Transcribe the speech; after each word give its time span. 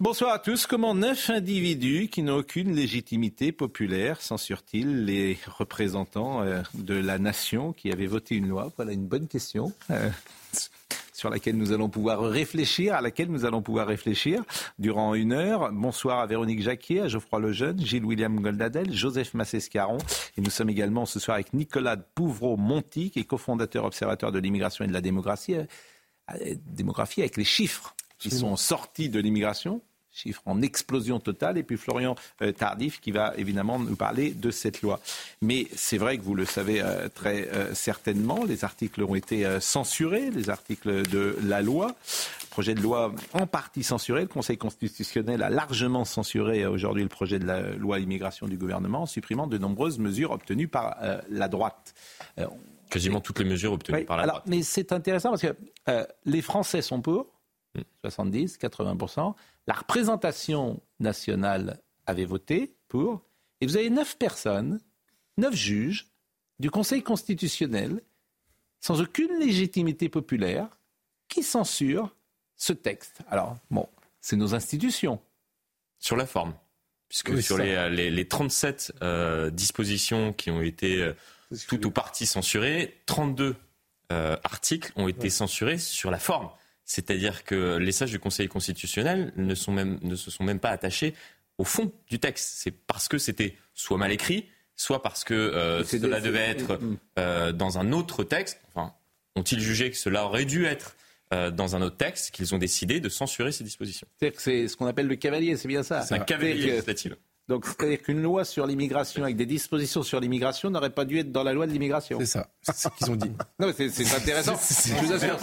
Bonsoir 0.00 0.32
à 0.32 0.38
tous. 0.38 0.66
Comment 0.66 0.94
neuf 0.94 1.28
individus 1.28 2.08
qui 2.08 2.22
n'ont 2.22 2.38
aucune 2.38 2.74
légitimité 2.74 3.52
populaire 3.52 4.22
censurent-ils 4.22 5.04
les 5.04 5.38
représentants 5.46 6.40
euh, 6.40 6.62
de 6.72 6.94
la 6.94 7.18
nation 7.18 7.74
qui 7.74 7.92
avaient 7.92 8.06
voté 8.06 8.34
une 8.36 8.48
loi? 8.48 8.72
Voilà 8.76 8.92
une 8.92 9.06
bonne 9.06 9.28
question. 9.28 9.74
Euh, 9.90 10.08
sur 11.12 11.28
laquelle 11.28 11.58
nous 11.58 11.72
allons 11.72 11.90
pouvoir 11.90 12.22
réfléchir, 12.22 12.94
à 12.94 13.02
laquelle 13.02 13.30
nous 13.30 13.44
allons 13.44 13.60
pouvoir 13.60 13.88
réfléchir 13.88 14.42
durant 14.78 15.14
une 15.14 15.34
heure. 15.34 15.70
Bonsoir 15.70 16.20
à 16.20 16.26
Véronique 16.26 16.62
Jacquier, 16.62 17.02
à 17.02 17.08
Geoffroy 17.08 17.40
Lejeune, 17.40 17.78
Gilles 17.84 18.06
William 18.06 18.40
Goldadel, 18.40 18.94
Joseph 18.94 19.34
Massescaron. 19.34 19.98
Et 20.38 20.40
nous 20.40 20.48
sommes 20.48 20.70
également 20.70 21.04
ce 21.04 21.20
soir 21.20 21.34
avec 21.34 21.52
Nicolas 21.52 21.98
Pouvreau-Monti, 21.98 23.10
qui 23.10 23.18
est 23.18 23.24
cofondateur 23.24 23.84
observateur 23.84 24.32
de 24.32 24.38
l'immigration 24.38 24.82
et 24.82 24.88
de 24.88 24.94
la 24.94 25.02
démographie, 25.02 25.56
euh, 25.56 26.54
démographie 26.64 27.20
avec 27.20 27.36
les 27.36 27.44
chiffres 27.44 27.94
qui 28.18 28.30
sont 28.30 28.56
sortis 28.56 29.10
de 29.10 29.20
l'immigration 29.20 29.82
chiffre 30.12 30.42
en 30.46 30.60
explosion 30.62 31.20
totale, 31.20 31.58
et 31.58 31.62
puis 31.62 31.76
Florian 31.76 32.16
euh, 32.42 32.52
Tardif 32.52 33.00
qui 33.00 33.12
va 33.12 33.32
évidemment 33.36 33.78
nous 33.78 33.96
parler 33.96 34.32
de 34.32 34.50
cette 34.50 34.82
loi. 34.82 35.00
Mais 35.40 35.66
c'est 35.74 35.98
vrai 35.98 36.18
que 36.18 36.22
vous 36.22 36.34
le 36.34 36.44
savez 36.44 36.80
euh, 36.82 37.08
très 37.08 37.48
euh, 37.48 37.74
certainement, 37.74 38.44
les 38.44 38.64
articles 38.64 39.02
ont 39.02 39.14
été 39.14 39.46
censurés, 39.60 40.30
les 40.30 40.50
articles 40.50 41.08
de 41.08 41.36
la 41.44 41.62
loi. 41.62 41.94
Projet 42.50 42.74
de 42.74 42.80
loi 42.80 43.14
en 43.32 43.46
partie 43.46 43.84
censuré. 43.84 44.22
Le 44.22 44.26
Conseil 44.26 44.58
constitutionnel 44.58 45.42
a 45.42 45.50
largement 45.50 46.04
censuré 46.04 46.66
aujourd'hui 46.66 47.04
le 47.04 47.08
projet 47.08 47.38
de 47.38 47.46
la 47.46 47.60
loi 47.60 48.00
immigration 48.00 48.48
du 48.48 48.56
gouvernement, 48.56 49.02
en 49.02 49.06
supprimant 49.06 49.46
de 49.46 49.56
nombreuses 49.56 49.98
mesures 49.98 50.32
obtenues 50.32 50.66
par 50.66 50.96
la 51.28 51.48
droite. 51.48 51.94
Quasiment 52.90 53.20
toutes 53.20 53.38
les 53.38 53.44
mesures 53.44 53.72
obtenues 53.72 54.04
par 54.04 54.16
la 54.16 54.24
alors, 54.24 54.36
droite. 54.36 54.48
Mais 54.48 54.62
c'est 54.62 54.92
intéressant 54.92 55.30
parce 55.30 55.42
que 55.42 56.06
les 56.24 56.42
Français 56.42 56.82
sont 56.82 57.00
pour, 57.00 57.26
70, 58.02 58.58
80%. 58.58 59.34
La 59.66 59.74
représentation 59.74 60.82
nationale 60.98 61.80
avait 62.06 62.24
voté 62.24 62.74
pour. 62.88 63.22
Et 63.60 63.66
vous 63.66 63.76
avez 63.76 63.90
neuf 63.90 64.16
personnes, 64.16 64.80
neuf 65.36 65.54
juges 65.54 66.08
du 66.58 66.70
Conseil 66.70 67.02
constitutionnel, 67.02 68.02
sans 68.80 69.00
aucune 69.00 69.38
légitimité 69.38 70.08
populaire, 70.08 70.68
qui 71.28 71.42
censurent 71.42 72.14
ce 72.56 72.72
texte. 72.72 73.20
Alors, 73.30 73.56
bon, 73.70 73.88
c'est 74.20 74.36
nos 74.36 74.54
institutions. 74.54 75.20
Sur 75.98 76.16
la 76.16 76.26
forme. 76.26 76.54
Puisque 77.08 77.42
sur 77.42 77.58
les, 77.58 77.90
les, 77.90 78.10
les, 78.10 78.28
37 78.28 78.92
euh, 79.02 79.50
dispositions 79.50 80.32
qui 80.32 80.50
ont 80.50 80.62
été 80.62 81.02
euh, 81.02 81.12
tout 81.66 81.84
ou 81.86 81.90
partie 81.90 82.24
censurées, 82.24 83.00
32 83.06 83.56
euh, 84.12 84.36
articles 84.44 84.92
ont 84.96 85.08
été 85.08 85.22
ouais. 85.22 85.30
censurés 85.30 85.78
sur 85.78 86.10
la 86.10 86.18
forme. 86.18 86.50
C'est-à-dire 86.90 87.44
que 87.44 87.76
les 87.76 87.92
sages 87.92 88.10
du 88.10 88.18
Conseil 88.18 88.48
constitutionnel 88.48 89.32
ne, 89.36 89.54
sont 89.54 89.70
même, 89.70 90.00
ne 90.02 90.16
se 90.16 90.28
sont 90.28 90.42
même 90.42 90.58
pas 90.58 90.70
attachés 90.70 91.14
au 91.56 91.62
fond 91.62 91.92
du 92.08 92.18
texte. 92.18 92.54
C'est 92.56 92.72
parce 92.72 93.06
que 93.06 93.16
c'était 93.16 93.56
soit 93.74 93.96
mal 93.96 94.10
écrit, 94.10 94.48
soit 94.74 95.00
parce 95.00 95.22
que 95.22 95.32
euh, 95.32 95.84
cela 95.84 96.20
devait 96.20 96.48
être 96.48 96.80
euh, 97.16 97.52
dans 97.52 97.78
un 97.78 97.92
autre 97.92 98.24
texte. 98.24 98.60
Enfin, 98.74 98.92
ont-ils 99.36 99.60
jugé 99.60 99.92
que 99.92 99.96
cela 99.96 100.24
aurait 100.24 100.44
dû 100.44 100.64
être 100.64 100.96
euh, 101.32 101.52
dans 101.52 101.76
un 101.76 101.82
autre 101.82 101.96
texte 101.96 102.32
qu'ils 102.32 102.56
ont 102.56 102.58
décidé 102.58 102.98
de 102.98 103.08
censurer 103.08 103.52
ces 103.52 103.62
dispositions? 103.62 104.08
C'est-à-dire 104.18 104.36
que 104.36 104.42
c'est 104.42 104.66
ce 104.66 104.76
qu'on 104.76 104.86
appelle 104.86 105.06
le 105.06 105.14
cavalier, 105.14 105.56
c'est 105.56 105.68
bien 105.68 105.84
ça? 105.84 106.02
C'est 106.02 106.16
un 106.16 106.18
cavalier 106.18 106.54
législatif. 106.54 107.12
Donc, 107.48 107.66
c'est-à-dire 107.66 108.00
qu'une 108.02 108.22
loi 108.22 108.44
sur 108.44 108.66
l'immigration, 108.66 109.24
avec 109.24 109.36
des 109.36 109.46
dispositions 109.46 110.02
sur 110.02 110.20
l'immigration, 110.20 110.70
n'aurait 110.70 110.90
pas 110.90 111.04
dû 111.04 111.18
être 111.18 111.32
dans 111.32 111.42
la 111.42 111.52
loi 111.52 111.66
de 111.66 111.72
l'immigration. 111.72 112.18
C'est 112.20 112.26
ça, 112.26 112.48
c'est 112.62 112.76
ce 112.76 112.88
qu'ils 112.90 113.10
ont 113.10 113.16
dit. 113.16 113.32
non, 113.58 113.72
c'est 113.76 114.14
intéressant. 114.14 114.54
Je 114.54 114.94
vous 115.04 115.12
assure, 115.12 115.36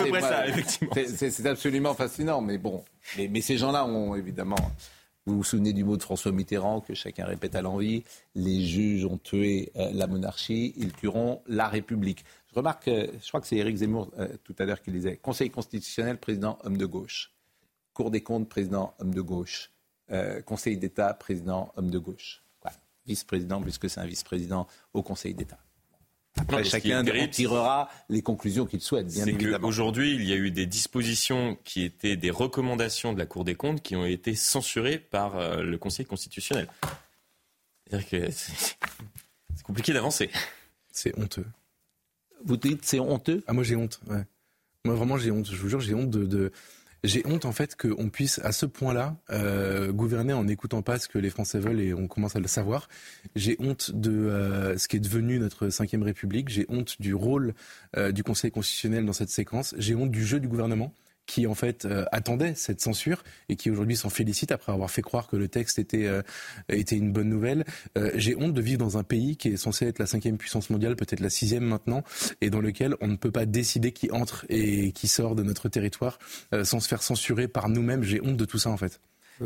c'est. 1.06 1.30
C'est 1.30 1.46
absolument 1.46 1.94
fascinant, 1.94 2.40
mais 2.42 2.58
bon. 2.58 2.84
Mais, 3.18 3.28
mais 3.28 3.42
ces 3.42 3.58
gens-là 3.58 3.86
ont 3.86 4.16
évidemment. 4.16 4.56
Vous 5.28 5.36
vous 5.36 5.44
souvenez 5.44 5.74
du 5.74 5.84
mot 5.84 5.98
de 5.98 6.04
François 6.04 6.32
Mitterrand 6.32 6.80
que 6.80 6.94
chacun 6.94 7.26
répète 7.26 7.54
à 7.56 7.62
l'envie 7.62 8.06
les 8.34 8.66
juges 8.66 9.04
ont 9.04 9.18
tué 9.18 9.74
euh, 9.76 9.90
la 9.92 10.08
monarchie, 10.08 10.74
ils 10.78 10.94
tueront 10.94 11.42
la 11.48 11.68
République. 11.68 12.24
Je 12.50 12.56
remarque, 12.56 12.88
euh, 12.88 13.08
je 13.22 13.28
crois 13.28 13.42
que 13.42 13.48
c'est 13.48 13.58
Éric 13.58 13.76
Zemmour 13.76 14.10
euh, 14.18 14.30
tout 14.46 14.56
à 14.58 14.64
l'heure 14.64 14.82
qui 14.82 14.90
disait 14.90 15.18
Conseil 15.18 15.50
constitutionnel, 15.50 16.18
président 16.18 16.58
homme 16.64 16.78
de 16.78 16.86
gauche. 16.86 17.34
Cour 17.94 18.10
des 18.10 18.22
comptes, 18.22 18.48
président 18.48 18.94
homme 19.00 19.14
de 19.14 19.20
gauche. 19.20 19.70
Euh, 20.10 20.42
Conseil 20.42 20.78
d'État, 20.78 21.14
président 21.14 21.74
homme 21.76 21.90
de 21.90 22.00
gauche. 22.00 22.42
Voilà. 22.62 22.78
Vice-président, 23.06 23.62
puisque 23.62 23.90
c'est 23.90 24.00
un 24.00 24.06
vice-président 24.06 24.66
au 24.94 25.04
Conseil 25.04 25.34
d'État. 25.34 25.60
Après, 26.38 26.58
non, 26.58 26.64
chacun 26.64 27.06
en 27.06 27.28
tirera 27.28 27.90
les 28.08 28.22
conclusions 28.22 28.66
qu'il 28.66 28.80
souhaite, 28.80 29.08
bien 29.08 29.26
évidemment. 29.26 29.68
Aujourd'hui, 29.68 30.16
il 30.16 30.24
y 30.24 30.32
a 30.32 30.36
eu 30.36 30.52
des 30.52 30.66
dispositions 30.66 31.58
qui 31.64 31.84
étaient 31.84 32.16
des 32.16 32.30
recommandations 32.30 33.12
de 33.12 33.20
la 33.20 33.26
Cour 33.26 33.44
des 33.44 33.56
comptes 33.56 33.82
qui 33.82 33.96
ont 33.96 34.06
été 34.06 34.36
censurées 34.36 35.00
par 35.00 35.36
euh, 35.36 35.64
le 35.64 35.78
Conseil 35.78 36.06
constitutionnel. 36.06 36.70
C'est-à-dire 37.88 38.08
que 38.08 38.32
c'est 38.32 39.64
compliqué 39.64 39.94
d'avancer. 39.94 40.30
C'est 40.92 41.18
honteux. 41.20 41.46
Vous 42.46 42.56
dites 42.56 42.86
c'est 42.86 43.00
honteux? 43.00 43.44
Ah, 43.48 43.54
moi 43.54 43.64
j'ai 43.64 43.76
honte, 43.76 44.00
ouais. 44.08 44.24
Moi 44.86 44.96
vraiment 44.96 45.18
j'ai 45.18 45.32
honte, 45.32 45.52
je 45.52 45.58
vous 45.58 45.70
jure, 45.70 45.82
j'ai 45.82 45.96
honte 45.96 46.12
de... 46.12 46.26
de 46.26 46.52
j'ai 47.04 47.26
honte 47.26 47.46
en 47.46 47.52
fait 47.52 47.76
qu'on 47.76 48.10
puisse 48.10 48.40
à 48.40 48.52
ce 48.52 48.66
point-là 48.66 49.16
euh, 49.30 49.92
gouverner 49.92 50.34
en 50.34 50.44
n'écoutant 50.44 50.82
pas 50.82 51.00
ce 51.00 51.08
que 51.08 51.18
les 51.18 51.30
Français 51.30 51.60
veulent 51.60 51.80
et 51.80 51.94
on 51.94 52.08
commence 52.08 52.36
à 52.36 52.40
le 52.40 52.48
savoir. 52.48 52.90
J'ai 53.36 53.56
honte 53.60 53.92
de 53.92 54.12
euh, 54.12 54.78
ce 54.78 54.88
qui 54.88 54.98
est 54.98 55.02
devenu 55.02 55.40
notre 55.40 55.70
cinquième 55.70 56.04
République. 56.04 56.50
J'ai 56.50 56.66
honte 56.70 57.00
du 57.00 57.14
rôle 57.14 57.54
euh, 57.96 58.12
du 58.12 58.24
Conseil 58.24 58.52
constitutionnel 58.52 59.06
dans 59.06 59.14
cette 59.14 59.30
séquence. 59.30 59.76
J'ai 59.78 59.96
honte 59.96 60.12
du 60.12 60.26
jeu 60.26 60.40
du 60.40 60.48
gouvernement 60.48 60.94
qui 61.28 61.46
en 61.46 61.54
fait 61.54 61.86
euh, 61.86 62.06
attendait 62.12 62.56
cette 62.56 62.82
censure 62.82 63.24
et 63.50 63.56
qui 63.56 63.70
aujourd'hui 63.70 63.96
s'en 63.96 64.10
félicite 64.10 64.52
après 64.52 64.72
avoir 64.72 64.90
fait 64.90 65.04
croire 65.04 65.28
que 65.28 65.36
le 65.36 65.48
texte 65.48 65.78
était 65.78 66.08
euh, 66.08 66.24
était 66.70 66.96
une 66.96 67.12
bonne 67.12 67.30
nouvelle. 67.30 67.66
Euh, 67.98 68.12
J'ai 68.16 68.36
honte 68.36 68.54
de 68.54 68.62
vivre 68.62 68.80
dans 68.80 68.98
un 68.98 69.04
pays 69.04 69.38
qui 69.38 69.50
est 69.50 69.58
censé 69.58 69.86
être 69.86 70.00
la 70.00 70.08
cinquième 70.08 70.38
puissance 70.38 70.70
mondiale, 70.72 70.96
peut-être 70.96 71.20
la 71.20 71.30
sixième 71.30 71.66
maintenant, 71.66 72.04
et 72.42 72.50
dans 72.50 72.62
lequel 72.62 72.96
on 73.02 73.08
ne 73.08 73.18
peut 73.18 73.30
pas 73.30 73.46
décider 73.46 73.92
qui 73.92 74.10
entre 74.10 74.46
et 74.50 74.92
qui 74.94 75.08
sort 75.08 75.36
de 75.36 75.44
notre 75.44 75.70
territoire 75.70 76.18
euh, 76.54 76.64
sans 76.64 76.80
se 76.80 76.88
faire 76.88 77.04
censurer 77.04 77.48
par 77.48 77.70
nous-mêmes. 77.70 78.04
J'ai 78.04 78.22
honte 78.22 78.38
de 78.38 78.46
tout 78.46 78.58
ça 78.58 78.70
en 78.70 78.78
fait. 78.78 79.00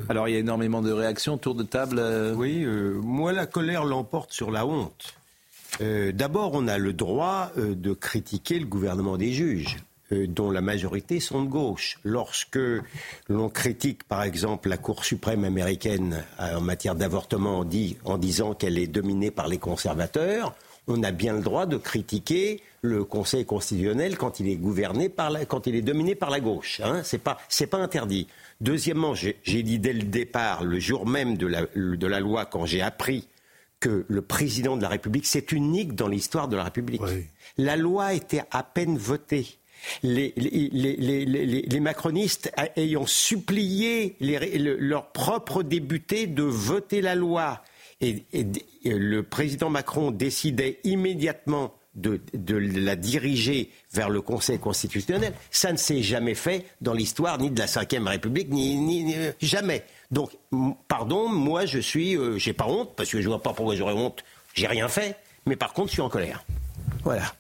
Alors 0.08 0.30
il 0.30 0.34
y 0.34 0.36
a 0.38 0.40
énormément 0.40 0.81
de 0.81 0.92
réactions, 0.92 1.38
tour 1.38 1.56
de 1.56 1.63
table. 1.63 1.98
Euh... 2.00 2.34
Oui, 2.34 2.63
euh, 2.63 2.94
moi 3.02 3.34
la 3.34 3.46
colère 3.48 3.84
l'emporte 3.84 4.31
sur 4.31 4.52
la 4.52 4.66
honte. 4.66 5.16
Euh, 5.81 6.12
D'abord, 6.12 6.52
on 6.53 6.68
a 6.68 6.78
le 6.78 6.94
droit 6.94 7.52
de 7.58 7.94
critiquer 7.94 8.59
le 8.59 8.66
gouvernement 8.66 9.18
des 9.18 9.31
juges 9.31 9.78
dont 10.12 10.52
la 10.52 10.62
majorité 10.62 11.20
sont 11.20 11.44
de 11.44 11.50
gauche. 11.50 12.00
Lorsque 12.04 12.60
l'on 13.30 13.50
critique, 13.50 14.04
par 14.04 14.24
exemple, 14.24 14.70
la 14.70 14.78
Cour 14.78 15.06
suprême 15.06 15.44
américaine 15.44 16.24
en 16.40 16.62
matière 16.62 16.96
d'avortement 16.96 17.60
en, 17.60 17.64
dit, 17.64 17.98
en 18.06 18.18
disant 18.18 18.54
qu'elle 18.54 18.78
est 18.78 18.88
dominée 18.88 19.32
par 19.32 19.48
les 19.48 19.58
conservateurs, 19.58 20.54
on 20.88 21.04
a 21.04 21.12
bien 21.12 21.34
le 21.34 21.42
droit 21.42 21.66
de 21.66 21.78
critiquer 21.78 22.62
le 22.82 23.04
Conseil 23.04 23.46
constitutionnel 23.46 24.18
quand 24.18 24.40
il 24.40 24.50
est 24.50 24.56
gouverné 24.56 25.10
par 25.10 25.30
la, 25.30 25.46
quand 25.46 25.68
il 25.68 25.76
est 25.76 25.82
dominé 25.82 26.16
par 26.16 26.30
la 26.30 26.40
gauche. 26.40 26.82
Hein. 26.84 27.02
C'est 27.04 27.20
pas, 27.20 27.38
c'est 27.48 27.68
pas 27.68 27.78
interdit. 27.78 28.28
Deuxièmement, 28.60 29.14
j'ai 29.14 29.64
dit 29.64 29.80
dès 29.80 29.94
le 29.94 30.04
départ, 30.04 30.64
le 30.64 30.80
jour 30.80 31.07
même 31.07 31.38
de 31.38 31.48
la, 31.48 31.66
de 31.75 32.07
la 32.07 32.19
loi, 32.19 32.46
quand 32.46 32.66
j'ai 32.66 32.81
appris 32.81 33.28
que 33.80 34.06
le 34.07 34.22
président 34.22 34.78
de 34.78 34.81
la 34.81 34.90
République, 34.90 35.25
c'est 35.25 35.52
unique 35.52 35.96
dans 35.96 36.07
l'histoire 36.07 36.48
de 36.48 36.56
la 36.56 36.64
République. 36.64 37.02
Oui. 37.02 37.25
La 37.57 37.75
loi 37.75 38.14
était 38.14 38.44
à 38.52 38.64
peine 38.64 38.98
votée 38.98 39.57
les, 40.04 41.80
macronistes 41.80 42.51
ayant 42.75 43.06
supplié 43.06 44.16
leurs 44.19 45.12
propres 45.12 45.63
députés 45.63 46.28
de 46.28 46.44
voter 46.44 47.01
la 47.01 47.16
loi. 47.16 47.63
Et, 48.01 48.24
le 48.83 49.22
président 49.22 49.69
Macron 49.69 50.12
décidait 50.12 50.80
immédiatement 50.83 51.74
de, 51.94 52.19
la 52.56 52.95
diriger 52.95 53.69
vers 53.94 54.10
le 54.10 54.22
Conseil 54.22 54.60
constitutionnel. 54.60 55.33
Ça 55.51 55.72
ne 55.72 55.78
s'est 55.78 56.01
jamais 56.01 56.36
fait 56.36 56.66
dans 56.81 56.94
l'histoire 56.94 57.38
ni 57.38 57.51
de 57.51 57.60
la 57.60 57.66
Ve 57.66 58.07
République, 58.07 58.50
ni, 58.50 59.13
jamais. 59.42 59.83
Donc, 60.10 60.31
pardon, 60.88 61.30
moi 61.30 61.66
je 61.66 61.80
suis, 61.80 62.18
euh, 62.18 62.38
j'ai 62.38 62.54
pas 62.54 62.66
honte, 62.66 62.95
parce 62.95 63.10
que 63.10 63.22
je 63.22 63.28
vois 63.28 63.42
pas 63.42 63.54
pourquoi 63.54 63.75
j'aurais 63.75 63.94
honte, 63.94 64.24
j'ai 64.54 64.68
rien 64.68 64.88
fait, 64.88 65.16
mais 65.45 65.56
par 65.56 65.74
contre 65.74 65.89
je 65.89 65.94
suis 65.94 66.01
en 66.01 66.10
colère. 66.10 66.44
Voilà. 67.04 67.33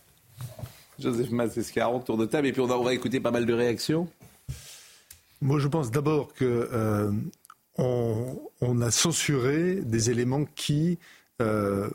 Joseph 1.01 1.31
Massescaron, 1.31 1.99
tour 1.99 2.17
de 2.17 2.25
table, 2.25 2.47
et 2.47 2.51
puis 2.51 2.61
on 2.61 2.67
va 2.67 2.93
écouter 2.93 3.19
pas 3.19 3.31
mal 3.31 3.45
de 3.45 3.53
réactions. 3.53 4.07
Moi, 5.41 5.59
je 5.59 5.67
pense 5.67 5.89
d'abord 5.89 6.33
que 6.33 6.69
euh, 6.71 7.11
on, 7.77 8.81
a 8.81 8.91
censuré 8.91 9.75
des 9.75 10.11
éléments 10.11 10.45
qui, 10.45 10.99
euh, 11.41 11.89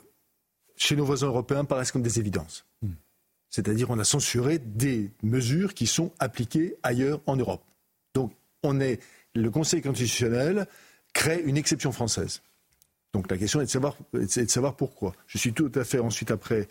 chez 0.75 0.95
nos 0.95 1.05
voisins 1.05 1.27
européens, 1.27 1.63
paraissent 1.63 1.91
comme 1.91 2.01
des 2.01 2.19
évidences. 2.19 2.65
Hmm. 2.81 2.91
C'est-à-dire, 3.49 3.89
on 3.89 3.99
a 3.99 4.03
censuré 4.03 4.59
des 4.59 5.11
mesures 5.23 5.73
qui 5.73 5.87
sont 5.87 6.11
appliquées 6.19 6.75
ailleurs 6.83 7.21
en 7.25 7.37
Europe. 7.37 7.63
Donc, 8.13 8.33
on 8.63 8.81
est, 8.81 8.99
le 9.33 9.49
Conseil 9.49 9.81
constitutionnel 9.81 10.67
crée 11.13 11.41
une 11.41 11.57
exception 11.57 11.93
française. 11.93 12.41
Donc, 13.13 13.31
la 13.31 13.37
question 13.37 13.61
est 13.61 13.65
de 13.65 13.69
savoir, 13.69 13.95
est 14.13 14.43
de 14.43 14.49
savoir 14.49 14.75
pourquoi. 14.75 15.13
Je 15.25 15.37
suis 15.37 15.53
tout 15.53 15.71
à 15.75 15.85
fait 15.85 15.99
ensuite 15.99 16.31
après 16.31 16.67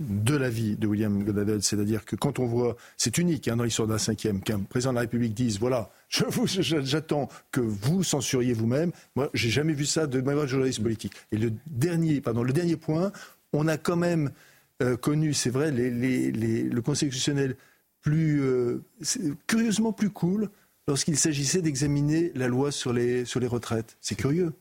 de 0.00 0.36
l'avis 0.36 0.76
de 0.76 0.86
William 0.86 1.22
Godadel, 1.22 1.62
c'est-à-dire 1.62 2.04
que 2.04 2.16
quand 2.16 2.38
on 2.38 2.46
voit, 2.46 2.76
c'est 2.96 3.18
unique 3.18 3.48
hein, 3.48 3.56
dans 3.56 3.64
l'histoire 3.64 3.88
d'un 3.88 3.98
cinquième, 3.98 4.40
qu'un 4.40 4.60
président 4.60 4.92
de 4.92 4.96
la 4.96 5.00
République 5.02 5.34
dise, 5.34 5.58
voilà, 5.58 5.90
je 6.08 6.24
vous, 6.24 6.46
j'attends 6.46 7.28
que 7.52 7.60
vous 7.60 8.02
censuriez 8.02 8.52
vous-même. 8.52 8.92
Moi, 9.14 9.30
j'ai 9.34 9.50
jamais 9.50 9.72
vu 9.72 9.86
ça 9.86 10.06
de 10.06 10.20
ma 10.20 10.46
journaliste 10.46 10.82
politique. 10.82 11.12
Et 11.32 11.36
le 11.36 11.52
dernier, 11.66 12.20
pardon, 12.20 12.42
le 12.42 12.52
dernier 12.52 12.76
point, 12.76 13.12
on 13.52 13.68
a 13.68 13.76
quand 13.76 13.96
même 13.96 14.30
euh, 14.82 14.96
connu, 14.96 15.32
c'est 15.34 15.50
vrai, 15.50 15.70
le 15.70 16.80
Conseil 16.80 17.08
constitutionnel 17.08 17.56
plus, 18.02 18.42
euh, 18.42 18.84
curieusement 19.46 19.92
plus 19.92 20.10
cool 20.10 20.50
lorsqu'il 20.86 21.16
s'agissait 21.16 21.62
d'examiner 21.62 22.30
la 22.34 22.46
loi 22.46 22.70
sur 22.70 22.92
les, 22.92 23.24
sur 23.24 23.40
les 23.40 23.46
retraites. 23.46 23.96
C'est 24.00 24.14
curieux. 24.14 24.52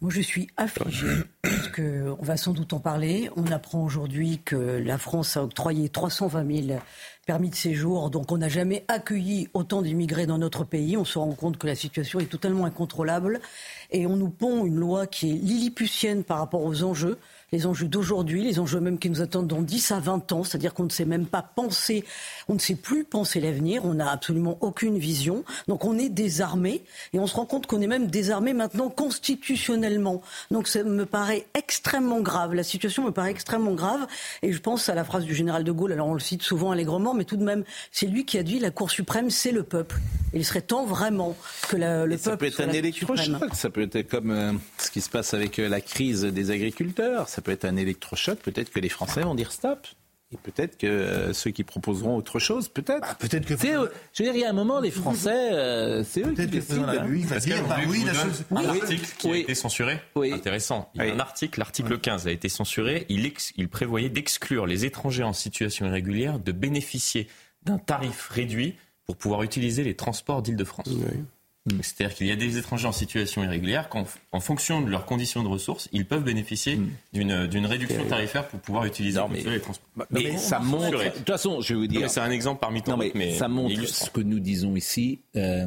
Moi, 0.00 0.10
je 0.10 0.22
suis 0.22 0.48
affligée, 0.56 1.24
parce 1.42 1.68
qu'on 1.68 2.16
va 2.22 2.38
sans 2.38 2.52
doute 2.52 2.72
en 2.72 2.80
parler. 2.80 3.28
On 3.36 3.46
apprend 3.52 3.84
aujourd'hui 3.84 4.40
que 4.42 4.56
la 4.56 4.96
France 4.96 5.36
a 5.36 5.44
octroyé 5.44 5.90
320 5.90 6.66
000 6.68 6.80
permis 7.26 7.50
de 7.50 7.54
séjour, 7.54 8.08
donc 8.08 8.32
on 8.32 8.38
n'a 8.38 8.48
jamais 8.48 8.84
accueilli 8.88 9.48
autant 9.52 9.82
d'immigrés 9.82 10.26
dans 10.26 10.38
notre 10.38 10.64
pays. 10.64 10.96
On 10.96 11.04
se 11.04 11.18
rend 11.18 11.32
compte 11.32 11.58
que 11.58 11.66
la 11.66 11.74
situation 11.74 12.18
est 12.18 12.30
totalement 12.30 12.64
incontrôlable. 12.64 13.40
Et 13.90 14.06
on 14.06 14.16
nous 14.16 14.30
pond 14.30 14.64
une 14.64 14.76
loi 14.76 15.06
qui 15.06 15.30
est 15.30 15.34
lilliputienne 15.34 16.24
par 16.24 16.38
rapport 16.38 16.64
aux 16.64 16.82
enjeux 16.82 17.18
les 17.52 17.66
enjeux 17.66 17.88
d'aujourd'hui, 17.88 18.42
les 18.42 18.58
enjeux 18.58 18.80
même 18.80 18.98
qui 18.98 19.10
nous 19.10 19.20
attendent 19.20 19.46
dans 19.46 19.62
10 19.62 19.92
à 19.92 20.00
20 20.00 20.32
ans, 20.32 20.44
c'est-à-dire 20.44 20.74
qu'on 20.74 20.84
ne 20.84 20.90
sait 20.90 21.04
même 21.04 21.26
pas 21.26 21.42
penser, 21.42 22.04
on 22.48 22.54
ne 22.54 22.58
sait 22.58 22.74
plus 22.74 23.04
penser 23.04 23.40
l'avenir, 23.40 23.84
on 23.84 23.94
n'a 23.94 24.10
absolument 24.10 24.58
aucune 24.60 24.98
vision. 24.98 25.44
Donc 25.68 25.84
on 25.84 25.98
est 25.98 26.08
désarmé 26.08 26.82
et 27.12 27.18
on 27.18 27.26
se 27.26 27.34
rend 27.34 27.46
compte 27.46 27.66
qu'on 27.66 27.80
est 27.80 27.86
même 27.86 28.06
désarmé 28.06 28.52
maintenant 28.52 28.88
constitutionnellement. 28.88 30.22
Donc 30.50 30.68
ça 30.68 30.82
me 30.82 31.06
paraît 31.06 31.46
extrêmement 31.54 32.20
grave, 32.20 32.54
la 32.54 32.62
situation 32.62 33.04
me 33.04 33.10
paraît 33.10 33.30
extrêmement 33.30 33.74
grave 33.74 34.06
et 34.42 34.52
je 34.52 34.58
pense 34.60 34.88
à 34.88 34.94
la 34.94 35.04
phrase 35.04 35.24
du 35.24 35.34
général 35.34 35.64
de 35.64 35.72
Gaulle, 35.72 35.92
alors 35.92 36.08
on 36.08 36.14
le 36.14 36.20
cite 36.20 36.42
souvent 36.42 36.70
allègrement, 36.70 37.14
mais 37.14 37.24
tout 37.24 37.36
de 37.36 37.44
même, 37.44 37.64
c'est 37.92 38.06
lui 38.06 38.24
qui 38.24 38.38
a 38.38 38.42
dit 38.42 38.58
la 38.58 38.70
Cour 38.70 38.90
suprême, 38.90 39.30
c'est 39.30 39.52
le 39.52 39.62
peuple. 39.62 39.96
Et 40.32 40.38
il 40.38 40.44
serait 40.44 40.62
temps 40.62 40.84
vraiment 40.84 41.36
que 41.68 41.76
le 41.76 42.16
peuple 42.16 42.18
ça 42.18 42.36
peut 42.36 42.46
être 42.46 42.60
un 42.60 42.70
électrochoc, 42.70 43.54
ça 43.54 43.70
peut 43.70 43.82
être 43.92 44.08
comme 44.08 44.30
euh, 44.30 44.52
ce 44.78 44.90
qui 44.90 45.00
se 45.00 45.10
passe 45.10 45.34
avec 45.34 45.58
euh, 45.58 45.68
la 45.68 45.80
crise 45.80 46.22
des 46.22 46.50
agriculteurs 46.50 47.28
ça 47.28 47.39
peut 47.40 47.52
être 47.52 47.64
un 47.64 47.76
électrochoc. 47.76 48.38
Peut-être 48.38 48.70
que 48.70 48.80
les 48.80 48.88
Français 48.88 49.22
vont 49.22 49.34
dire 49.34 49.52
stop. 49.52 49.86
Et 50.32 50.36
peut-être 50.36 50.78
que 50.78 50.86
euh, 50.86 51.32
ceux 51.32 51.50
qui 51.50 51.64
proposeront 51.64 52.16
autre 52.16 52.38
chose, 52.38 52.68
peut-être. 52.68 53.04
Ah, 53.10 53.16
peut-être 53.16 53.46
que. 53.46 53.56
je 53.56 53.66
veux 53.66 53.90
dire, 54.22 54.34
il 54.34 54.40
y 54.40 54.44
a 54.44 54.50
un 54.50 54.52
moment, 54.52 54.78
les 54.78 54.92
Français, 54.92 55.52
euh, 55.52 56.04
c'est 56.04 56.24
eux 56.24 56.32
qui 56.32 56.46
décident. 56.46 56.86
Hein. 56.86 57.04
oui, 57.08 57.24
l'article 58.50 59.08
qui 59.18 59.30
a 59.30 59.36
été 59.36 59.54
censuré. 59.56 60.00
Intéressant. 60.16 60.88
Il 60.94 61.02
y 61.02 61.10
a 61.10 61.12
un 61.12 61.18
article, 61.18 61.58
l'article 61.58 61.98
15 61.98 62.28
a 62.28 62.30
été 62.30 62.48
censuré. 62.48 63.06
Il, 63.08 63.32
il 63.56 63.68
prévoyait 63.68 64.08
d'exclure 64.08 64.66
les 64.66 64.84
étrangers 64.84 65.24
en 65.24 65.32
situation 65.32 65.86
irrégulière 65.86 66.38
de 66.38 66.52
bénéficier 66.52 67.26
d'un 67.64 67.78
tarif 67.78 68.28
réduit 68.28 68.76
pour 69.06 69.16
pouvoir 69.16 69.42
utiliser 69.42 69.82
les 69.82 69.96
transports 69.96 70.42
d'Île-de-France. 70.42 70.88
Mm. 71.66 71.82
C'est-à-dire 71.82 72.16
qu'il 72.16 72.26
y 72.26 72.30
a 72.30 72.36
des 72.36 72.56
étrangers 72.56 72.86
en 72.86 72.92
situation 72.92 73.44
irrégulière 73.44 73.88
qu'en 73.88 74.40
fonction 74.40 74.80
de 74.80 74.88
leurs 74.88 75.04
conditions 75.04 75.42
de 75.42 75.48
ressources, 75.48 75.88
ils 75.92 76.06
peuvent 76.06 76.24
bénéficier 76.24 76.76
mm. 76.76 77.48
d'une 77.48 77.66
réduction 77.66 78.04
tarifaire 78.06 78.48
pour 78.48 78.60
pouvoir 78.60 78.86
utiliser 78.86 79.20
les 79.30 79.60
transports. 79.60 80.06
Mais, 80.10 80.36
ça 80.38 80.58
montre. 80.58 81.04
De 81.04 81.10
toute 81.10 81.26
façon, 81.26 81.60
je 81.60 81.74
vais 81.74 81.80
vous 81.80 81.86
dire. 81.86 82.10
C'est 82.10 82.20
un 82.20 82.30
exemple 82.30 82.60
parmi 82.60 82.82
tant 82.82 82.96
d'autres. 82.96 83.10
Mais, 83.14 83.34
ça 83.34 83.48
montre 83.48 83.86
ce 83.86 84.10
que 84.10 84.20
nous 84.20 84.40
disons 84.40 84.76
ici. 84.76 85.20
Euh, 85.36 85.66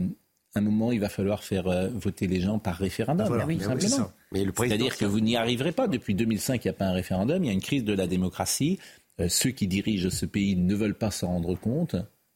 un 0.56 0.62
moment, 0.62 0.92
il 0.92 1.00
va 1.00 1.10
falloir 1.10 1.44
faire 1.44 1.68
euh, 1.68 1.90
voter 1.90 2.28
les 2.28 2.40
gens 2.40 2.60
par 2.60 2.76
référendum. 2.76 3.44
oui, 3.48 3.60
simplement. 3.60 4.12
C'est-à-dire 4.32 4.98
que 4.98 5.06
vous 5.06 5.20
n'y 5.20 5.36
arriverez 5.36 5.72
pas. 5.72 5.88
Depuis 5.88 6.14
2005, 6.14 6.64
il 6.64 6.68
n'y 6.68 6.70
a 6.70 6.74
pas 6.74 6.86
un 6.86 6.94
référendum. 6.94 7.44
Il 7.44 7.48
y 7.48 7.50
a 7.50 7.54
une 7.54 7.62
crise 7.62 7.84
de 7.84 7.94
la 7.94 8.06
démocratie. 8.08 8.80
Euh, 9.20 9.30
ceux 9.30 9.52
qui 9.52 9.68
dirigent 9.68 10.10
ce 10.10 10.26
pays 10.26 10.56
ne 10.56 10.76
veulent 10.76 10.98
pas 10.98 11.12
s'en 11.12 11.28
rendre 11.28 11.56
compte. 11.56 11.96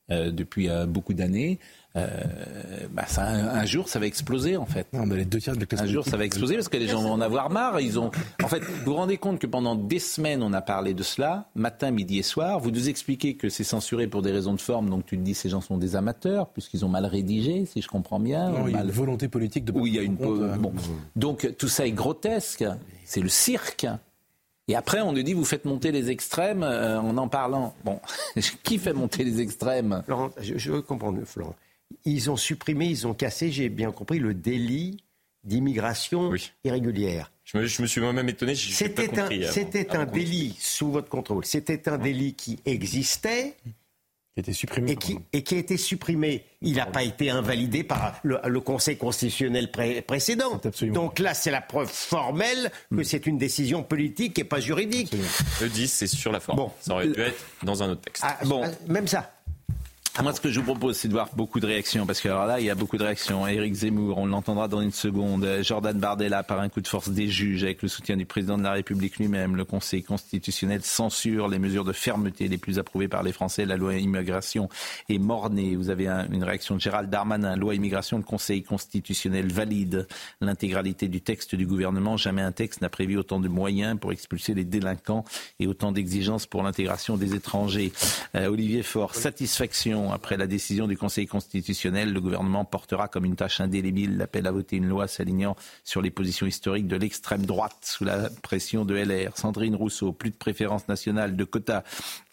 Euh, 0.09 0.31
depuis 0.31 0.69
euh, 0.69 0.85
beaucoup 0.85 1.13
d'années, 1.13 1.59
euh, 1.59 1.86
bah 2.91 3.05
ça, 3.07 3.27
un, 3.27 3.65
jour 3.65 3.87
ça 3.89 3.99
va 3.99 4.05
exploser 4.05 4.57
en 4.57 4.65
fait. 4.65 4.87
Non, 4.93 5.05
mais 5.05 5.17
les 5.17 5.25
deux 5.25 5.39
tiers 5.39 5.55
de 5.55 5.67
un 5.77 5.85
jour 5.85 6.05
ça 6.05 6.17
va 6.17 6.25
exploser 6.25 6.55
parce 6.55 6.69
que 6.69 6.77
les 6.77 6.87
gens 6.87 7.01
vont 7.01 7.11
en 7.11 7.21
avoir 7.21 7.49
marre. 7.49 7.79
Ils 7.79 7.99
ont, 7.99 8.11
en 8.43 8.47
fait, 8.47 8.59
vous 8.59 8.85
vous 8.85 8.93
rendez 8.93 9.17
compte 9.17 9.39
que 9.39 9.47
pendant 9.47 9.75
des 9.75 9.99
semaines 9.99 10.41
on 10.43 10.53
a 10.53 10.61
parlé 10.61 10.93
de 10.93 11.03
cela, 11.03 11.49
matin, 11.55 11.91
midi 11.91 12.19
et 12.19 12.23
soir. 12.23 12.59
Vous 12.59 12.71
nous 12.71 12.89
expliquez 12.89 13.35
que 13.35 13.49
c'est 13.49 13.63
censuré 13.63 14.07
pour 14.07 14.21
des 14.21 14.31
raisons 14.31 14.53
de 14.53 14.61
forme, 14.61 14.89
donc 14.89 15.05
tu 15.05 15.17
te 15.17 15.21
dis 15.21 15.33
ces 15.33 15.49
gens 15.49 15.61
sont 15.61 15.77
des 15.77 15.95
amateurs 15.95 16.49
puisqu'ils 16.49 16.85
ont 16.85 16.89
mal 16.89 17.05
rédigé, 17.05 17.65
si 17.65 17.81
je 17.81 17.87
comprends 17.87 18.19
bien. 18.19 18.49
Non, 18.49 18.67
il 18.67 18.73
y 18.73 18.77
a 18.77 18.83
une 18.83 18.91
volonté 18.91 19.27
politique 19.27 19.65
de. 19.65 19.71
Oui, 19.73 19.91
il 19.91 19.95
y 19.95 19.99
a 19.99 20.03
une. 20.03 20.15
bon. 20.15 20.73
Donc 21.15 21.55
tout 21.57 21.67
ça 21.67 21.85
est 21.85 21.91
grotesque. 21.91 22.65
C'est 23.05 23.21
le 23.21 23.29
cirque. 23.29 23.87
Et 24.69 24.75
après, 24.75 24.99
on 24.99 25.13
nous 25.13 25.23
dit, 25.23 25.33
vous 25.33 25.45
faites 25.45 25.63
monter 25.63 25.93
les 25.93 26.09
extrêmes 26.09 26.61
euh, 26.61 26.99
en 26.99 27.17
en 27.17 27.29
parlant. 27.29 27.73
Bon, 27.85 28.01
qui 28.63 28.77
fait 28.77 28.91
monter 28.91 29.23
les 29.23 29.39
extrêmes? 29.39 30.01
Florent, 30.05 30.31
je, 30.41 30.57
je 30.57 30.71
veux 30.71 30.81
comprendre, 30.81 31.21
Florent. 31.23 31.55
Ils 32.07 32.31
ont 32.31 32.37
supprimé, 32.37 32.85
ils 32.85 33.05
ont 33.05 33.13
cassé, 33.13 33.51
j'ai 33.51 33.69
bien 33.69 33.91
compris, 33.91 34.19
le 34.19 34.33
délit 34.33 35.03
d'immigration 35.43 36.31
irrégulière. 36.63 37.31
Je 37.43 37.57
me, 37.57 37.65
je 37.65 37.81
me, 37.81 37.87
suis 37.87 38.01
moi-même 38.01 38.29
étonné. 38.29 38.55
C'était 38.55 39.19
un, 39.19 39.29
c'était 39.51 39.95
un 39.95 40.05
délit 40.05 40.55
sous 40.59 40.91
votre 40.91 41.09
contrôle. 41.09 41.45
C'était 41.45 41.87
un 41.89 41.97
délit 41.97 42.33
qui 42.33 42.59
existait 42.65 43.55
qui 44.37 44.39
a 44.39 44.41
été 44.41 44.53
supprimé. 44.53 44.91
Et 44.91 44.95
qui, 44.95 45.19
et 45.33 45.43
qui 45.43 45.55
a 45.55 45.57
été 45.57 45.77
supprimé. 45.77 46.45
Il 46.61 46.75
n'a 46.75 46.85
pas 46.85 47.03
été 47.03 47.29
invalidé 47.29 47.83
par 47.83 48.19
le, 48.23 48.59
Conseil 48.59 48.97
constitutionnel 48.97 49.71
précédent. 50.05 50.61
Donc 50.93 51.19
là, 51.19 51.33
c'est 51.33 51.51
la 51.51 51.61
preuve 51.61 51.89
formelle 51.89 52.71
que 52.95 53.03
c'est 53.03 53.25
une 53.25 53.37
décision 53.37 53.83
politique 53.83 54.37
et 54.37 54.43
pas 54.43 54.59
juridique. 54.59 55.15
Le 55.61 55.69
10, 55.69 55.91
c'est 55.91 56.07
sur 56.07 56.31
la 56.31 56.39
forme. 56.39 56.57
Bon. 56.57 56.71
Ça 56.81 56.93
aurait 56.93 57.09
pu 57.09 57.21
être 57.21 57.43
dans 57.63 57.81
un 57.81 57.89
autre 57.89 58.01
texte. 58.01 58.23
Ah, 58.25 58.37
bon. 58.45 58.63
Même 58.87 59.07
ça. 59.07 59.36
Moi, 60.23 60.33
ce 60.33 60.41
que 60.41 60.49
je 60.49 60.59
vous 60.59 60.65
propose, 60.65 60.97
c'est 60.97 61.07
de 61.07 61.13
voir 61.13 61.29
beaucoup 61.35 61.59
de 61.59 61.67
réactions, 61.67 62.07
parce 62.07 62.21
que 62.21 62.27
alors 62.27 62.47
là, 62.47 62.59
il 62.59 62.65
y 62.65 62.71
a 62.71 62.75
beaucoup 62.75 62.97
de 62.97 63.03
réactions. 63.03 63.47
Éric 63.47 63.75
Zemmour, 63.75 64.17
on 64.17 64.25
l'entendra 64.25 64.67
dans 64.67 64.81
une 64.81 64.91
seconde. 64.91 65.47
Jordan 65.61 65.95
Bardella, 65.97 66.41
par 66.41 66.59
un 66.59 66.69
coup 66.69 66.81
de 66.81 66.87
force 66.87 67.09
des 67.09 67.27
juges, 67.27 67.63
avec 67.63 67.83
le 67.83 67.87
soutien 67.87 68.17
du 68.17 68.25
président 68.25 68.57
de 68.57 68.63
la 68.63 68.71
République 68.71 69.17
lui-même. 69.17 69.55
Le 69.55 69.63
Conseil 69.63 70.01
constitutionnel 70.01 70.81
censure 70.81 71.47
les 71.47 71.59
mesures 71.59 71.85
de 71.85 71.93
fermeté 71.93 72.47
les 72.47 72.57
plus 72.57 72.79
approuvées 72.79 73.07
par 73.07 73.21
les 73.21 73.31
Français. 73.31 73.65
La 73.65 73.77
loi 73.77 73.93
immigration 73.93 74.69
est 75.07 75.19
mornée. 75.19 75.75
Vous 75.75 75.91
avez 75.91 76.07
une 76.07 76.43
réaction 76.43 76.75
de 76.75 76.81
Gérald 76.81 77.11
Darmanin. 77.11 77.55
Loi 77.55 77.75
immigration, 77.75 78.17
le 78.17 78.23
Conseil 78.23 78.63
constitutionnel 78.63 79.53
valide 79.53 80.07
l'intégralité 80.41 81.09
du 81.09 81.21
texte 81.21 81.53
du 81.53 81.67
gouvernement. 81.67 82.17
Jamais 82.17 82.41
un 82.41 82.51
texte 82.51 82.81
n'a 82.81 82.89
prévu 82.89 83.17
autant 83.17 83.39
de 83.39 83.49
moyens 83.49 83.99
pour 83.99 84.11
expulser 84.11 84.55
les 84.55 84.65
délinquants 84.65 85.25
et 85.59 85.67
autant 85.67 85.91
d'exigences 85.91 86.47
pour 86.47 86.63
l'intégration 86.63 87.17
des 87.17 87.35
étrangers. 87.35 87.93
Euh, 88.35 88.47
Olivier 88.47 88.81
Faure, 88.81 89.13
satisfaction 89.13 90.06
après 90.11 90.37
la 90.37 90.47
décision 90.47 90.87
du 90.87 90.97
Conseil 90.97 91.27
constitutionnel, 91.27 92.13
le 92.13 92.21
gouvernement 92.21 92.65
portera 92.65 93.07
comme 93.07 93.25
une 93.25 93.35
tâche 93.35 93.61
indélébile 93.61 94.17
l'appel 94.17 94.47
à 94.47 94.51
voter 94.51 94.77
une 94.77 94.87
loi 94.87 95.07
s'alignant 95.07 95.55
sur 95.83 96.01
les 96.01 96.11
positions 96.11 96.45
historiques 96.45 96.87
de 96.87 96.95
l'extrême 96.95 97.45
droite 97.45 97.77
sous 97.81 98.03
la 98.03 98.29
pression 98.41 98.85
de 98.85 98.95
LR. 98.95 99.37
Sandrine 99.37 99.75
Rousseau, 99.75 100.11
plus 100.11 100.29
de 100.29 100.35
préférence 100.35 100.87
nationale, 100.87 101.35
de 101.35 101.43
quotas, 101.43 101.83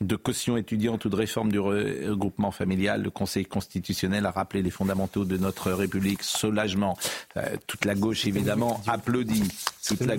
de 0.00 0.16
caution 0.16 0.56
étudiante 0.56 1.04
ou 1.04 1.08
de 1.08 1.16
réforme 1.16 1.50
du 1.50 1.58
regroupement 1.58 2.50
familial. 2.50 3.02
Le 3.02 3.10
Conseil 3.10 3.46
constitutionnel 3.46 4.26
a 4.26 4.30
rappelé 4.30 4.62
les 4.62 4.70
fondamentaux 4.70 5.24
de 5.24 5.36
notre 5.36 5.72
République. 5.72 6.22
Soulagement. 6.22 6.96
Euh, 7.36 7.56
toute 7.66 7.84
la 7.84 7.94
gauche, 7.94 8.26
évidemment, 8.26 8.80
applaudit. 8.86 9.48
Toute 9.86 10.00
la, 10.00 10.16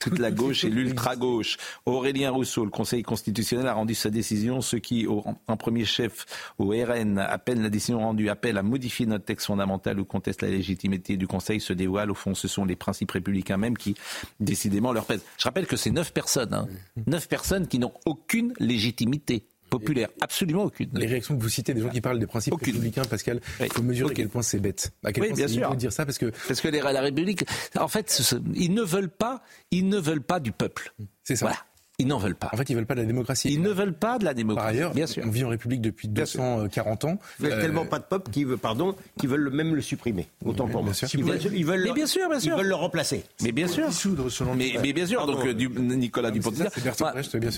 toute 0.00 0.18
la 0.18 0.30
gauche 0.30 0.64
et 0.64 0.70
l'ultra-gauche. 0.70 1.56
Aurélien 1.86 2.30
Rousseau, 2.30 2.64
le 2.64 2.70
Conseil 2.70 3.02
constitutionnel 3.02 3.66
a 3.66 3.74
rendu 3.74 3.94
sa 3.94 4.10
décision. 4.10 4.60
Ceux 4.60 4.78
qui, 4.78 5.06
en 5.08 5.56
premier 5.56 5.84
chef 5.84 6.26
au 6.58 6.68
RN, 6.68 7.18
appellent 7.18 7.62
la 7.62 7.70
décision 7.70 8.00
rendue, 8.00 8.28
appellent 8.28 8.58
à 8.58 8.62
modifier 8.62 9.06
notre 9.06 9.24
texte 9.24 9.46
fondamental 9.46 9.98
ou 10.00 10.04
contestent 10.04 10.42
la 10.42 10.48
légitimité 10.48 11.16
du 11.16 11.26
Conseil 11.26 11.60
se 11.60 11.72
dévoilent. 11.72 12.10
Au 12.10 12.14
fond, 12.14 12.34
ce 12.34 12.48
sont 12.48 12.64
les 12.64 12.76
principes 12.76 13.10
républicains 13.12 13.56
même 13.56 13.76
qui, 13.76 13.94
décidément, 14.40 14.92
leur 14.92 15.04
pèsent. 15.04 15.24
Je 15.38 15.44
rappelle 15.44 15.66
que 15.66 15.76
c'est 15.76 15.90
neuf 15.90 16.12
personnes, 16.12 16.54
hein. 16.54 16.66
neuf 17.06 17.28
personnes 17.28 17.66
qui 17.66 17.78
n'ont 17.78 17.94
aucune 18.06 18.52
légitimité 18.58 19.46
populaire, 19.68 20.08
absolument 20.20 20.64
aucune. 20.64 20.90
Les 20.94 21.06
réactions 21.06 21.36
que 21.36 21.42
vous 21.42 21.48
citez, 21.48 21.74
des 21.74 21.80
gens 21.80 21.88
qui 21.88 22.00
parlent 22.00 22.18
des 22.18 22.26
principes 22.26 22.54
républicains, 22.54 23.04
Pascal, 23.04 23.40
il 23.60 23.72
faut 23.72 23.82
mesurer 23.82 24.10
à 24.10 24.14
quel 24.14 24.28
point 24.28 24.42
c'est 24.42 24.60
bête. 24.60 24.92
À 25.04 25.12
quel 25.12 25.24
oui, 25.24 25.32
bien 25.32 25.48
sûr. 25.48 25.74
dire 25.76 25.92
ça 25.92 26.04
parce 26.04 26.18
que 26.18 26.32
parce 26.46 26.60
que 26.60 26.68
les, 26.68 26.80
la 26.80 27.00
République, 27.00 27.44
en 27.78 27.88
fait, 27.88 28.34
ils 28.54 28.72
ne 28.72 28.82
veulent 28.82 29.10
pas, 29.10 29.42
ils 29.70 29.88
ne 29.88 29.98
veulent 29.98 30.22
pas 30.22 30.40
du 30.40 30.52
peuple. 30.52 30.92
C'est 31.24 31.36
ça. 31.36 31.52
Ils 32.00 32.06
n'en 32.06 32.18
veulent 32.18 32.36
pas. 32.36 32.48
En 32.52 32.56
fait, 32.56 32.70
ils 32.70 32.76
veulent 32.76 32.86
pas 32.86 32.94
de 32.94 33.00
la 33.00 33.06
démocratie. 33.06 33.48
Ils 33.52 33.60
ne 33.60 33.70
veulent 33.70 33.92
pas 33.92 34.18
de 34.18 34.24
la 34.24 34.32
démocratie. 34.32 34.64
Par 34.64 34.68
ailleurs, 34.72 34.94
bien 34.94 35.06
sûr. 35.08 35.24
on 35.26 35.30
vit 35.30 35.42
en 35.44 35.48
République 35.48 35.80
depuis 35.80 36.06
240 36.06 37.04
ans. 37.04 37.18
Ils 37.40 37.46
veulent 37.46 37.54
Euh, 37.54 37.60
tellement 37.60 37.86
pas 37.86 37.98
de 37.98 38.04
peuple 38.04 38.30
qui 38.30 38.44
veut, 38.44 38.56
pardon, 38.56 38.94
qui 39.18 39.26
veulent 39.26 39.50
même 39.50 39.74
le 39.74 39.82
supprimer. 39.82 40.28
Autant 40.44 40.68
pour 40.68 40.84
moi. 40.84 40.94
sûr. 40.94 41.08
Ils 41.12 41.24
veulent, 41.24 41.40
ils 41.52 41.66
veulent 41.66 41.82
Mais 41.84 41.92
bien 41.92 42.06
sûr, 42.06 42.28
bien 42.28 42.38
sûr. 42.38 42.54
Ils 42.54 42.58
veulent 42.58 42.68
le 42.68 42.74
remplacer. 42.76 43.24
Mais 43.42 43.50
bien 43.50 43.66
sûr. 43.66 43.88
Dissoudre 43.88 44.30
selon 44.30 44.52
le- 44.52 44.58
Mais, 44.58 44.74
mais 44.80 44.92
bien 44.92 45.06
sûr, 45.06 45.18
Pardon. 45.18 45.34
donc 45.34 45.46
euh, 45.46 45.54
du- 45.54 45.68
Nicolas 45.68 46.30
Dupont-Aignan, 46.30 46.68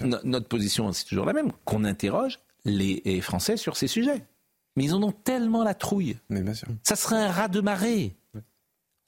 no- 0.07 0.17
notre 0.25 0.49
position, 0.49 0.91
c'est 0.93 1.05
toujours 1.05 1.27
la 1.27 1.33
même, 1.35 1.53
qu'on 1.67 1.85
interroge 1.85 2.39
les 2.65 3.03
les 3.05 3.21
Français 3.21 3.57
sur 3.59 3.77
ces 3.77 3.89
sujets. 3.89 4.23
Mais 4.77 4.85
ils 4.85 4.95
en 4.95 5.03
ont 5.03 5.13
tellement 5.13 5.65
la 5.65 5.75
trouille. 5.75 6.17
Mais 6.31 6.41
bien 6.43 6.55
sûr. 6.55 6.69
Ça 6.85 6.97
serait 6.97 7.17
un 7.23 7.31
raz 7.31 7.49
de 7.49 7.61
marée. 7.61 8.15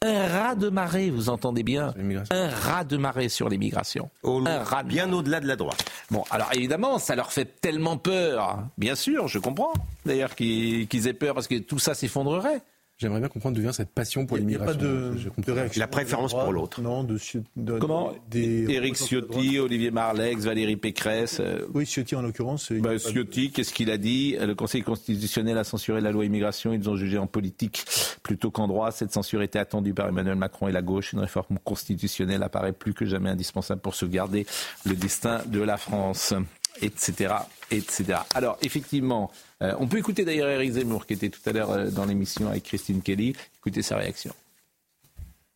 Un 0.04 0.26
raz 0.26 0.56
de 0.56 0.68
marée, 0.68 1.10
vous 1.10 1.28
entendez 1.28 1.62
bien. 1.62 1.94
Un 2.30 2.48
raz 2.48 2.84
de 2.84 2.96
marée 2.96 3.28
sur 3.28 3.48
l'immigration. 3.48 4.10
Un 4.24 4.82
de 4.82 4.88
bien 4.88 5.12
au-delà 5.12 5.38
de 5.38 5.46
la 5.46 5.54
droite. 5.54 5.84
Bon, 6.10 6.24
alors 6.30 6.48
évidemment, 6.52 6.98
ça 6.98 7.14
leur 7.14 7.32
fait 7.32 7.60
tellement 7.60 7.96
peur. 7.96 8.64
Bien 8.78 8.96
sûr, 8.96 9.28
je 9.28 9.38
comprends. 9.38 9.72
D'ailleurs, 10.04 10.34
qu'ils 10.34 10.88
qu'ils 10.88 11.06
aient 11.06 11.12
peur 11.12 11.36
parce 11.36 11.46
que 11.46 11.58
tout 11.58 11.78
ça 11.78 11.94
s'effondrerait. 11.94 12.62
J'aimerais 12.98 13.18
bien 13.18 13.28
comprendre 13.28 13.56
d'où 13.56 13.62
vient 13.62 13.72
cette 13.72 13.90
passion 13.90 14.26
pour 14.26 14.38
Il 14.38 14.46
n'y 14.46 14.54
a 14.54 14.58
pas 14.60 14.72
l'immigration. 14.74 15.32
de, 15.36 15.42
de 15.42 15.52
réaction. 15.52 15.80
La 15.80 15.88
préférence 15.88 16.32
pour 16.34 16.52
l'autre. 16.52 16.80
Non, 16.82 17.02
de, 17.02 17.18
de- 17.56 17.78
Comment 17.78 18.12
des 18.30 18.70
Éric 18.70 18.94
Ciotti, 18.94 19.58
Olivier 19.58 19.90
Marlex, 19.90 20.44
Valérie 20.44 20.76
Pécresse. 20.76 21.38
euh, 21.40 21.66
Oui, 21.74 21.84
Ciotti 21.84 22.14
en 22.14 22.22
l'occurrence. 22.22 22.70
Bah, 22.70 22.92
de- 22.92 22.98
Ciotti, 22.98 23.50
qu'est-ce 23.50 23.74
qu'il 23.74 23.90
a 23.90 23.96
dit 23.96 24.36
Le 24.40 24.54
Conseil 24.54 24.82
constitutionnel 24.82 25.58
a 25.58 25.64
censuré 25.64 26.00
la 26.00 26.12
loi 26.12 26.24
immigration. 26.26 26.72
Ils 26.72 26.88
ont 26.88 26.94
jugé 26.96 27.18
en 27.18 27.26
politique 27.26 27.84
plutôt 28.22 28.52
qu'en 28.52 28.68
droit. 28.68 28.92
Cette 28.92 29.12
censure 29.12 29.42
était 29.42 29.58
attendue 29.58 29.94
par 29.94 30.06
Emmanuel 30.08 30.36
Macron 30.36 30.68
et 30.68 30.72
la 30.72 30.82
gauche. 30.82 31.12
Une 31.12 31.18
réforme 31.20 31.58
constitutionnelle 31.64 32.44
apparaît 32.44 32.72
plus 32.72 32.94
que 32.94 33.04
jamais 33.04 33.30
indispensable 33.30 33.80
pour 33.80 33.96
sauvegarder 33.96 34.46
le 34.86 34.94
destin 34.94 35.40
de 35.46 35.60
la 35.60 35.76
France, 35.76 36.34
etc., 36.80 37.34
etc. 37.72 38.20
Alors, 38.34 38.58
effectivement, 38.62 39.30
euh, 39.62 39.74
on 39.78 39.86
peut 39.86 39.98
écouter 39.98 40.24
d'ailleurs 40.24 40.48
Eric 40.48 40.72
Zemmour 40.72 41.06
qui 41.06 41.14
était 41.14 41.28
tout 41.28 41.40
à 41.46 41.52
l'heure 41.52 41.70
euh, 41.70 41.90
dans 41.90 42.04
l'émission 42.04 42.48
avec 42.48 42.64
Christine 42.64 43.00
Kelly. 43.00 43.34
Écoutez 43.58 43.82
sa 43.82 43.96
réaction. 43.96 44.34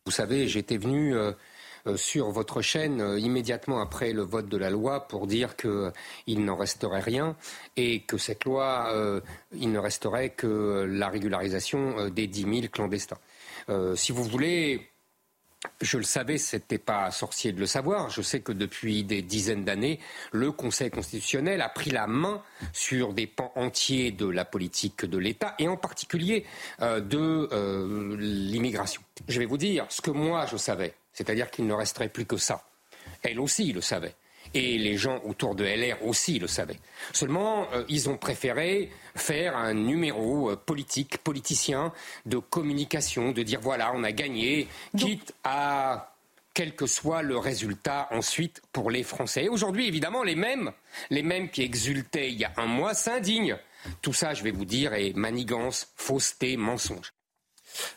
Vous 0.05 0.11
savez, 0.11 0.47
j'étais 0.47 0.77
venu 0.77 1.15
euh, 1.15 1.33
sur 1.95 2.31
votre 2.31 2.61
chaîne 2.61 3.17
immédiatement 3.17 3.81
après 3.81 4.13
le 4.13 4.21
vote 4.21 4.47
de 4.47 4.57
la 4.57 4.69
loi 4.69 5.07
pour 5.07 5.27
dire 5.27 5.55
qu'il 5.55 6.45
n'en 6.45 6.55
resterait 6.55 7.01
rien 7.01 7.35
et 7.75 8.01
que 8.01 8.17
cette 8.17 8.43
loi, 8.43 9.21
il 9.53 9.71
ne 9.71 9.79
resterait 9.79 10.31
que 10.31 10.85
la 10.89 11.07
régularisation 11.07 12.09
des 12.09 12.27
10 12.27 12.41
000 12.41 12.53
clandestins. 12.69 13.19
Si 13.95 14.11
vous 14.11 14.25
voulez, 14.25 14.89
je 15.81 15.97
le 15.97 16.03
savais, 16.03 16.37
c'était 16.37 16.77
pas 16.77 17.09
sorcier 17.11 17.51
de 17.51 17.59
le 17.59 17.65
savoir. 17.65 18.09
Je 18.09 18.21
sais 18.21 18.41
que 18.41 18.51
depuis 18.51 19.03
des 19.03 19.21
dizaines 19.21 19.63
d'années, 19.63 19.99
le 20.31 20.51
Conseil 20.51 20.89
constitutionnel 20.89 21.61
a 21.61 21.69
pris 21.69 21.89
la 21.89 22.07
main 22.07 22.41
sur 22.73 23.13
des 23.13 23.27
pans 23.27 23.51
entiers 23.55 24.11
de 24.11 24.27
la 24.27 24.45
politique 24.45 25.05
de 25.05 25.17
l'État 25.17 25.55
et 25.59 25.67
en 25.67 25.77
particulier 25.77 26.45
euh, 26.81 26.99
de 26.99 27.49
euh, 27.51 28.15
l'immigration. 28.19 29.01
Je 29.27 29.39
vais 29.39 29.45
vous 29.45 29.57
dire 29.57 29.85
ce 29.89 30.01
que 30.01 30.11
moi 30.11 30.45
je 30.45 30.57
savais, 30.57 30.93
c'est-à-dire 31.13 31.49
qu'il 31.49 31.65
ne 31.65 31.73
resterait 31.73 32.09
plus 32.09 32.25
que 32.25 32.37
ça. 32.37 32.63
Elle 33.23 33.39
aussi 33.39 33.73
le 33.73 33.81
savait. 33.81 34.15
Et 34.57 34.79
les 34.79 34.97
gens 34.97 35.21
autour 35.23 35.53
de 35.53 35.63
LR 35.63 36.03
aussi 36.03 36.39
le 36.39 36.47
savaient. 36.47 36.79
Seulement, 37.13 37.67
euh, 37.73 37.83
ils 37.89 38.09
ont 38.09 38.17
préféré 38.17 38.89
faire 39.15 39.55
un 39.55 39.75
numéro 39.75 40.49
euh, 40.49 40.55
politique, 40.55 41.19
politicien, 41.19 41.93
de 42.25 42.39
communication, 42.39 43.33
de 43.33 43.43
dire 43.43 43.59
voilà, 43.61 43.91
on 43.93 44.03
a 44.03 44.11
gagné, 44.11 44.67
quitte 44.97 45.35
à 45.43 46.15
quel 46.55 46.75
que 46.75 46.87
soit 46.87 47.21
le 47.21 47.37
résultat 47.37 48.07
ensuite 48.09 48.63
pour 48.73 48.89
les 48.89 49.03
Français. 49.03 49.43
Et 49.43 49.49
aujourd'hui, 49.49 49.87
évidemment, 49.87 50.23
les 50.23 50.35
mêmes, 50.35 50.71
les 51.11 51.21
mêmes 51.21 51.51
qui 51.51 51.61
exultaient 51.61 52.31
il 52.31 52.39
y 52.39 52.45
a 52.45 52.51
un 52.57 52.65
mois 52.65 52.95
s'indignent. 52.95 53.57
Tout 54.01 54.13
ça, 54.13 54.33
je 54.33 54.41
vais 54.41 54.49
vous 54.49 54.65
dire, 54.65 54.95
est 54.95 55.13
manigance, 55.15 55.89
fausseté, 55.95 56.57
mensonge. 56.57 57.11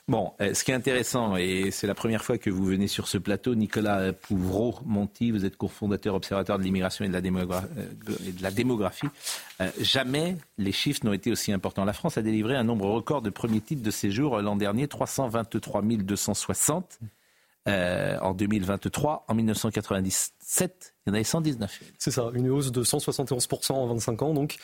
Bon, 0.08 0.32
euh, 0.40 0.54
ce 0.54 0.64
qui 0.64 0.70
est 0.70 0.74
intéressant, 0.74 1.36
et 1.36 1.70
c'est 1.70 1.86
la 1.86 1.94
première 1.94 2.24
fois 2.24 2.38
que 2.38 2.50
vous 2.50 2.64
venez 2.64 2.88
sur 2.88 3.08
ce 3.08 3.18
plateau, 3.18 3.54
Nicolas 3.54 4.12
Pouvreau-Monti, 4.12 5.30
vous 5.30 5.44
êtes 5.44 5.56
cofondateur 5.56 6.14
observateur 6.14 6.58
de 6.58 6.64
l'immigration 6.64 7.04
et, 7.04 7.08
de 7.08 7.12
la 7.12 8.48
euh, 8.48 8.50
démographie. 8.50 9.08
Euh, 9.60 9.70
jamais 9.80 10.36
les 10.58 10.72
chiffres 10.72 11.00
n'ont 11.04 11.12
été 11.12 11.30
aussi 11.30 11.52
importants. 11.52 11.84
La 11.84 11.92
France 11.92 12.18
a 12.18 12.22
délivré 12.22 12.56
un 12.56 12.64
nombre 12.64 12.88
record 12.88 13.22
de 13.22 13.30
premiers 13.30 13.60
titres 13.60 13.82
de 13.82 13.90
séjour 13.90 14.40
l'an 14.40 14.56
dernier, 14.56 14.88
323 14.88 15.82
260 15.82 16.98
euh, 17.68 18.18
en 18.20 18.32
2023. 18.32 19.26
En 19.28 19.38
1997, 20.50 20.94
il 21.06 21.10
y 21.10 21.12
en 21.12 21.14
avait 21.14 21.24
119 21.24 21.78
000. 21.80 21.90
C'est 21.98 22.10
ça, 22.10 22.30
une 22.34 22.50
hausse 22.50 22.72
de 22.72 22.82
171% 22.84 23.72
en 23.72 23.86
25 23.86 24.22
ans. 24.22 24.34
Donc, 24.34 24.56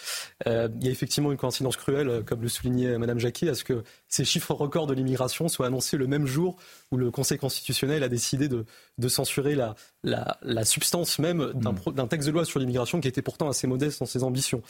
euh, 0.47 0.69
il 0.81 0.85
y 0.85 0.88
a 0.88 0.90
effectivement 0.90 1.31
une 1.33 1.38
coïncidence 1.38 1.76
cruelle, 1.76 2.09
euh, 2.09 2.23
comme 2.23 2.43
le 2.43 2.49
soulignait 2.49 2.99
Madame 2.99 3.19
Jacquet, 3.19 3.49
à 3.49 3.55
ce 3.55 3.64
que 3.64 3.85
ces 4.09 4.25
chiffres 4.25 4.52
records 4.52 4.87
de 4.87 4.95
l'immigration 4.95 5.49
soient 5.49 5.66
annoncés 5.66 5.97
le 5.97 6.07
même 6.07 6.26
jour 6.26 6.57
où 6.90 6.97
le 6.99 7.11
Conseil 7.11 7.38
constitutionnel 7.38 8.02
a 8.02 8.09
décidé 8.09 8.49
de, 8.49 8.66
de 8.99 9.09
censurer 9.09 9.55
la, 9.55 9.75
la, 10.02 10.38
la 10.43 10.64
substance 10.64 11.19
même 11.19 11.52
d'un 11.55 11.73
pro- 11.75 11.93
d'un 11.93 12.07
texte 12.07 12.28
de 12.28 12.33
loi 12.33 12.45
sur 12.45 12.61
l'immigration 12.61 13.00
qui 13.00 13.09
était 13.09 13.23
pourtant 13.23 13.49
assez 13.49 13.66
modeste 13.66 14.00
dans 14.00 14.07
ses 14.07 14.23
ambitions. 14.23 14.62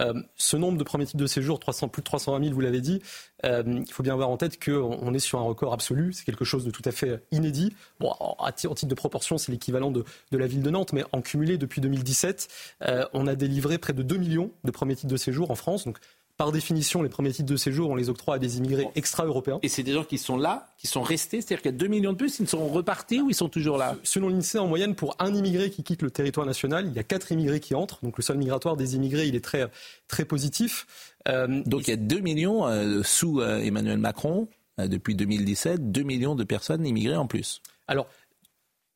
Euh, 0.00 0.14
ce 0.36 0.56
nombre 0.56 0.78
de 0.78 0.84
premiers 0.84 1.04
titres 1.06 1.18
de 1.18 1.26
séjour, 1.26 1.58
300, 1.58 1.88
plus 1.88 2.00
de 2.02 2.04
320 2.04 2.42
000, 2.44 2.54
vous 2.54 2.60
l'avez 2.60 2.80
dit, 2.80 3.02
euh, 3.44 3.62
il 3.66 3.92
faut 3.92 4.02
bien 4.02 4.12
avoir 4.12 4.28
en 4.30 4.36
tête 4.36 4.62
qu'on 4.64 4.98
on 5.02 5.12
est 5.14 5.18
sur 5.18 5.38
un 5.38 5.42
record 5.42 5.72
absolu. 5.72 6.12
C'est 6.12 6.24
quelque 6.24 6.44
chose 6.44 6.64
de 6.64 6.70
tout 6.70 6.82
à 6.84 6.92
fait 6.92 7.22
inédit. 7.32 7.74
Bon, 8.00 8.12
en, 8.20 8.50
titre 8.52 8.86
de 8.86 8.94
proportion, 8.94 9.36
c'est 9.38 9.50
l'équivalent 9.52 9.90
de, 9.90 10.04
de 10.30 10.38
la 10.38 10.46
ville 10.58 10.64
de 10.64 10.70
Nantes, 10.70 10.92
mais 10.92 11.04
en 11.12 11.20
cumulé 11.22 11.58
depuis 11.58 11.80
2017, 11.80 12.48
euh, 12.82 13.04
on 13.12 13.26
a 13.26 13.34
délivré 13.34 13.78
près 13.78 13.92
de 13.92 14.02
2 14.02 14.16
millions 14.16 14.50
de 14.64 14.70
premiers 14.70 14.96
titres 14.96 15.12
de 15.12 15.16
séjour 15.16 15.50
en 15.50 15.54
France. 15.54 15.84
Donc, 15.84 15.98
par 16.36 16.52
définition, 16.52 17.02
les 17.02 17.08
premiers 17.08 17.32
titres 17.32 17.50
de 17.50 17.56
séjour, 17.56 17.90
on 17.90 17.96
les 17.96 18.10
octroie 18.10 18.36
à 18.36 18.38
des 18.38 18.58
immigrés 18.58 18.88
extra-européens. 18.94 19.58
Et 19.62 19.68
c'est 19.68 19.82
des 19.82 19.92
gens 19.92 20.04
qui 20.04 20.18
sont 20.18 20.36
là, 20.36 20.68
qui 20.78 20.86
sont 20.86 21.02
restés, 21.02 21.40
c'est-à-dire 21.40 21.62
qu'il 21.62 21.72
y 21.72 21.74
a 21.74 21.78
2 21.78 21.88
millions 21.88 22.12
de 22.12 22.16
plus, 22.16 22.38
ils 22.38 22.48
sont 22.48 22.68
repartis 22.68 23.20
ou 23.20 23.28
ils 23.28 23.34
sont 23.34 23.48
toujours 23.48 23.76
là? 23.76 23.96
Selon 24.04 24.28
l'INSEE, 24.28 24.58
en 24.58 24.68
moyenne, 24.68 24.94
pour 24.94 25.16
un 25.18 25.34
immigré 25.34 25.68
qui 25.68 25.82
quitte 25.82 26.00
le 26.00 26.12
territoire 26.12 26.46
national, 26.46 26.86
il 26.86 26.92
y 26.92 26.98
a 27.00 27.02
quatre 27.02 27.32
immigrés 27.32 27.58
qui 27.58 27.74
entrent. 27.74 27.98
Donc 28.04 28.18
le 28.18 28.22
sol 28.22 28.38
migratoire 28.38 28.76
des 28.76 28.94
immigrés, 28.94 29.26
il 29.26 29.34
est 29.34 29.44
très, 29.44 29.66
très 30.06 30.24
positif. 30.24 30.86
Euh, 31.28 31.60
Donc 31.66 31.88
il 31.88 31.90
y 31.90 31.94
a 31.94 31.96
2 31.96 32.20
millions 32.20 32.68
euh, 32.68 33.02
sous 33.02 33.40
euh, 33.40 33.58
Emmanuel 33.58 33.98
Macron, 33.98 34.48
depuis 34.78 35.16
2017, 35.16 35.90
2 35.90 36.02
millions 36.04 36.36
de 36.36 36.44
personnes 36.44 36.86
immigrées 36.86 37.16
en 37.16 37.26
plus. 37.26 37.62
Alors, 37.88 38.06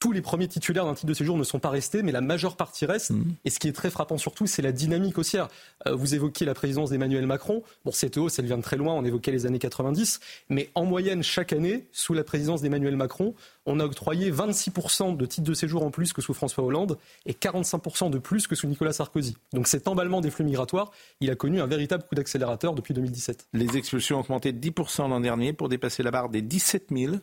tous 0.03 0.11
les 0.11 0.21
premiers 0.21 0.49
titulaires 0.49 0.85
d'un 0.85 0.95
titre 0.95 1.07
de 1.07 1.15
séjour 1.15 1.39
ne 1.39 1.45
sont 1.45 1.61
pas 1.61 1.71
restés, 1.71 2.03
mais 2.03 2.11
la 2.11 2.21
majeure 2.21 2.57
partie 2.57 2.87
reste. 2.87 3.11
Mhm. 3.13 3.37
Et 3.45 3.51
ce 3.51 3.61
qui 3.61 3.69
est 3.69 3.73
très 3.73 3.89
frappant 3.89 4.19
surtout, 4.19 4.49
c'est 4.49 4.61
la 4.61 4.73
dynamique 4.73 5.17
haussière. 5.17 5.47
Euh, 5.87 5.95
vous 5.95 6.17
évoquiez 6.17 6.45
la 6.45 6.55
présidence 6.55 6.91
d'Emmanuel 6.91 7.25
Macron. 7.25 7.63
Bon, 7.85 7.93
cette 7.93 8.17
hausse, 8.17 8.41
elle 8.41 8.47
vient 8.47 8.57
de 8.59 8.65
très 8.65 8.77
loin, 8.77 8.95
on 8.95 9.05
évoquait 9.05 9.31
les 9.31 9.47
années 9.47 9.61
90. 9.61 10.19
Mais 10.49 10.71
en 10.75 10.87
moyenne, 10.87 11.23
chaque 11.23 11.53
année, 11.53 11.87
sous 11.93 12.15
la 12.15 12.25
présidence 12.25 12.63
d'Emmanuel 12.63 12.97
Macron, 12.97 13.37
on 13.65 13.79
a 13.79 13.85
octroyé 13.85 14.33
26% 14.33 15.17
de 15.17 15.25
titres 15.25 15.47
de 15.47 15.55
séjour 15.55 15.85
en 15.85 15.93
plus 15.93 16.13
que 16.13 16.21
sous 16.21 16.35
François 16.35 16.65
Hollande 16.65 16.99
et 17.25 17.33
45% 17.35 18.11
de 18.11 18.19
plus 18.19 18.49
que 18.49 18.57
sous 18.57 18.67
Nicolas 18.67 18.93
Sarkozy. 18.93 19.37
Donc 19.53 19.69
cet 19.69 19.87
emballement 19.87 20.21
des 20.21 20.33
flux 20.33 20.45
migratoires, 20.45 20.91
il 21.21 21.31
a 21.31 21.37
connu 21.37 21.61
un 21.61 21.69
véritable 21.69 22.03
coup 22.03 22.17
d'accélérateur 22.17 22.75
depuis 22.75 22.93
2017. 22.93 23.47
Les 23.53 23.77
expulsions 23.77 24.17
ont 24.17 24.23
augmenté 24.23 24.53
de 24.53 24.59
10% 24.59 25.09
l'an 25.09 25.21
dernier 25.21 25.53
pour 25.53 25.69
dépasser 25.69 26.03
la 26.03 26.11
barre 26.11 26.29
des 26.29 26.43
17 26.43 26.89
000, 26.91 27.19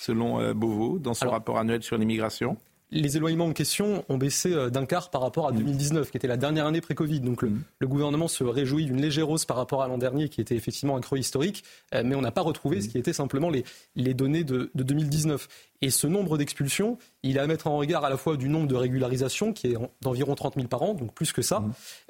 selon 0.00 0.40
euh, 0.40 0.54
Beauvau, 0.54 0.98
dans 0.98 1.14
son 1.14 1.22
Alors- 1.22 1.34
rapport 1.34 1.58
annuel 1.58 1.82
sur 1.82 1.96
l'immigration. 1.98 2.56
les 2.90 3.16
éloignements 3.16 3.46
en 3.46 3.52
question 3.52 4.04
ont 4.08 4.18
baissé 4.18 4.52
euh, 4.52 4.70
d'un 4.70 4.86
quart 4.86 5.10
par 5.10 5.20
rapport 5.22 5.48
à 5.48 5.52
2019, 5.52 6.10
qui 6.12 6.16
était 6.16 6.28
la 6.28 6.36
dernière 6.36 6.66
année 6.66 6.80
pré-Covid. 6.80 7.20
Donc 7.20 7.42
le, 7.42 7.50
le 7.80 7.88
gouvernement 7.88 8.28
se 8.28 8.44
réjouit 8.44 8.84
d'une 8.86 9.00
légère 9.00 9.28
hausse 9.30 9.44
par 9.46 9.56
rapport 9.56 9.82
à 9.82 9.88
l'an 9.88 9.98
dernier, 9.98 10.28
qui 10.28 10.40
était 10.40 10.54
effectivement 10.54 10.96
un 10.96 11.00
creux 11.00 11.18
historique, 11.18 11.64
euh, 11.94 12.02
mais 12.04 12.14
on 12.14 12.20
n'a 12.20 12.30
pas 12.30 12.42
retrouvé 12.42 12.80
ce 12.80 12.88
qui 12.88 12.98
était 12.98 13.12
simplement 13.12 13.50
les, 13.50 13.64
les 13.96 14.14
données 14.14 14.44
de, 14.44 14.70
de 14.74 14.82
2019. 14.84 15.48
Et 15.84 15.90
ce 15.90 16.06
nombre 16.06 16.38
d'expulsions, 16.38 16.96
il 17.22 17.36
est 17.36 17.40
à 17.40 17.46
mettre 17.46 17.66
en 17.66 17.76
regard 17.76 18.04
à 18.06 18.08
la 18.08 18.16
fois 18.16 18.38
du 18.38 18.48
nombre 18.48 18.66
de 18.68 18.74
régularisations, 18.74 19.52
qui 19.52 19.72
est 19.72 19.76
en- 19.76 19.90
d'environ 20.00 20.34
30 20.34 20.54
000 20.54 20.66
par 20.66 20.80
an, 20.82 20.94
donc 20.94 21.12
plus 21.12 21.30
que 21.32 21.42
ça. 21.42 21.62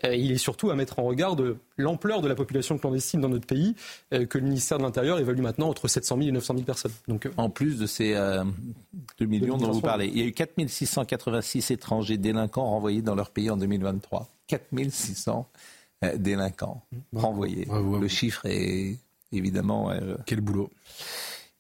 Euh, 0.05 0.15
il 0.15 0.31
est 0.31 0.39
surtout 0.39 0.71
à 0.71 0.77
mettre 0.77 1.01
en 1.01 1.03
regard 1.03 1.35
de 1.35 1.57
l'ampleur 1.77 2.23
de 2.23 2.29
la 2.29 2.37
population 2.37 2.79
clandestine 2.79 3.21
dans 3.21 3.29
notre 3.29 3.47
pays, 3.49 3.75
euh, 4.13 4.27
que 4.27 4.39
le 4.39 4.45
ministère 4.45 4.79
de 4.79 4.85
l'Intérieur 4.85 5.19
évalue 5.19 5.41
maintenant 5.41 5.69
entre 5.71 5.89
700 5.89 6.19
000 6.19 6.29
et 6.29 6.33
900 6.33 6.55
000 6.55 6.65
personnes. 6.65 6.93
Donc, 7.09 7.27
euh, 7.27 7.33
En 7.37 7.51
plus 7.51 7.77
de 7.79 7.87
ces 7.87 8.15
euh, 8.15 8.45
2 9.19 9.27
millions 9.27 9.57
dont 9.59 9.73
vous 9.73 9.81
parlez, 9.81 10.07
il 10.07 10.19
y 10.19 10.23
a 10.23 10.27
eu 10.27 10.33
4 10.33 10.53
686 10.69 11.73
étrangers 11.73 12.17
délinquants 12.17 12.71
renvoyés 12.71 13.03
dans 13.03 13.17
leur 13.17 13.31
pays 13.31 13.51
en 13.51 13.57
2023. 13.57 14.29
4 14.47 14.63
600 14.91 15.49
euh, 16.05 16.17
délinquants 16.17 16.81
renvoyés. 17.13 17.65
Bravo 17.65 17.99
Le 17.99 18.07
chiffre 18.09 18.47
est 18.47 18.99
évidemment... 19.33 19.91
Quel 20.27 20.41
boulot. 20.43 20.71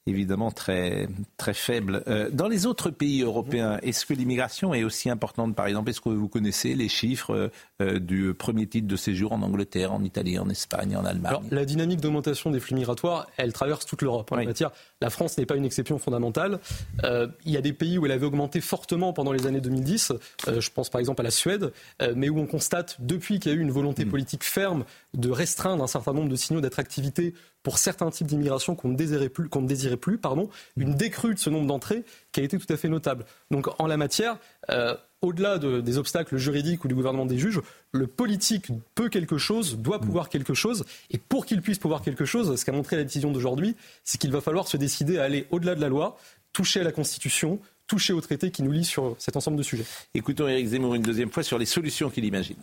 Évidemment 0.06 0.50
très, 0.50 1.08
très 1.38 1.54
faible. 1.54 2.02
Euh, 2.08 2.28
dans 2.30 2.48
les 2.48 2.66
autres 2.66 2.90
pays 2.90 3.22
européens, 3.22 3.78
est-ce 3.82 4.04
que 4.04 4.12
l'immigration 4.12 4.74
est 4.74 4.84
aussi 4.84 5.08
importante 5.08 5.54
Par 5.56 5.66
exemple, 5.66 5.88
est-ce 5.90 6.00
que 6.00 6.10
vous 6.10 6.28
connaissez 6.28 6.74
les 6.74 6.88
chiffres 6.88 7.50
euh, 7.80 7.98
du 7.98 8.34
premier 8.34 8.66
titre 8.66 8.86
de 8.86 8.96
séjour 8.96 9.32
en 9.32 9.40
Angleterre, 9.40 9.92
en 9.92 10.04
Italie, 10.04 10.38
en 10.38 10.48
Espagne, 10.50 10.94
en 10.96 11.06
Allemagne? 11.06 11.30
Alors, 11.30 11.42
La 11.50 11.64
dynamique 11.64 12.00
d'augmentation 12.00 12.50
des 12.50 12.60
flux 12.60 12.74
migratoires, 12.74 13.28
elle 13.38 13.54
traverse 13.54 13.86
toute 13.86 14.02
l'Europe. 14.02 14.30
En 14.30 14.44
matière, 14.44 14.72
la 15.00 15.08
France 15.08 15.38
n'est 15.38 15.46
pas 15.46 15.56
une 15.56 15.64
exception 15.64 15.98
fondamentale. 15.98 16.60
Euh, 17.04 17.26
il 17.46 17.52
y 17.52 17.56
a 17.56 17.62
des 17.62 17.72
pays 17.72 17.96
où 17.96 18.04
elle 18.04 18.12
avait 18.12 18.26
augmenté 18.26 18.60
fortement 18.60 19.14
pendant 19.14 19.32
les 19.32 19.46
années 19.46 19.62
2010. 19.62 20.12
je 20.46 20.70
pense 20.70 20.90
par 20.90 21.00
exemple 21.00 21.22
à 21.22 21.24
la 21.24 21.30
Suède, 21.30 21.72
mais 22.14 22.28
où 22.28 22.38
on 22.38 22.46
constate 22.46 22.96
depuis 22.98 23.38
qu'il 23.38 23.52
y 23.52 23.54
a 23.54 23.58
eu 23.58 23.60
une 23.60 23.70
volonté 23.70 24.04
hmm. 24.04 24.10
politique 24.10 24.44
ferme 24.44 24.84
de 25.14 25.30
restreindre 25.30 25.82
un 25.82 25.86
certain 25.86 26.12
nombre 26.12 26.28
de 26.28 26.36
signaux 26.36 26.60
d'attractivité 26.60 27.34
pour 27.64 27.78
certains 27.78 28.10
types 28.10 28.28
d'immigration 28.28 28.76
qu'on 28.76 28.90
ne 28.90 28.96
désirait 28.96 29.30
plus, 29.30 29.48
qu'on 29.48 29.62
ne 29.62 29.66
désirait 29.66 29.96
plus, 29.96 30.18
pardon, 30.18 30.48
une 30.76 30.94
décrue 30.94 31.34
de 31.34 31.38
ce 31.40 31.50
nombre 31.50 31.66
d'entrées 31.66 32.04
qui 32.30 32.38
a 32.38 32.44
été 32.44 32.58
tout 32.58 32.72
à 32.72 32.76
fait 32.76 32.88
notable. 32.88 33.24
Donc 33.50 33.68
en 33.80 33.88
la 33.88 33.96
matière, 33.96 34.38
euh, 34.70 34.94
au-delà 35.22 35.58
des 35.58 35.98
obstacles 35.98 36.36
juridiques 36.36 36.84
ou 36.84 36.88
du 36.88 36.94
gouvernement 36.94 37.24
des 37.24 37.38
juges, 37.38 37.60
le 37.92 38.06
politique 38.06 38.68
peut 38.94 39.08
quelque 39.08 39.38
chose, 39.38 39.78
doit 39.78 39.98
pouvoir 39.98 40.28
quelque 40.28 40.52
chose, 40.52 40.84
et 41.10 41.16
pour 41.16 41.46
qu'il 41.46 41.62
puisse 41.62 41.78
pouvoir 41.78 42.02
quelque 42.02 42.26
chose, 42.26 42.54
ce 42.54 42.64
qu'a 42.64 42.72
montré 42.72 42.96
la 42.96 43.04
décision 43.04 43.32
d'aujourd'hui, 43.32 43.74
c'est 44.04 44.18
qu'il 44.18 44.30
va 44.30 44.42
falloir 44.42 44.68
se 44.68 44.76
décider 44.76 45.18
à 45.18 45.24
aller 45.24 45.46
au-delà 45.50 45.74
de 45.74 45.80
la 45.80 45.88
loi, 45.88 46.18
toucher 46.52 46.80
à 46.80 46.84
la 46.84 46.92
Constitution, 46.92 47.58
toucher 47.86 48.12
au 48.12 48.20
traité 48.20 48.50
qui 48.50 48.62
nous 48.62 48.72
lie 48.72 48.84
sur 48.84 49.16
cet 49.18 49.36
ensemble 49.36 49.56
de 49.56 49.62
sujets. 49.62 49.86
Écoutons 50.14 50.46
Éric 50.46 50.68
Zemmour 50.68 50.94
une 50.94 51.02
deuxième 51.02 51.30
fois 51.30 51.42
sur 51.42 51.58
les 51.58 51.66
solutions 51.66 52.10
qu'il 52.10 52.26
imagine. 52.26 52.56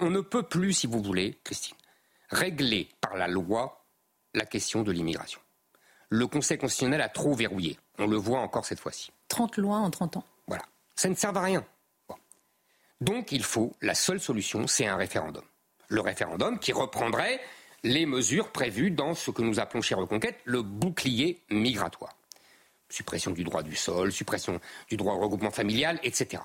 On 0.00 0.10
ne 0.10 0.20
peut 0.20 0.42
plus, 0.42 0.72
si 0.72 0.86
vous 0.86 1.02
voulez, 1.02 1.38
Christine, 1.44 1.76
régler 2.34 2.88
par 3.00 3.16
la 3.16 3.28
loi 3.28 3.84
la 4.34 4.44
question 4.44 4.82
de 4.82 4.92
l'immigration. 4.92 5.40
Le 6.10 6.26
Conseil 6.26 6.58
constitutionnel 6.58 7.00
a 7.00 7.08
trop 7.08 7.34
verrouillé. 7.34 7.78
On 7.98 8.06
le 8.06 8.16
voit 8.16 8.40
encore 8.40 8.64
cette 8.64 8.80
fois-ci. 8.80 9.12
30 9.28 9.56
lois 9.56 9.78
en 9.78 9.90
30 9.90 10.18
ans. 10.18 10.24
Voilà. 10.46 10.64
Ça 10.96 11.08
ne 11.08 11.14
sert 11.14 11.36
à 11.36 11.42
rien. 11.42 11.64
Donc 13.00 13.32
il 13.32 13.42
faut, 13.42 13.74
la 13.80 13.94
seule 13.94 14.20
solution, 14.20 14.66
c'est 14.66 14.86
un 14.86 14.96
référendum. 14.96 15.44
Le 15.88 16.00
référendum 16.00 16.58
qui 16.58 16.72
reprendrait 16.72 17.40
les 17.82 18.06
mesures 18.06 18.50
prévues 18.50 18.90
dans 18.90 19.14
ce 19.14 19.30
que 19.30 19.42
nous 19.42 19.60
appelons 19.60 19.82
chez 19.82 19.94
Reconquête 19.94 20.40
le 20.44 20.62
bouclier 20.62 21.42
migratoire. 21.50 22.16
Suppression 22.88 23.32
du 23.32 23.44
droit 23.44 23.62
du 23.62 23.76
sol, 23.76 24.12
suppression 24.12 24.60
du 24.88 24.96
droit 24.96 25.14
au 25.14 25.18
regroupement 25.18 25.50
familial, 25.50 25.98
etc. 26.02 26.42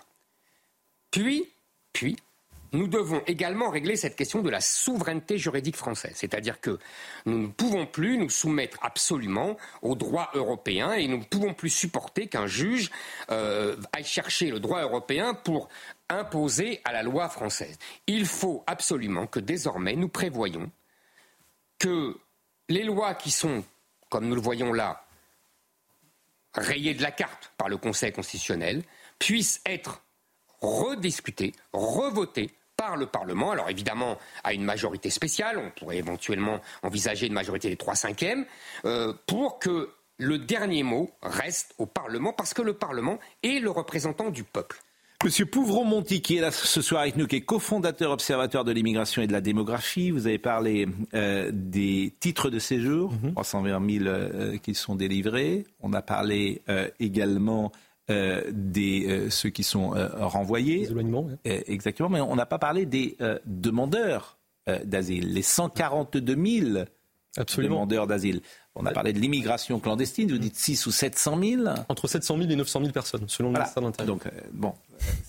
Puis, 1.11 1.49
puis, 1.93 2.17
nous 2.71 2.87
devons 2.87 3.21
également 3.25 3.69
régler 3.69 3.95
cette 3.95 4.15
question 4.15 4.41
de 4.41 4.49
la 4.49 4.61
souveraineté 4.61 5.37
juridique 5.37 5.75
française. 5.75 6.13
C'est-à-dire 6.15 6.61
que 6.61 6.77
nous 7.25 7.37
ne 7.37 7.47
pouvons 7.47 7.85
plus 7.85 8.17
nous 8.17 8.29
soumettre 8.29 8.77
absolument 8.81 9.57
au 9.81 9.95
droit 9.95 10.29
européen 10.33 10.93
et 10.93 11.07
nous 11.07 11.17
ne 11.17 11.23
pouvons 11.23 11.53
plus 11.53 11.69
supporter 11.69 12.27
qu'un 12.27 12.47
juge 12.47 12.91
euh, 13.31 13.75
aille 13.93 14.03
chercher 14.03 14.51
le 14.51 14.59
droit 14.59 14.81
européen 14.81 15.33
pour 15.33 15.69
imposer 16.09 16.81
à 16.83 16.93
la 16.93 17.03
loi 17.03 17.29
française. 17.29 17.77
Il 18.07 18.25
faut 18.25 18.63
absolument 18.67 19.27
que 19.27 19.39
désormais 19.39 19.95
nous 19.95 20.09
prévoyons 20.09 20.71
que 21.77 22.17
les 22.67 22.83
lois 22.83 23.15
qui 23.15 23.31
sont, 23.31 23.63
comme 24.09 24.27
nous 24.27 24.35
le 24.35 24.41
voyons 24.41 24.73
là, 24.73 25.05
rayées 26.53 26.93
de 26.93 27.01
la 27.01 27.11
carte 27.11 27.51
par 27.57 27.69
le 27.69 27.77
Conseil 27.77 28.11
constitutionnel, 28.11 28.83
puissent 29.17 29.61
être 29.65 30.01
rediscutées, 30.61 31.53
revotées 31.73 32.51
par 32.79 32.95
le 32.95 33.07
Parlement. 33.07 33.51
Alors 33.51 33.69
évidemment, 33.69 34.17
à 34.45 34.53
une 34.53 34.63
majorité 34.63 35.09
spéciale, 35.09 35.57
on 35.57 35.69
pourrait 35.77 35.97
éventuellement 35.97 36.61
envisager 36.81 37.27
une 37.27 37.33
majorité 37.33 37.69
des 37.69 37.75
trois 37.75 37.95
cinquièmes, 37.95 38.45
euh, 38.85 39.13
pour 39.27 39.59
que 39.59 39.89
le 40.17 40.37
dernier 40.37 40.83
mot 40.83 41.11
reste 41.21 41.75
au 41.77 41.85
Parlement, 41.85 42.31
parce 42.31 42.53
que 42.53 42.61
le 42.61 42.73
Parlement 42.73 43.19
est 43.43 43.59
le 43.59 43.69
représentant 43.69 44.29
du 44.29 44.45
peuple. 44.45 44.77
Monsieur 45.21 45.45
Pouvron-Monti, 45.45 46.21
qui 46.21 46.37
est 46.37 46.41
là 46.41 46.49
ce 46.49 46.81
soir 46.81 47.01
avec 47.01 47.17
nous, 47.17 47.27
qui 47.27 47.35
est 47.35 47.41
cofondateur 47.41 48.11
observateur 48.11 48.63
de 48.63 48.71
l'immigration 48.71 49.21
et 49.21 49.27
de 49.27 49.33
la 49.33 49.41
démographie. 49.41 50.11
Vous 50.11 50.27
avez 50.27 50.37
parlé 50.37 50.87
euh, 51.13 51.51
des 51.53 52.13
titres 52.21 52.49
de 52.49 52.59
séjour, 52.59 53.11
320 53.33 53.79
mhm. 53.81 54.03
000 54.03 54.05
euh, 54.07 54.57
qui 54.59 54.73
sont 54.73 54.95
délivrés. 54.95 55.65
On 55.81 55.91
a 55.91 56.01
parlé 56.01 56.61
également 57.01 57.73
euh, 57.73 57.88
des 58.09 59.05
euh, 59.07 59.29
ceux 59.29 59.49
qui 59.49 59.63
sont 59.63 59.95
euh, 59.95 60.09
renvoyés. 60.25 60.87
exactement, 61.45 62.09
mais 62.09 62.21
on 62.21 62.35
n'a 62.35 62.45
pas 62.45 62.59
parlé 62.59 62.85
des 62.85 63.17
demandeurs 63.45 64.37
d'asile, 64.83 65.33
les 65.33 65.41
142 65.41 66.35
000 66.35 66.85
demandeurs 67.57 68.07
d'asile. 68.07 68.41
On 68.75 68.85
a 68.85 68.91
parlé 68.91 69.13
de 69.13 69.19
l'immigration 69.19 69.79
clandestine, 69.79 70.31
vous 70.31 70.37
dites 70.37 70.55
6 70.55 70.85
ou 70.85 70.91
700 70.91 71.41
000 71.41 71.63
Entre 71.89 72.07
700 72.07 72.37
000 72.37 72.49
et 72.49 72.55
900 72.55 72.79
000 72.81 72.91
personnes, 72.91 73.25
selon 73.27 73.49
le 73.49 73.55
ministère 73.55 73.81
de 73.81 73.87
l'Intérieur. 73.87 74.15
Donc, 74.15 74.23
bon, 74.53 74.73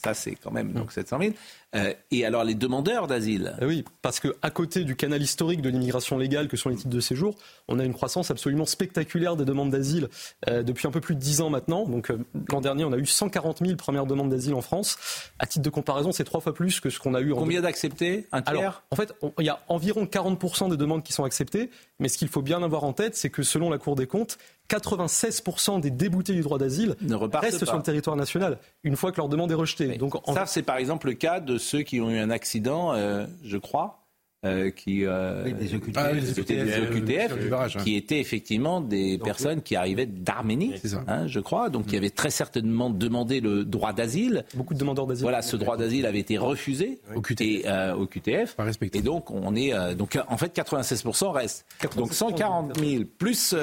ça 0.03 0.15
c'est 0.15 0.35
quand 0.35 0.51
même 0.51 0.73
donc 0.73 0.93
700 0.93 1.19
000. 1.21 1.33
Euh, 1.77 1.95
et 2.11 2.25
alors 2.25 2.43
les 2.43 2.55
demandeurs 2.55 3.07
d'asile 3.07 3.55
eh 3.61 3.65
Oui, 3.65 3.85
parce 4.03 4.19
qu'à 4.19 4.51
côté 4.51 4.83
du 4.83 4.97
canal 4.97 5.23
historique 5.23 5.63
de 5.63 5.69
l'immigration 5.69 6.19
légale 6.19 6.49
que 6.49 6.57
sont 6.57 6.69
les 6.69 6.77
titres 6.77 6.89
de 6.89 7.01
séjour, 7.01 7.37
on 7.69 7.79
a 7.79 7.85
une 7.85 7.95
croissance 7.95 8.31
absolument 8.31 8.67
spectaculaire 8.67 9.37
des 9.37 9.45
demandes 9.45 9.71
d'asile 9.71 10.09
euh, 10.49 10.65
depuis 10.65 10.89
un 10.89 10.91
peu 10.91 11.01
plus 11.01 11.15
de 11.15 11.21
10 11.21 11.43
ans 11.43 11.51
maintenant. 11.51 11.87
Donc 11.87 12.11
euh, 12.11 12.19
l'an 12.49 12.61
dernier, 12.61 12.85
on 12.85 12.93
a 12.93 12.97
eu 12.97 13.07
140 13.07 13.59
000 13.65 13.77
premières 13.77 14.07
demandes 14.07 14.31
d'asile 14.31 14.55
en 14.55 14.63
France. 14.63 14.99
À 15.39 15.47
titre 15.47 15.65
de 15.65 15.71
comparaison, 15.71 16.11
c'est 16.11 16.25
trois 16.25 16.41
fois 16.41 16.55
plus 16.55 16.81
que 16.81 16.91
ce 16.91 16.99
qu'on 16.99 17.15
a 17.15 17.21
eu 17.21 17.33
en... 17.33 17.37
Combien 17.37 17.61
d'acceptés? 17.61 18.27
Un 18.33 18.43
tiers? 18.43 18.59
Alors, 18.59 18.83
En 18.91 18.97
fait, 18.97 19.15
il 19.39 19.47
y 19.47 19.49
a 19.49 19.61
environ 19.69 20.05
40% 20.07 20.71
des 20.71 20.77
demandes 20.77 21.05
qui 21.05 21.13
sont 21.13 21.25
acceptées, 21.25 21.71
mais 22.01 22.09
ce 22.09 22.19
qu'il 22.19 22.29
faut 22.29 22.43
bien 22.43 22.63
avoir 22.63 22.83
en 22.83 22.93
tête, 22.93 23.15
c'est 23.15 23.31
que 23.31 23.45
selon 23.45 23.71
la 23.71 23.79
Cour 23.79 23.95
des 23.95 24.07
comptes, 24.07 24.39
96% 24.71 25.81
des 25.81 25.91
déboutés 25.91 26.33
du 26.33 26.43
droit 26.43 26.59
d'asile 26.59 26.95
restent 27.33 27.65
sur 27.65 27.77
le 27.77 27.83
territoire 27.83 28.17
national 28.17 28.59
une 28.85 28.97
fois 28.97 29.11
que 29.11 29.17
leur 29.17 29.29
demande 29.29 29.51
est 29.51 29.57
rejetée. 29.57 29.97
Donc, 29.97 30.15
Ça, 30.33 30.47
c'est 30.47 30.63
par 30.63 30.77
exemple 30.77 31.09
le 31.09 31.15
cas 31.15 31.41
de 31.41 31.59
ceux 31.61 31.83
qui 31.83 32.01
ont 32.01 32.11
eu 32.11 32.19
un 32.19 32.31
accident, 32.31 32.93
euh, 32.95 33.27
je 33.45 33.57
crois, 33.57 34.00
euh, 34.47 34.71
qui 34.71 35.05
euh, 35.05 35.53
des 35.53 35.75
OQTF, 35.75 35.99
ah, 35.99 36.13
euh, 36.13 37.83
qui 37.85 37.95
étaient 37.95 38.21
effectivement 38.21 38.81
des 38.81 39.19
personnes 39.19 39.61
qui 39.61 39.77
arrivaient 39.77 40.07
d'Arménie, 40.07 40.77
hein, 41.09 41.27
je 41.27 41.41
crois, 41.41 41.69
donc 41.69 41.89
qui 41.89 41.97
mm. 41.97 41.99
avaient 41.99 42.11
très 42.11 42.31
certainement 42.31 42.89
demandé 42.89 43.41
le 43.41 43.67
droit 43.67 43.93
d'asile. 43.93 44.47
Beaucoup 44.55 44.73
de 44.73 44.79
demandeurs 44.79 45.07
d'asile. 45.07 45.25
Voilà, 45.25 45.43
ce 45.43 45.57
droit 45.57 45.77
d'asile 45.77 46.07
avait 46.07 46.21
été 46.21 46.39
refusé. 46.39 47.01
Au 47.15 47.21
QTF, 47.21 47.67
et, 47.67 47.93
au 47.93 48.07
QTF 48.07 48.57
et 48.95 49.03
donc 49.03 49.31
on 49.31 49.55
est 49.55 49.75
donc 49.95 50.19
en 50.27 50.39
fait 50.39 50.57
96% 50.57 51.33
reste. 51.33 51.67
donc 51.97 52.15
140 52.15 52.79
000 52.81 53.05
plus, 53.19 53.55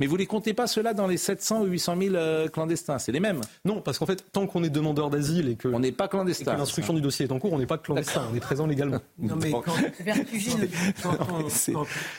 mais 0.00 0.06
vous 0.06 0.16
les 0.16 0.26
comptez 0.26 0.54
pas 0.54 0.66
ceux-là 0.66 0.94
dans 0.94 1.06
les 1.06 1.18
700 1.18 1.60
ou 1.60 1.66
800 1.66 1.96
000 2.00 2.48
clandestins, 2.48 2.98
c'est 2.98 3.12
les 3.12 3.20
mêmes. 3.20 3.42
Non, 3.66 3.82
parce 3.82 3.98
qu'en 3.98 4.06
fait 4.06 4.24
tant 4.32 4.46
qu'on 4.46 4.64
est 4.64 4.70
demandeur 4.70 5.10
d'asile 5.10 5.50
et 5.50 5.56
que 5.56 5.68
on 5.68 5.80
n'est 5.80 5.92
pas 5.92 6.08
clandestin, 6.08 6.56
l'instruction 6.56 6.94
du 6.94 7.02
dossier 7.02 7.26
est 7.26 7.32
en 7.32 7.38
cours, 7.38 7.52
on 7.52 7.58
n'est 7.58 7.66
pas 7.66 7.76
clandestin, 7.76 8.22
on 8.32 8.34
est 8.34 8.40
présent 8.40 8.66
légalement. 8.66 9.00
Non, 9.18 9.36
mais 9.36 9.52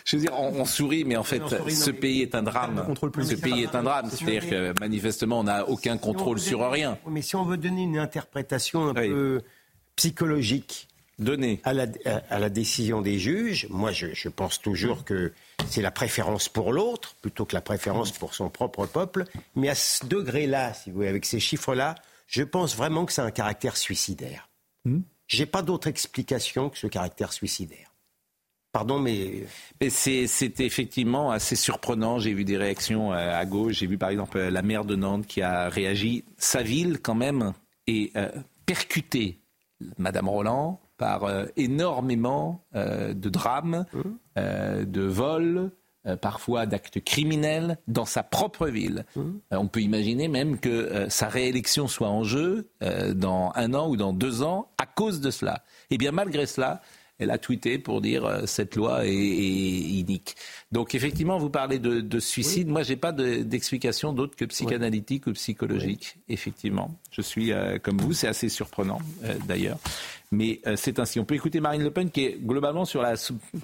je 0.06 0.16
veux 0.16 0.22
dire, 0.22 0.34
on, 0.40 0.66
sourit, 0.66 1.04
mais 1.04 1.18
en 1.18 1.24
fait, 1.24 1.42
ce 1.70 1.92
pays 1.92 2.22
est 2.22 2.36
un 2.36 2.44
drame. 2.44 2.94
Ce 3.24 3.36
pays 3.36 3.64
est 3.64 3.76
un 3.76 3.84
drame. 3.84 4.10
C'est-à-dire 4.10 4.50
que 4.50 4.80
manifestement, 4.80 5.40
on 5.40 5.44
n'a 5.44 5.68
aucun 5.68 5.98
contrôle 5.98 6.40
sur 6.40 6.70
rien. 6.70 6.98
Mais 7.08 7.22
si 7.22 7.36
on 7.36 7.44
veut 7.46 7.58
donner 7.58 7.84
une 7.84 7.98
interprétation 7.98 8.90
un 8.90 8.94
peu 8.94 9.42
psychologique 9.96 10.88
Donner. 11.18 11.62
À, 11.64 11.72
la, 11.72 11.86
à, 12.30 12.40
la, 12.40 12.50
décision 12.50 13.02
des 13.02 13.20
juges, 13.20 13.68
moi 13.70 13.94
je, 13.94 14.08
je 14.14 14.28
pense 14.28 14.62
toujours 14.62 15.06
que 15.06 15.32
c'est 15.70 15.82
la 15.82 15.92
préférence 15.92 16.50
pour 16.50 16.74
l'autre 16.74 17.16
plutôt 17.22 17.46
que 17.46 17.54
la 17.54 17.62
préférence 17.62 18.12
pour 18.12 18.34
son 18.34 18.50
propre 18.50 18.86
peuple. 18.86 19.24
Mais 19.56 19.70
à 19.70 19.76
ce 19.76 20.06
degré-là, 20.06 20.74
si 20.74 20.90
vous 20.90 20.98
voulez, 20.98 21.08
avec 21.08 21.26
ces 21.26 21.40
chiffres-là, 21.40 21.96
je 22.28 22.44
pense 22.44 22.76
vraiment 22.76 23.06
que 23.06 23.14
c'est 23.14 23.22
un 23.22 23.32
caractère 23.32 23.78
suicidaire. 23.78 24.50
Hmm. 24.84 25.02
J'ai 25.28 25.46
pas 25.46 25.62
d'autre 25.62 25.88
explication 25.88 26.70
que 26.70 26.78
ce 26.78 26.88
caractère 26.88 27.34
suicidaire. 27.34 27.94
Pardon, 28.72 29.00
mais. 29.00 29.46
C'est 29.90 30.60
effectivement 30.60 31.32
assez 31.32 31.56
surprenant. 31.56 32.20
J'ai 32.20 32.34
vu 32.34 32.44
des 32.44 32.58
réactions 32.58 33.14
euh, 33.14 33.40
à 33.40 33.46
gauche. 33.46 33.76
J'ai 33.76 33.88
vu 33.88 33.98
par 33.98 34.10
exemple 34.10 34.38
la 34.40 34.62
maire 34.62 34.84
de 34.84 34.96
Nantes 34.96 35.26
qui 35.28 35.42
a 35.42 35.70
réagi. 35.70 36.26
Sa 36.38 36.62
ville, 36.62 37.00
quand 37.02 37.16
même, 37.16 37.54
est 37.88 38.16
euh, 38.18 38.30
percutée, 38.66 39.40
Madame 39.98 40.28
Roland, 40.28 40.82
par 40.98 41.24
euh, 41.24 41.46
énormément 41.56 42.66
de 42.74 43.30
drames, 43.30 43.86
mmh. 43.94 44.86
de 44.86 45.02
vols, 45.02 45.72
euh, 46.08 46.16
parfois 46.16 46.68
d'actes 46.68 47.04
criminels 47.04 47.80
dans 47.88 48.06
sa 48.06 48.22
propre 48.22 48.68
ville. 48.68 49.06
Mmh. 49.16 49.22
Euh, 49.22 49.58
on 49.58 49.68
peut 49.68 49.82
imaginer 49.82 50.28
même 50.28 50.60
que 50.60 50.70
euh, 50.70 51.10
sa 51.10 51.30
réélection 51.30 51.88
soit 51.88 52.10
en 52.10 52.24
jeu 52.24 52.70
dans 53.16 53.52
un 53.56 53.74
an 53.74 53.90
ou 53.90 53.98
dans 53.98 54.14
deux 54.14 54.44
ans 54.44 54.70
cause 54.96 55.22
de 55.22 55.32
cela. 55.32 55.64
Et 55.90 55.96
eh 55.96 55.98
bien 55.98 56.12
malgré 56.12 56.46
cela, 56.46 56.82
elle 57.18 57.32
a 57.32 57.38
tweeté 57.38 57.80
pour 57.80 58.02
dire 58.02 58.42
cette 58.46 58.76
loi 58.76 59.06
est, 59.06 59.14
inique. 59.14 60.36
Donc 60.72 60.96
effectivement, 60.96 61.38
vous 61.38 61.50
parlez 61.50 61.80
de, 61.80 62.20
suicide. 62.20 62.68
Moi, 62.68 62.84
j'ai 62.84 62.98
pas 62.98 63.12
d'explication 63.12 64.14
d'autre 64.14 64.36
que 64.36 64.46
psychanalytique 64.46 65.28
ou 65.28 65.34
psychologique. 65.34 66.18
Effectivement, 66.28 66.94
je 67.12 67.22
suis 67.22 67.52
comme 67.84 67.98
vous. 67.98 68.14
C'est 68.14 68.28
assez 68.28 68.50
surprenant 68.50 69.00
d'ailleurs. 69.48 69.78
Mais 70.32 70.60
euh, 70.66 70.76
c'est 70.76 71.00
ainsi. 71.00 71.20
On 71.20 71.26
peut 71.26 71.36
écouter 71.36 71.62
Marine 71.62 71.84
Le 71.84 71.92
Pen 71.92 72.10
qui 72.10 72.26
est 72.26 72.38
globalement 72.42 72.84
sur 72.84 73.02
la 73.02 73.14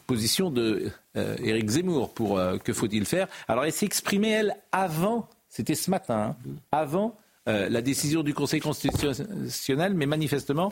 position 0.08 0.50
de 0.52 0.90
Éric 1.16 1.70
Zemmour 1.70 2.14
pour 2.14 2.40
que 2.64 2.72
faut-il 2.72 3.06
faire. 3.06 3.28
Alors 3.48 3.66
elle 3.66 3.74
s'est 3.74 3.86
exprimée, 3.86 4.30
elle, 4.30 4.56
avant, 4.72 5.28
c'était 5.50 5.76
ce 5.76 5.90
matin, 5.90 6.36
hein, 6.40 6.54
avant 6.72 7.18
la 7.48 7.82
décision 7.82 8.24
du 8.24 8.34
Conseil 8.34 8.62
constitutionnel, 8.62 9.94
mais 9.94 10.06
manifestement, 10.06 10.72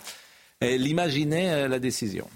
elle 0.60 0.88
imaginait 0.88 1.67
la 1.67 1.80
décision. 1.80 2.28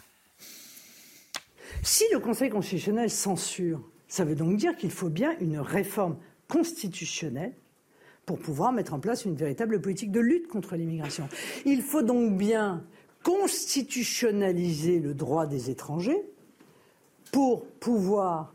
Si 1.81 2.05
le 2.13 2.19
Conseil 2.19 2.49
constitutionnel 2.49 3.09
censure, 3.09 3.81
ça 4.07 4.23
veut 4.23 4.35
donc 4.35 4.55
dire 4.55 4.75
qu'il 4.77 4.91
faut 4.91 5.09
bien 5.09 5.35
une 5.41 5.59
réforme 5.59 6.17
constitutionnelle 6.47 7.53
pour 8.25 8.39
pouvoir 8.39 8.71
mettre 8.71 8.93
en 8.93 8.99
place 8.99 9.25
une 9.25 9.35
véritable 9.35 9.81
politique 9.81 10.11
de 10.11 10.21
lutte 10.21 10.47
contre 10.47 10.75
l'immigration. 10.75 11.27
Il 11.65 11.81
faut 11.81 12.01
donc 12.01 12.37
bien 12.37 12.83
constitutionnaliser 13.23 14.99
le 14.99 15.13
droit 15.13 15.45
des 15.45 15.69
étrangers 15.69 16.21
pour 17.31 17.65
pouvoir 17.65 18.53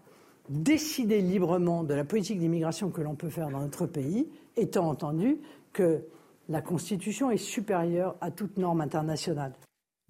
décider 0.49 1.21
librement 1.21 1.85
de 1.85 1.93
la 1.93 2.05
politique 2.05 2.39
d'immigration 2.39 2.91
que 2.91 3.03
l'on 3.03 3.15
peut 3.15 3.29
faire 3.29 3.51
dans 3.51 3.61
notre 3.61 3.87
pays, 3.87 4.27
étant 4.57 4.89
entendu 4.89 5.39
que 5.75 6.01
la 6.49 6.63
Constitution 6.63 7.31
est 7.31 7.37
supérieure 7.37 8.17
à 8.21 8.31
toute 8.31 8.57
norme 8.57 8.81
internationale. 8.81 9.53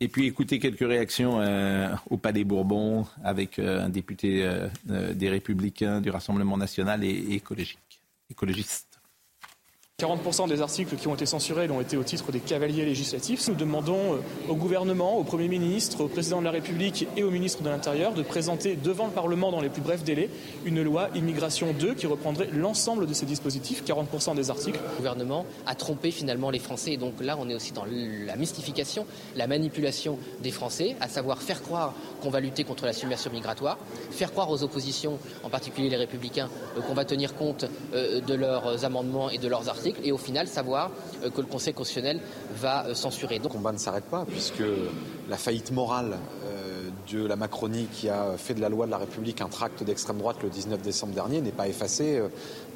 Et 0.00 0.06
puis 0.08 0.26
écoutez 0.26 0.60
quelques 0.60 0.86
réactions 0.86 1.40
euh, 1.40 1.92
au 2.08 2.16
Palais 2.16 2.44
Bourbon 2.44 3.04
avec 3.24 3.58
euh, 3.58 3.84
un 3.84 3.88
député 3.88 4.44
euh, 4.44 4.68
des 5.12 5.28
Républicains, 5.28 6.00
du 6.00 6.10
Rassemblement 6.10 6.56
national 6.56 7.02
et, 7.02 7.34
écologique, 7.34 8.00
écologiste. 8.30 8.87
40% 10.00 10.48
des 10.48 10.62
articles 10.62 10.94
qui 10.94 11.08
ont 11.08 11.16
été 11.16 11.26
censurés 11.26 11.66
l'ont 11.66 11.80
été 11.80 11.96
au 11.96 12.04
titre 12.04 12.30
des 12.30 12.38
cavaliers 12.38 12.84
législatifs. 12.84 13.48
Nous 13.48 13.56
demandons 13.56 14.14
euh, 14.14 14.18
au 14.48 14.54
gouvernement, 14.54 15.18
au 15.18 15.24
Premier 15.24 15.48
ministre, 15.48 16.04
au 16.04 16.06
Président 16.06 16.38
de 16.38 16.44
la 16.44 16.52
République 16.52 17.08
et 17.16 17.24
au 17.24 17.32
ministre 17.32 17.64
de 17.64 17.68
l'Intérieur 17.68 18.12
de 18.12 18.22
présenter 18.22 18.76
devant 18.76 19.06
le 19.06 19.12
Parlement 19.12 19.50
dans 19.50 19.60
les 19.60 19.70
plus 19.70 19.82
brefs 19.82 20.04
délais 20.04 20.30
une 20.64 20.84
loi 20.84 21.08
immigration 21.16 21.72
2 21.72 21.94
qui 21.94 22.06
reprendrait 22.06 22.48
l'ensemble 22.52 23.08
de 23.08 23.12
ces 23.12 23.26
dispositifs, 23.26 23.82
40% 23.84 24.36
des 24.36 24.50
articles. 24.50 24.78
Le 24.78 24.96
gouvernement 24.98 25.44
a 25.66 25.74
trompé 25.74 26.12
finalement 26.12 26.50
les 26.50 26.60
Français 26.60 26.92
et 26.92 26.96
donc 26.96 27.14
là 27.20 27.36
on 27.36 27.50
est 27.50 27.56
aussi 27.56 27.72
dans 27.72 27.84
la 27.84 28.36
mystification, 28.36 29.04
la 29.34 29.48
manipulation 29.48 30.16
des 30.44 30.52
Français, 30.52 30.94
à 31.00 31.08
savoir 31.08 31.42
faire 31.42 31.60
croire 31.60 31.92
qu'on 32.22 32.30
va 32.30 32.38
lutter 32.38 32.62
contre 32.62 32.84
la 32.84 32.92
submersion 32.92 33.32
migratoire, 33.32 33.78
faire 34.12 34.30
croire 34.30 34.48
aux 34.48 34.62
oppositions, 34.62 35.18
en 35.42 35.50
particulier 35.50 35.88
les 35.88 35.96
républicains, 35.96 36.50
euh, 36.76 36.82
qu'on 36.82 36.94
va 36.94 37.04
tenir 37.04 37.34
compte 37.34 37.64
euh, 37.94 38.20
de 38.20 38.34
leurs 38.34 38.84
amendements 38.84 39.28
et 39.30 39.38
de 39.38 39.48
leurs 39.48 39.68
articles 39.68 39.87
et 40.02 40.12
au 40.12 40.18
final 40.18 40.46
savoir 40.46 40.90
euh, 41.22 41.30
que 41.30 41.40
le 41.40 41.46
Conseil 41.46 41.74
constitutionnel 41.74 42.20
va 42.54 42.86
euh, 42.86 42.94
censurer. 42.94 43.38
Le 43.38 43.48
combat 43.48 43.72
ne 43.72 43.78
s'arrête 43.78 44.04
pas 44.04 44.24
puisque 44.24 44.62
la 45.28 45.36
faillite 45.36 45.70
morale 45.72 46.18
euh, 46.44 46.90
de 47.10 47.26
la 47.26 47.36
Macronie 47.36 47.88
qui 47.92 48.08
a 48.08 48.36
fait 48.36 48.54
de 48.54 48.60
la 48.60 48.68
loi 48.68 48.86
de 48.86 48.90
la 48.90 48.98
République 48.98 49.40
un 49.40 49.48
tract 49.48 49.82
d'extrême 49.82 50.18
droite 50.18 50.38
le 50.42 50.50
19 50.50 50.82
décembre 50.82 51.14
dernier 51.14 51.40
n'est 51.40 51.52
pas 51.52 51.68
effacée 51.68 52.22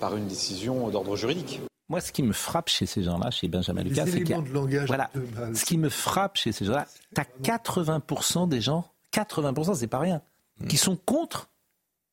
par 0.01 0.17
une 0.17 0.27
décision 0.27 0.89
d'ordre 0.89 1.17
juridique. 1.17 1.61
Moi, 1.89 2.01
ce 2.01 2.13
qui 2.13 2.23
me 2.23 2.33
frappe 2.33 2.69
chez 2.69 2.87
ces 2.87 3.03
gens-là, 3.03 3.31
chez 3.31 3.49
Benjamin 3.49 3.83
Lucas, 3.83 4.07
c'est 4.07 4.21
que 4.21 4.87
voilà, 4.87 5.11
ce 5.55 5.65
qui 5.65 5.77
me 5.77 5.91
frappe 5.91 6.37
chez 6.37 6.53
ces 6.53 6.65
gens-là, 6.65 6.87
tu 7.15 7.21
as 7.21 7.59
80% 7.59 8.49
des 8.49 8.63
gens, 8.63 8.87
80%, 9.13 9.75
c'est 9.75 9.87
pas 9.89 9.99
rien, 9.99 10.23
qui 10.69 10.79
sont 10.79 10.97
contre 10.97 11.51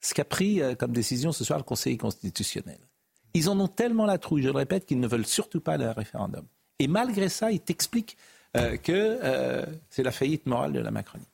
ce 0.01 0.13
qu'a 0.13 0.25
pris 0.25 0.61
comme 0.77 0.91
décision 0.91 1.31
ce 1.31 1.45
soir 1.45 1.59
le 1.59 1.63
Conseil 1.63 1.97
constitutionnel. 1.97 2.79
Ils 3.33 3.49
en 3.49 3.59
ont 3.59 3.67
tellement 3.67 4.05
la 4.05 4.17
trouille, 4.17 4.43
je 4.43 4.49
le 4.49 4.55
répète, 4.55 4.85
qu'ils 4.85 4.99
ne 4.99 5.07
veulent 5.07 5.25
surtout 5.25 5.61
pas 5.61 5.77
le 5.77 5.89
référendum. 5.91 6.45
Et 6.79 6.87
malgré 6.87 7.29
ça, 7.29 7.51
ils 7.51 7.59
t'expliquent 7.59 8.17
euh, 8.57 8.77
que 8.77 9.19
euh, 9.23 9.65
c'est 9.89 10.03
la 10.03 10.11
faillite 10.11 10.45
morale 10.45 10.73
de 10.73 10.79
la 10.79 10.91
Macronie. 10.91 11.25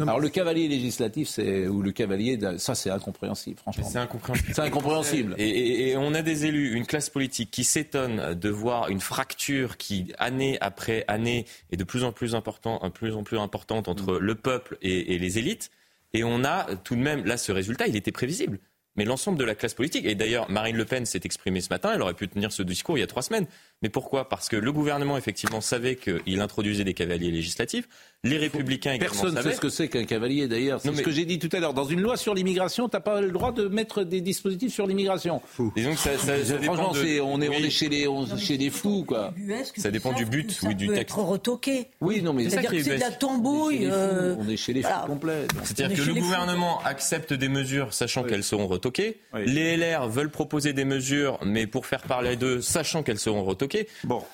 Alors 0.00 0.20
le 0.20 0.28
cavalier 0.28 0.68
législatif, 0.68 1.28
c'est 1.28 1.66
ou 1.66 1.82
le 1.82 1.90
cavalier, 1.90 2.38
ça 2.58 2.76
c'est 2.76 2.88
incompréhensible, 2.88 3.58
franchement. 3.58 3.88
C'est 3.90 3.98
incompréhensible. 3.98 4.52
C'est 4.54 4.62
incompréhensible. 4.62 5.34
Et, 5.38 5.96
on 5.96 6.14
a 6.14 6.22
des 6.22 6.46
élus, 6.46 6.74
une 6.74 6.86
classe 6.86 7.10
politique 7.10 7.50
qui 7.50 7.64
s'étonne 7.64 8.34
de 8.34 8.48
voir 8.48 8.90
une 8.90 9.00
fracture 9.00 9.76
qui 9.76 10.12
année 10.18 10.56
après 10.60 11.04
année 11.08 11.46
est 11.72 11.76
de 11.76 11.84
plus 11.84 12.04
en 12.04 12.12
plus 12.12 12.36
important, 12.36 12.78
plus 12.90 13.14
en 13.14 13.24
plus 13.24 13.38
importante 13.38 13.88
entre 13.88 14.18
le 14.18 14.34
peuple 14.36 14.78
et, 14.82 15.14
et 15.14 15.18
les 15.18 15.38
élites. 15.38 15.70
Et 16.14 16.22
on 16.22 16.44
a 16.44 16.76
tout 16.76 16.94
de 16.94 17.00
même 17.00 17.24
là 17.24 17.36
ce 17.36 17.50
résultat, 17.50 17.88
il 17.88 17.96
était 17.96 18.12
prévisible 18.12 18.60
mais 18.98 19.04
l'ensemble 19.04 19.38
de 19.38 19.44
la 19.44 19.54
classe 19.54 19.74
politique. 19.74 20.04
Et 20.04 20.16
d'ailleurs, 20.16 20.50
Marine 20.50 20.76
Le 20.76 20.84
Pen 20.84 21.06
s'est 21.06 21.20
exprimée 21.22 21.60
ce 21.60 21.68
matin, 21.70 21.92
elle 21.94 22.02
aurait 22.02 22.14
pu 22.14 22.28
tenir 22.28 22.50
ce 22.50 22.64
discours 22.64 22.98
il 22.98 23.00
y 23.00 23.04
a 23.04 23.06
trois 23.06 23.22
semaines. 23.22 23.46
Mais 23.80 23.88
pourquoi? 23.88 24.28
Parce 24.28 24.48
que 24.48 24.56
le 24.56 24.72
gouvernement, 24.72 25.16
effectivement, 25.16 25.60
savait 25.60 25.94
qu'il 25.94 26.40
introduisait 26.40 26.82
des 26.82 26.94
cavaliers 26.94 27.30
législatifs. 27.30 27.88
Les 28.24 28.36
républicains 28.36 28.94
également 28.94 29.12
Personne 29.12 29.34
ne 29.36 29.42
sait 29.42 29.52
ce 29.52 29.60
que 29.60 29.68
c'est 29.68 29.86
qu'un 29.86 30.04
cavalier, 30.04 30.48
d'ailleurs. 30.48 30.80
C'est 30.80 30.92
ce 30.92 31.02
que 31.02 31.12
j'ai 31.12 31.24
dit 31.24 31.38
tout 31.38 31.48
à 31.52 31.60
l'heure. 31.60 31.72
Dans 31.72 31.84
une 31.84 32.00
loi 32.00 32.16
sur 32.16 32.34
l'immigration, 32.34 32.88
tu 32.88 32.96
n'as 32.96 33.00
pas 33.00 33.20
le 33.20 33.30
droit 33.30 33.52
de 33.52 33.68
mettre 33.68 34.02
des 34.02 34.20
dispositifs 34.20 34.74
sur 34.74 34.88
l'immigration. 34.88 35.40
Disons 35.76 35.92
que 35.92 35.98
ça, 35.98 36.18
ça, 36.18 36.34
Franchement, 36.62 36.90
on, 36.92 37.04
est, 37.04 37.20
on 37.20 37.40
est 37.40 37.70
chez 37.70 37.88
les, 37.88 38.08
chez 38.36 38.58
des 38.58 38.70
fous, 38.70 39.04
quoi. 39.06 39.32
Ça 39.76 39.92
dépend 39.92 40.12
du 40.12 40.24
but, 40.24 40.58
oui, 40.64 40.74
du 40.74 40.88
texte. 40.88 41.00
être 41.00 41.18
retoqué. 41.18 41.86
Oui, 42.00 42.20
non, 42.20 42.32
mais 42.32 42.50
c'est 42.50 42.60
de 42.60 42.98
la 42.98 43.12
tambouille. 43.12 43.86
Euh, 43.88 44.34
on 44.38 44.48
est 44.48 44.56
chez 44.56 44.72
les 44.72 44.82
fous 44.82 45.06
complets. 45.06 45.46
C'est-à-dire 45.62 45.96
que 45.96 46.10
le 46.10 46.14
gouvernement 46.14 46.80
accepte 46.84 47.32
des 47.32 47.48
mesures, 47.48 47.94
sachant 47.94 48.24
qu'elles 48.24 48.42
seront 48.44 48.66
retoquées. 48.66 49.20
Les 49.34 49.76
LR 49.76 50.08
veulent 50.08 50.30
proposer 50.30 50.72
des 50.72 50.84
mesures, 50.84 51.38
mais 51.44 51.68
pour 51.68 51.86
faire 51.86 52.02
parler 52.02 52.34
d'eux, 52.34 52.60
sachant 52.60 53.04
qu'elles 53.04 53.18
seront 53.20 53.44
retoquées. 53.44 53.86
Bon. 54.02 54.24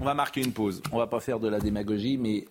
On 0.00 0.04
va 0.04 0.14
marquer 0.14 0.42
une 0.42 0.52
pause. 0.52 0.82
On 0.92 0.98
va 0.98 1.06
pas 1.06 1.20
faire 1.20 1.40
de 1.40 1.48
la 1.48 1.58
démagogie, 1.58 2.16
mais 2.18 2.46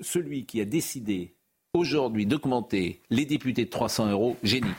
celui 0.00 0.44
qui 0.44 0.60
a 0.60 0.64
décidé 0.64 1.34
aujourd'hui 1.74 2.26
d'augmenter 2.26 3.00
les 3.10 3.26
députés 3.26 3.64
de 3.64 3.70
300 3.70 4.10
euros, 4.10 4.36
génie. 4.42 4.74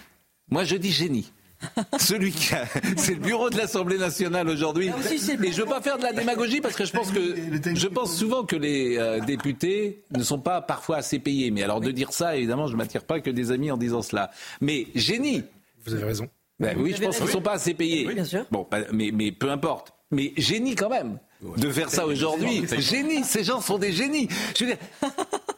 Moi, 0.49 0.63
je 0.63 0.75
dis 0.75 0.91
génie. 0.91 1.31
Celui 1.99 2.31
qui 2.31 2.53
a, 2.53 2.65
c'est 2.97 3.13
le 3.13 3.21
bureau 3.21 3.49
de 3.49 3.57
l'Assemblée 3.57 3.97
nationale 3.97 4.49
aujourd'hui. 4.49 4.91
Mais 5.39 5.51
je 5.51 5.61
veux 5.61 5.67
pas 5.67 5.81
faire 5.81 5.97
de 5.97 6.03
la 6.03 6.13
démagogie 6.13 6.61
parce 6.61 6.75
que 6.75 6.85
je 6.85 6.91
pense 6.91 7.11
que 7.11 7.19
je 7.75 7.87
pense 7.87 8.15
souvent 8.15 8.43
que 8.43 8.55
les 8.55 8.97
euh, 8.97 9.19
députés 9.21 10.03
ne 10.11 10.21
sont 10.21 10.39
pas 10.39 10.61
parfois 10.61 10.97
assez 10.97 11.17
payés. 11.17 11.51
Mais 11.51 11.63
alors 11.63 11.79
de 11.79 11.91
dire 11.91 12.11
ça, 12.11 12.35
évidemment, 12.35 12.67
je 12.67 12.75
m'attire 12.75 13.03
pas 13.03 13.19
que 13.21 13.29
des 13.29 13.51
amis 13.51 13.71
en 13.71 13.77
disant 13.77 14.01
cela. 14.01 14.31
Mais 14.61 14.87
génie. 14.95 15.43
Vous 15.85 15.93
avez 15.93 16.03
raison. 16.03 16.27
Ben 16.59 16.77
oui, 16.77 16.93
je 16.95 17.01
pense 17.01 17.17
qu'ils 17.17 17.25
ne 17.25 17.31
sont 17.31 17.41
pas 17.41 17.53
assez 17.53 17.73
payés. 17.73 18.05
bien 18.13 18.25
sûr. 18.25 18.45
Bon, 18.51 18.67
mais, 18.91 19.11
mais 19.13 19.31
peu 19.31 19.49
importe. 19.49 19.93
Mais 20.11 20.33
génie 20.37 20.75
quand 20.75 20.89
même 20.89 21.19
de 21.41 21.69
faire 21.71 21.89
ça 21.89 22.05
aujourd'hui. 22.05 22.65
Génie, 22.79 23.23
ces 23.23 23.43
gens 23.43 23.61
sont 23.61 23.77
des 23.77 23.91
génies. 23.91 24.27
Je 24.57 24.65
veux 24.65 24.71
dire, 24.71 24.79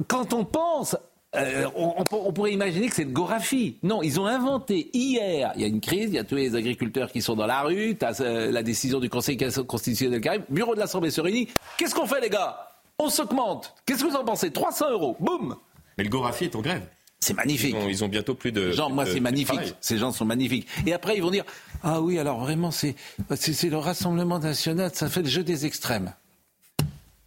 quand 0.08 0.34
on 0.34 0.46
pense 0.46 0.96
euh, 1.36 1.68
on, 1.76 2.32
pourrait 2.32 2.54
imaginer 2.54 2.88
que 2.88 2.96
c'est 2.96 3.04
le 3.04 3.12
Gorafi. 3.12 3.78
Non, 3.84 4.02
ils 4.02 4.20
ont 4.20 4.26
inventé 4.26 4.90
hier. 4.94 5.52
Il 5.56 5.62
y 5.62 5.66
a 5.66 5.68
une 5.68 5.82
crise, 5.82 6.10
il 6.10 6.14
y 6.16 6.20
a 6.20 6.24
tous 6.24 6.36
les 6.36 6.56
agriculteurs 6.56 7.12
qui 7.12 7.22
sont 7.22 7.36
dans 7.36 7.46
la 7.46 7.62
rue, 7.62 7.96
tu 7.98 8.06
as 8.06 8.22
euh, 8.22 8.50
la 8.52 8.64
décision 8.64 9.00
du 9.00 9.10
Conseil 9.10 9.38
constitutionnel 9.68 10.22
qui 10.22 10.30
arrive, 10.30 10.44
bureau 10.50 10.74
de 10.74 10.80
l'Assemblée 10.80 11.12
se 11.12 11.22
réunit. 11.22 11.50
Qu'est-ce 11.78 11.94
qu'on 11.94 12.08
fait, 12.08 12.22
les 12.22 12.30
gars? 12.30 12.70
On 12.98 13.10
s'augmente. 13.10 13.76
Qu'est-ce 13.86 14.04
que 14.04 14.10
vous 14.10 14.16
en 14.16 14.24
pensez? 14.24 14.52
300 14.52 14.92
euros. 14.92 15.18
Boum 15.20 15.56
Mais 15.98 16.06
le 16.06 16.10
Gorafi 16.10 16.46
est 16.46 16.56
en 16.56 16.62
grève. 16.62 16.88
C'est 17.20 17.34
magnifique. 17.34 17.76
Ils 17.88 18.04
ont, 18.04 18.08
bientôt 18.08 18.36
plus 18.36 18.52
de. 18.52 18.72
Genre, 18.72 18.92
moi, 18.92 19.06
c'est 19.06 19.20
magnifique. 19.20 19.76
Ces 19.82 19.98
gens 19.98 20.12
sont 20.12 20.26
magnifiques. 20.26 20.68
Et 20.86 20.94
après, 20.94 21.18
ils 21.18 21.24
vont 21.24 21.32
dire 21.32 21.46
Ah 21.82 22.00
oui, 22.02 22.20
alors 22.20 22.40
vraiment, 22.40 22.70
c'est, 22.72 22.96
le 23.30 23.78
Rassemblement 23.78 24.40
national, 24.40 24.92
ça 24.94 25.10
fait 25.10 25.24
le 25.24 25.30
jeu 25.30 25.44
des 25.44 25.66
extrêmes. 25.66 26.14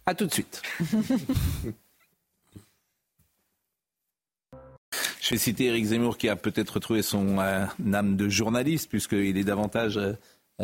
À 0.05 0.15
tout 0.15 0.25
de 0.25 0.33
suite. 0.33 0.61
Je 5.21 5.29
vais 5.29 5.37
citer 5.37 5.65
Eric 5.65 5.85
Zemmour 5.85 6.17
qui 6.17 6.27
a 6.29 6.35
peut-être 6.35 6.71
retrouvé 6.71 7.03
son 7.03 7.39
euh, 7.39 7.65
âme 7.93 8.17
de 8.17 8.27
journaliste, 8.27 8.89
puisqu'il 8.89 9.37
est 9.37 9.43
davantage. 9.43 9.97
Euh, 9.97 10.13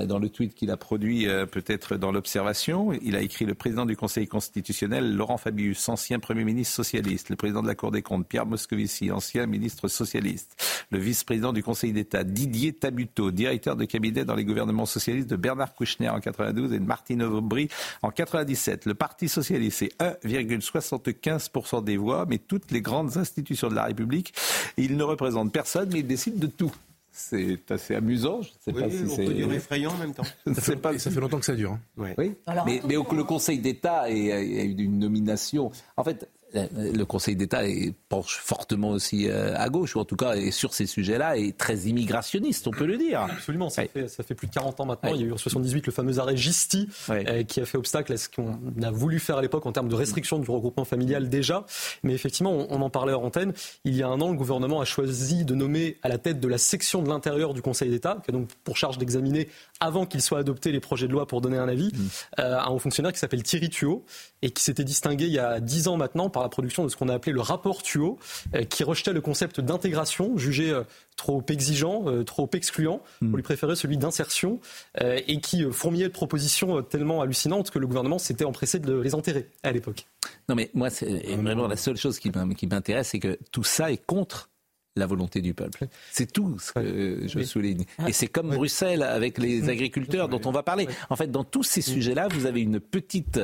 dans 0.05 0.19
le 0.19 0.29
tweet 0.29 0.53
qu'il 0.53 0.71
a 0.71 0.77
produit, 0.77 1.27
euh, 1.27 1.45
peut-être 1.45 1.95
dans 1.95 2.11
l'observation. 2.11 2.91
Il 3.01 3.15
a 3.15 3.21
écrit 3.21 3.45
le 3.45 3.55
président 3.55 3.85
du 3.85 3.95
Conseil 3.95 4.27
constitutionnel, 4.27 5.15
Laurent 5.15 5.37
Fabius, 5.37 5.89
ancien 5.89 6.19
Premier 6.19 6.43
ministre 6.43 6.75
socialiste, 6.75 7.29
le 7.29 7.35
président 7.35 7.61
de 7.61 7.67
la 7.67 7.75
Cour 7.75 7.91
des 7.91 8.01
comptes, 8.01 8.27
Pierre 8.27 8.45
Moscovici, 8.45 9.11
ancien 9.11 9.45
ministre 9.45 9.87
socialiste, 9.87 10.85
le 10.91 10.99
vice-président 10.99 11.53
du 11.53 11.63
Conseil 11.63 11.93
d'État, 11.93 12.23
Didier 12.23 12.73
Tabuteau, 12.73 13.31
directeur 13.31 13.75
de 13.75 13.85
cabinet 13.85 14.25
dans 14.25 14.35
les 14.35 14.45
gouvernements 14.45 14.85
socialistes 14.85 15.29
de 15.29 15.35
Bernard 15.35 15.73
Kouchner 15.73 16.09
en 16.09 16.19
92 16.19 16.73
et 16.73 16.79
de 16.79 16.85
Martine 16.85 17.23
Aubry 17.23 17.69
en 18.01 18.11
97. 18.11 18.85
Le 18.85 18.93
Parti 18.93 19.29
socialiste, 19.29 19.77
c'est 19.79 19.97
1,75% 19.99 21.83
des 21.83 21.97
voix, 21.97 22.25
mais 22.27 22.37
toutes 22.37 22.71
les 22.71 22.81
grandes 22.81 23.17
institutions 23.17 23.69
de 23.69 23.75
la 23.75 23.85
République, 23.85 24.33
il 24.77 24.97
ne 24.97 25.03
représente 25.03 25.51
personne, 25.51 25.89
mais 25.91 25.99
il 25.99 26.07
décide 26.07 26.39
de 26.39 26.47
tout. 26.47 26.73
C'est 27.19 27.71
assez 27.71 27.95
amusant. 27.95 28.43
Je 28.43 28.49
sais 28.59 28.71
pas 28.71 28.87
si 28.91 29.09
c'est 29.09 29.25
effrayant 29.25 29.91
en 29.91 29.97
même 29.97 30.13
temps. 30.13 30.23
Ça 30.53 30.61
fait, 30.61 30.99
ça 30.99 31.09
fait 31.09 31.19
longtemps 31.19 31.39
que 31.39 31.45
ça 31.45 31.55
dure. 31.55 31.71
Hein. 31.71 31.79
Oui. 31.97 32.35
mais, 32.65 32.81
le 32.87 33.23
Conseil 33.23 33.57
d'État 33.57 34.01
a 34.01 34.11
eu 34.11 34.75
une 34.77 34.99
nomination. 34.99 35.71
En 35.97 36.03
fait, 36.03 36.29
le 36.53 37.03
Conseil 37.03 37.35
d'État 37.35 37.61
penche 38.09 38.39
fortement 38.41 38.91
aussi 38.91 39.29
euh, 39.29 39.53
à 39.57 39.69
gauche, 39.69 39.95
ou 39.95 39.99
en 39.99 40.05
tout 40.05 40.15
cas 40.15 40.35
est 40.35 40.51
sur 40.51 40.73
ces 40.73 40.85
sujets-là, 40.85 41.37
est 41.37 41.57
très 41.57 41.77
immigrationniste, 41.79 42.67
on 42.67 42.71
peut 42.71 42.85
le 42.85 42.97
dire. 42.97 43.21
Absolument, 43.21 43.69
ça, 43.69 43.83
fait, 43.85 44.07
ça 44.07 44.23
fait, 44.23 44.33
plus 44.33 44.47
de 44.47 44.53
40 44.53 44.79
ans 44.79 44.85
maintenant. 44.85 45.13
Il 45.13 45.21
y 45.21 45.23
a 45.23 45.27
eu 45.27 45.33
en 45.33 45.37
78 45.37 45.85
le 45.85 45.91
fameux 45.91 46.19
arrêt 46.19 46.37
Gisti, 46.37 46.87
euh, 47.09 47.43
qui 47.43 47.59
a 47.59 47.65
fait 47.65 47.77
obstacle 47.77 48.13
à 48.13 48.17
ce 48.17 48.29
qu'on 48.29 48.59
a 48.81 48.91
voulu 48.91 49.19
faire 49.19 49.37
à 49.37 49.41
l'époque 49.41 49.65
en 49.65 49.71
termes 49.71 49.89
de 49.89 49.95
restriction 49.95 50.39
du 50.39 50.49
regroupement 50.49 50.85
familial 50.85 51.29
déjà. 51.29 51.65
Mais 52.03 52.13
effectivement, 52.13 52.53
on, 52.69 52.81
en 52.81 52.89
parlait 52.89 53.13
en 53.13 53.23
antenne, 53.23 53.53
il 53.83 53.95
y 53.95 54.03
a 54.03 54.07
un 54.07 54.21
an, 54.21 54.31
le 54.31 54.37
gouvernement 54.37 54.79
a 54.79 54.85
choisi 54.85 55.43
de 55.43 55.53
nommer 55.53 55.97
à 56.03 56.09
la 56.09 56.17
tête 56.17 56.39
de 56.39 56.47
la 56.47 56.57
section 56.57 57.01
de 57.01 57.09
l'intérieur 57.09 57.53
du 57.53 57.61
Conseil 57.61 57.89
d'État, 57.89 58.19
qui 58.23 58.31
a 58.31 58.33
donc 58.33 58.47
pour 58.63 58.77
charge 58.77 58.97
d'examiner, 58.97 59.49
avant 59.79 60.05
qu'il 60.05 60.21
soit 60.21 60.39
adopté 60.39 60.71
les 60.71 60.79
projets 60.79 61.07
de 61.07 61.11
loi 61.11 61.27
pour 61.27 61.41
donner 61.41 61.57
un 61.57 61.67
avis, 61.67 61.91
mm. 61.93 62.07
euh, 62.39 62.59
un 62.59 62.69
haut 62.69 62.79
fonctionnaire 62.79 63.11
qui 63.11 63.19
s'appelle 63.19 63.43
Thierry 63.43 63.69
Thuot, 63.69 64.05
et 64.41 64.51
qui 64.51 64.63
s'était 64.63 64.83
distingué 64.83 65.25
il 65.25 65.33
y 65.33 65.39
a 65.39 65.59
10 65.59 65.87
ans 65.87 65.97
maintenant 65.97 66.29
par 66.37 66.43
la 66.43 66.49
production 66.49 66.83
de 66.83 66.89
ce 66.89 66.95
qu'on 66.95 67.09
a 67.09 67.15
appelé 67.15 67.31
le 67.31 67.41
rapport 67.41 67.81
Thuot, 67.81 68.19
euh, 68.53 68.61
qui 68.63 68.83
rejetait 68.83 69.11
le 69.11 69.21
concept 69.21 69.59
d'intégration, 69.59 70.37
jugé 70.37 70.69
euh, 70.69 70.83
trop 71.15 71.43
exigeant, 71.49 72.03
euh, 72.05 72.23
trop 72.23 72.47
excluant, 72.53 73.01
pour 73.17 73.29
hmm. 73.29 73.35
lui 73.37 73.41
préférer 73.41 73.75
celui 73.75 73.97
d'insertion, 73.97 74.59
et 75.01 75.41
qui 75.41 75.63
fourmillait 75.71 76.09
de 76.09 76.13
propositions 76.13 76.83
tellement 76.83 77.21
hallucinantes 77.21 77.71
que 77.71 77.79
le 77.79 77.87
gouvernement 77.87 78.19
s'était 78.19 78.45
empressé 78.45 78.77
de 78.77 78.99
les 78.99 79.15
enterrer 79.15 79.49
à 79.63 79.71
l'époque. 79.71 80.05
Non 80.47 80.53
mais 80.53 80.69
moi, 80.75 80.91
c'est 80.91 81.07
vraiment 81.37 81.67
la 81.67 81.75
seule 81.75 81.97
chose 81.97 82.19
qui 82.19 82.31
m'intéresse, 82.67 83.09
c'est 83.09 83.19
que 83.19 83.39
tout 83.51 83.63
ça 83.63 83.91
est 83.91 84.05
contre 84.05 84.49
la 84.95 85.07
volonté 85.07 85.41
du 85.41 85.55
peuple. 85.55 85.87
C'est 86.11 86.31
tout 86.31 86.59
ce 86.59 86.71
que 86.71 87.27
je 87.27 87.43
souligne. 87.43 87.85
Et 88.07 88.13
c'est 88.13 88.27
comme 88.27 88.49
Bruxelles 88.49 89.01
avec 89.01 89.39
les 89.39 89.69
agriculteurs 89.69 90.29
dont 90.29 90.41
on 90.45 90.51
va 90.51 90.61
parler. 90.61 90.87
En 91.09 91.15
fait, 91.15 91.31
dans 91.31 91.43
tous 91.43 91.63
ces 91.63 91.81
sujets-là, 91.81 92.27
vous 92.27 92.45
avez 92.45 92.61
une 92.61 92.79
petite 92.79 93.39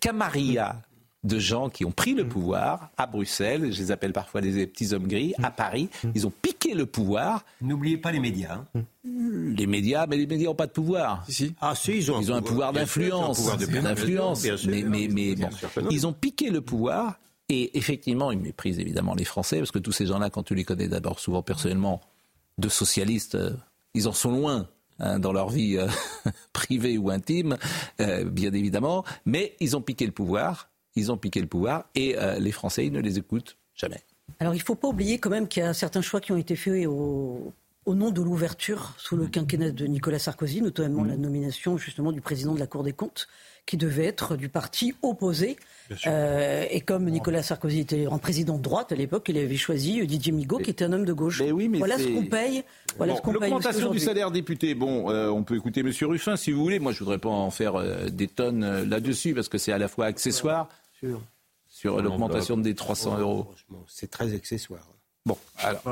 camarilla 0.00 0.80
de 1.24 1.38
gens 1.38 1.68
qui 1.68 1.84
ont 1.84 1.92
pris 1.92 2.14
le 2.14 2.26
pouvoir 2.26 2.90
à 2.96 3.06
Bruxelles, 3.06 3.72
je 3.72 3.78
les 3.80 3.90
appelle 3.92 4.12
parfois 4.12 4.40
des 4.40 4.66
petits 4.66 4.92
hommes 4.92 5.06
gris, 5.06 5.34
à 5.42 5.50
Paris. 5.50 5.88
Ils 6.14 6.26
ont 6.26 6.32
piqué 6.42 6.74
le 6.74 6.86
pouvoir. 6.86 7.44
N'oubliez 7.60 7.96
pas 7.96 8.10
les 8.10 8.20
médias. 8.20 8.60
Hein. 8.74 8.82
Les 9.04 9.66
médias, 9.66 10.06
mais 10.06 10.16
les 10.16 10.26
médias 10.26 10.48
n'ont 10.48 10.54
pas 10.54 10.66
de 10.66 10.72
pouvoir. 10.72 11.24
Ah 11.60 11.74
si, 11.74 11.96
ils 11.96 12.10
ont, 12.10 12.20
ils 12.20 12.32
ont 12.32 12.36
un 12.36 12.42
pouvoir, 12.42 12.72
d'influence. 12.72 13.56
D'influence. 13.56 14.44
Mais, 14.66 14.82
mais, 14.82 15.08
mais 15.08 15.34
bon, 15.36 15.48
ils 15.90 16.06
ont 16.06 16.12
piqué 16.12 16.50
le 16.50 16.60
pouvoir 16.60 17.18
et 17.48 17.76
effectivement, 17.76 18.32
ils 18.32 18.38
méprisent 18.38 18.78
évidemment 18.78 19.14
les 19.14 19.24
Français 19.24 19.58
parce 19.58 19.70
que 19.70 19.78
tous 19.78 19.92
ces 19.92 20.06
gens-là, 20.06 20.30
quand 20.30 20.42
tu 20.42 20.54
les 20.54 20.64
connais 20.64 20.88
d'abord 20.88 21.20
souvent 21.20 21.42
personnellement, 21.42 22.00
de 22.58 22.68
socialistes, 22.68 23.34
euh, 23.34 23.52
ils 23.94 24.08
en 24.08 24.12
sont 24.12 24.32
loin. 24.32 24.68
Hein, 24.98 25.18
dans 25.18 25.32
leur 25.32 25.48
vie 25.48 25.78
euh, 25.78 25.88
privée 26.52 26.98
ou 26.98 27.10
intime, 27.10 27.56
euh, 28.00 28.24
bien 28.24 28.52
évidemment, 28.52 29.04
mais 29.24 29.56
ils 29.58 29.74
ont 29.74 29.80
piqué 29.80 30.04
le 30.04 30.12
pouvoir 30.12 30.68
ils 30.96 31.12
ont 31.12 31.16
piqué 31.16 31.40
le 31.40 31.46
pouvoir 31.46 31.84
et 31.94 32.16
euh, 32.18 32.38
les 32.38 32.52
Français, 32.52 32.86
ils 32.86 32.92
ne 32.92 33.00
les 33.00 33.18
écoutent 33.18 33.56
jamais. 33.74 34.02
Alors 34.40 34.54
il 34.54 34.58
ne 34.58 34.62
faut 34.62 34.74
pas 34.74 34.88
oublier 34.88 35.18
quand 35.18 35.30
même 35.30 35.48
qu'il 35.48 35.62
y 35.62 35.66
a 35.66 35.74
certains 35.74 36.02
choix 36.02 36.20
qui 36.20 36.32
ont 36.32 36.36
été 36.36 36.56
faits 36.56 36.86
au, 36.86 37.52
nom 37.86 38.10
de 38.10 38.22
l'ouverture 38.22 38.94
sous 38.96 39.16
le 39.16 39.26
quinquennat 39.26 39.70
de 39.70 39.86
Nicolas 39.86 40.18
Sarkozy, 40.18 40.62
notamment 40.62 41.04
la 41.04 41.16
nomination 41.16 41.76
justement 41.76 42.12
du 42.12 42.20
président 42.20 42.54
de 42.54 42.60
la 42.60 42.66
Cour 42.66 42.84
des 42.84 42.92
comptes, 42.92 43.28
qui 43.66 43.76
devait 43.76 44.06
être 44.06 44.36
du 44.36 44.48
parti 44.48 44.94
opposé. 45.02 45.56
Euh, 46.06 46.64
et 46.70 46.80
comme 46.80 47.08
Nicolas 47.10 47.42
Sarkozy 47.42 47.80
était 47.80 48.06
en 48.06 48.18
président 48.18 48.56
de 48.56 48.62
droite 48.62 48.92
à 48.92 48.94
l'époque, 48.94 49.26
il 49.28 49.36
avait 49.36 49.56
choisi 49.56 50.04
Didier 50.06 50.32
Migaud, 50.32 50.58
qui 50.58 50.70
était 50.70 50.84
un 50.84 50.92
homme 50.92 51.04
de 51.04 51.12
gauche. 51.12 51.42
oui, 51.52 51.68
mais 51.68 51.78
voilà 51.78 51.98
ce 51.98 52.06
qu'on 52.06 52.26
paye. 52.26 52.64
Voilà 52.96 53.14
L'augmentation 53.24 53.90
du 53.90 53.98
salaire 53.98 54.30
député, 54.30 54.74
bon, 54.74 55.10
euh, 55.10 55.28
on 55.28 55.42
peut 55.42 55.56
écouter 55.56 55.80
M. 55.80 55.90
Ruffin 56.02 56.36
si 56.36 56.52
vous 56.52 56.62
voulez. 56.62 56.78
Moi, 56.78 56.92
je 56.92 57.00
voudrais 57.00 57.18
pas 57.18 57.28
en 57.28 57.50
faire 57.50 57.74
des 58.10 58.28
tonnes 58.28 58.84
là-dessus, 58.88 59.34
parce 59.34 59.48
que 59.48 59.58
c'est 59.58 59.72
à 59.72 59.78
la 59.78 59.88
fois 59.88 60.06
accessoire 60.06 60.68
sur, 61.68 62.00
l'augmentation 62.00 62.56
des 62.56 62.74
300 62.74 63.18
euros. 63.18 63.54
C'est 63.86 64.10
très 64.10 64.34
accessoire. 64.34 64.86
Bon, 65.24 65.38
alors, 65.58 65.82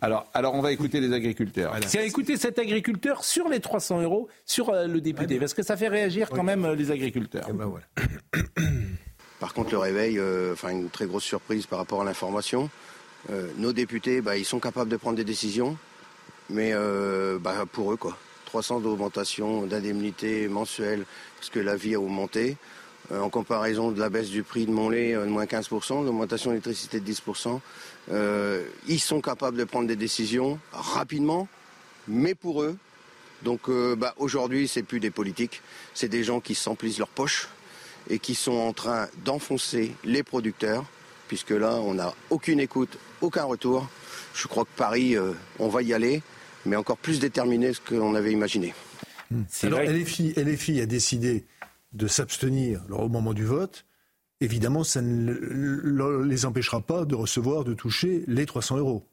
alors, 0.00 0.26
alors, 0.32 0.54
on 0.54 0.62
va 0.62 0.70
écouter 0.70 1.00
les 1.00 1.12
agriculteurs. 1.12 1.74
C'est 1.88 1.98
à 1.98 2.04
écouter 2.04 2.36
cet 2.36 2.60
agriculteur 2.60 3.24
sur 3.24 3.48
les 3.48 3.58
300 3.58 4.02
euros, 4.02 4.28
sur 4.46 4.70
euh, 4.70 4.86
le 4.86 5.00
député, 5.00 5.40
parce 5.40 5.54
que 5.54 5.64
ça 5.64 5.76
fait 5.76 5.88
réagir 5.88 6.30
quand 6.30 6.44
même 6.44 6.64
euh, 6.64 6.76
les 6.76 6.92
agriculteurs. 6.92 7.46
Eh 7.50 7.52
ben 7.52 7.66
voilà. 7.66 7.84
Par 9.40 9.54
contre, 9.54 9.72
le 9.72 9.78
réveil, 9.78 10.20
euh, 10.20 10.52
enfin 10.52 10.68
une 10.68 10.88
très 10.88 11.06
grosse 11.06 11.24
surprise 11.24 11.66
par 11.66 11.80
rapport 11.80 12.02
à 12.02 12.04
l'information. 12.04 12.70
nos 13.58 13.72
députés, 13.72 14.20
bah, 14.20 14.36
ils 14.36 14.44
sont 14.44 14.60
capables 14.60 14.90
de 14.90 14.96
prendre 14.96 15.16
des 15.16 15.24
décisions, 15.24 15.76
mais 16.48 16.72
bah, 17.40 17.64
pour 17.72 17.92
eux, 17.92 17.96
quoi. 17.96 18.16
300 18.46 18.80
d'augmentation 18.80 19.66
d'indemnité 19.66 20.46
mensuelle, 20.46 21.04
parce 21.38 21.50
que 21.50 21.58
la 21.58 21.74
vie 21.74 21.96
a 21.96 22.00
augmenté. 22.00 22.56
Euh, 23.12 23.20
en 23.20 23.28
comparaison 23.28 23.90
de 23.90 24.00
la 24.00 24.08
baisse 24.08 24.30
du 24.30 24.42
prix 24.42 24.64
de 24.64 24.70
mon 24.70 24.88
lait 24.88 25.14
euh, 25.14 25.26
de 25.26 25.30
moins 25.30 25.44
15%, 25.44 26.04
l'augmentation 26.04 26.50
de 26.50 26.54
l'électricité 26.54 27.00
de 27.00 27.12
10%. 27.12 27.60
Euh, 28.10 28.64
ils 28.88 29.00
sont 29.00 29.20
capables 29.20 29.58
de 29.58 29.64
prendre 29.64 29.86
des 29.86 29.96
décisions 29.96 30.58
rapidement, 30.72 31.46
mais 32.08 32.34
pour 32.34 32.62
eux. 32.62 32.76
Donc 33.42 33.68
bah, 33.68 34.14
aujourd'hui, 34.16 34.68
c'est 34.68 34.82
plus 34.82 35.00
des 35.00 35.10
politiques, 35.10 35.60
c'est 35.92 36.08
des 36.08 36.24
gens 36.24 36.40
qui 36.40 36.54
s'emplissent 36.54 36.96
leurs 36.96 37.08
poches 37.08 37.48
et 38.08 38.18
qui 38.18 38.34
sont 38.34 38.54
en 38.54 38.72
train 38.72 39.08
d'enfoncer 39.22 39.94
les 40.02 40.22
producteurs, 40.22 40.86
puisque 41.28 41.50
là, 41.50 41.74
on 41.74 41.92
n'a 41.92 42.14
aucune 42.30 42.58
écoute, 42.58 42.98
aucun 43.20 43.44
retour. 43.44 43.86
Je 44.34 44.48
crois 44.48 44.64
que 44.64 44.74
Paris, 44.76 45.16
on 45.58 45.68
va 45.68 45.82
y 45.82 45.92
aller, 45.92 46.22
mais 46.64 46.76
encore 46.76 46.96
plus 46.96 47.20
déterminé 47.20 47.68
que 47.68 47.74
ce 47.74 47.80
qu'on 47.80 48.14
avait 48.14 48.32
imaginé. 48.32 48.72
Alors, 49.62 49.80
LFI, 49.80 50.32
LFI 50.38 50.80
a 50.80 50.86
décidé 50.86 51.44
de 51.94 52.06
s'abstenir 52.06 52.82
au 52.90 53.08
moment 53.08 53.32
du 53.32 53.44
vote, 53.44 53.86
évidemment, 54.40 54.84
ça 54.84 55.00
ne 55.00 56.22
les 56.22 56.44
empêchera 56.44 56.80
pas 56.80 57.04
de 57.04 57.14
recevoir, 57.14 57.64
de 57.64 57.74
toucher 57.74 58.24
les 58.26 58.46
300 58.46 58.78
euros. 58.78 59.06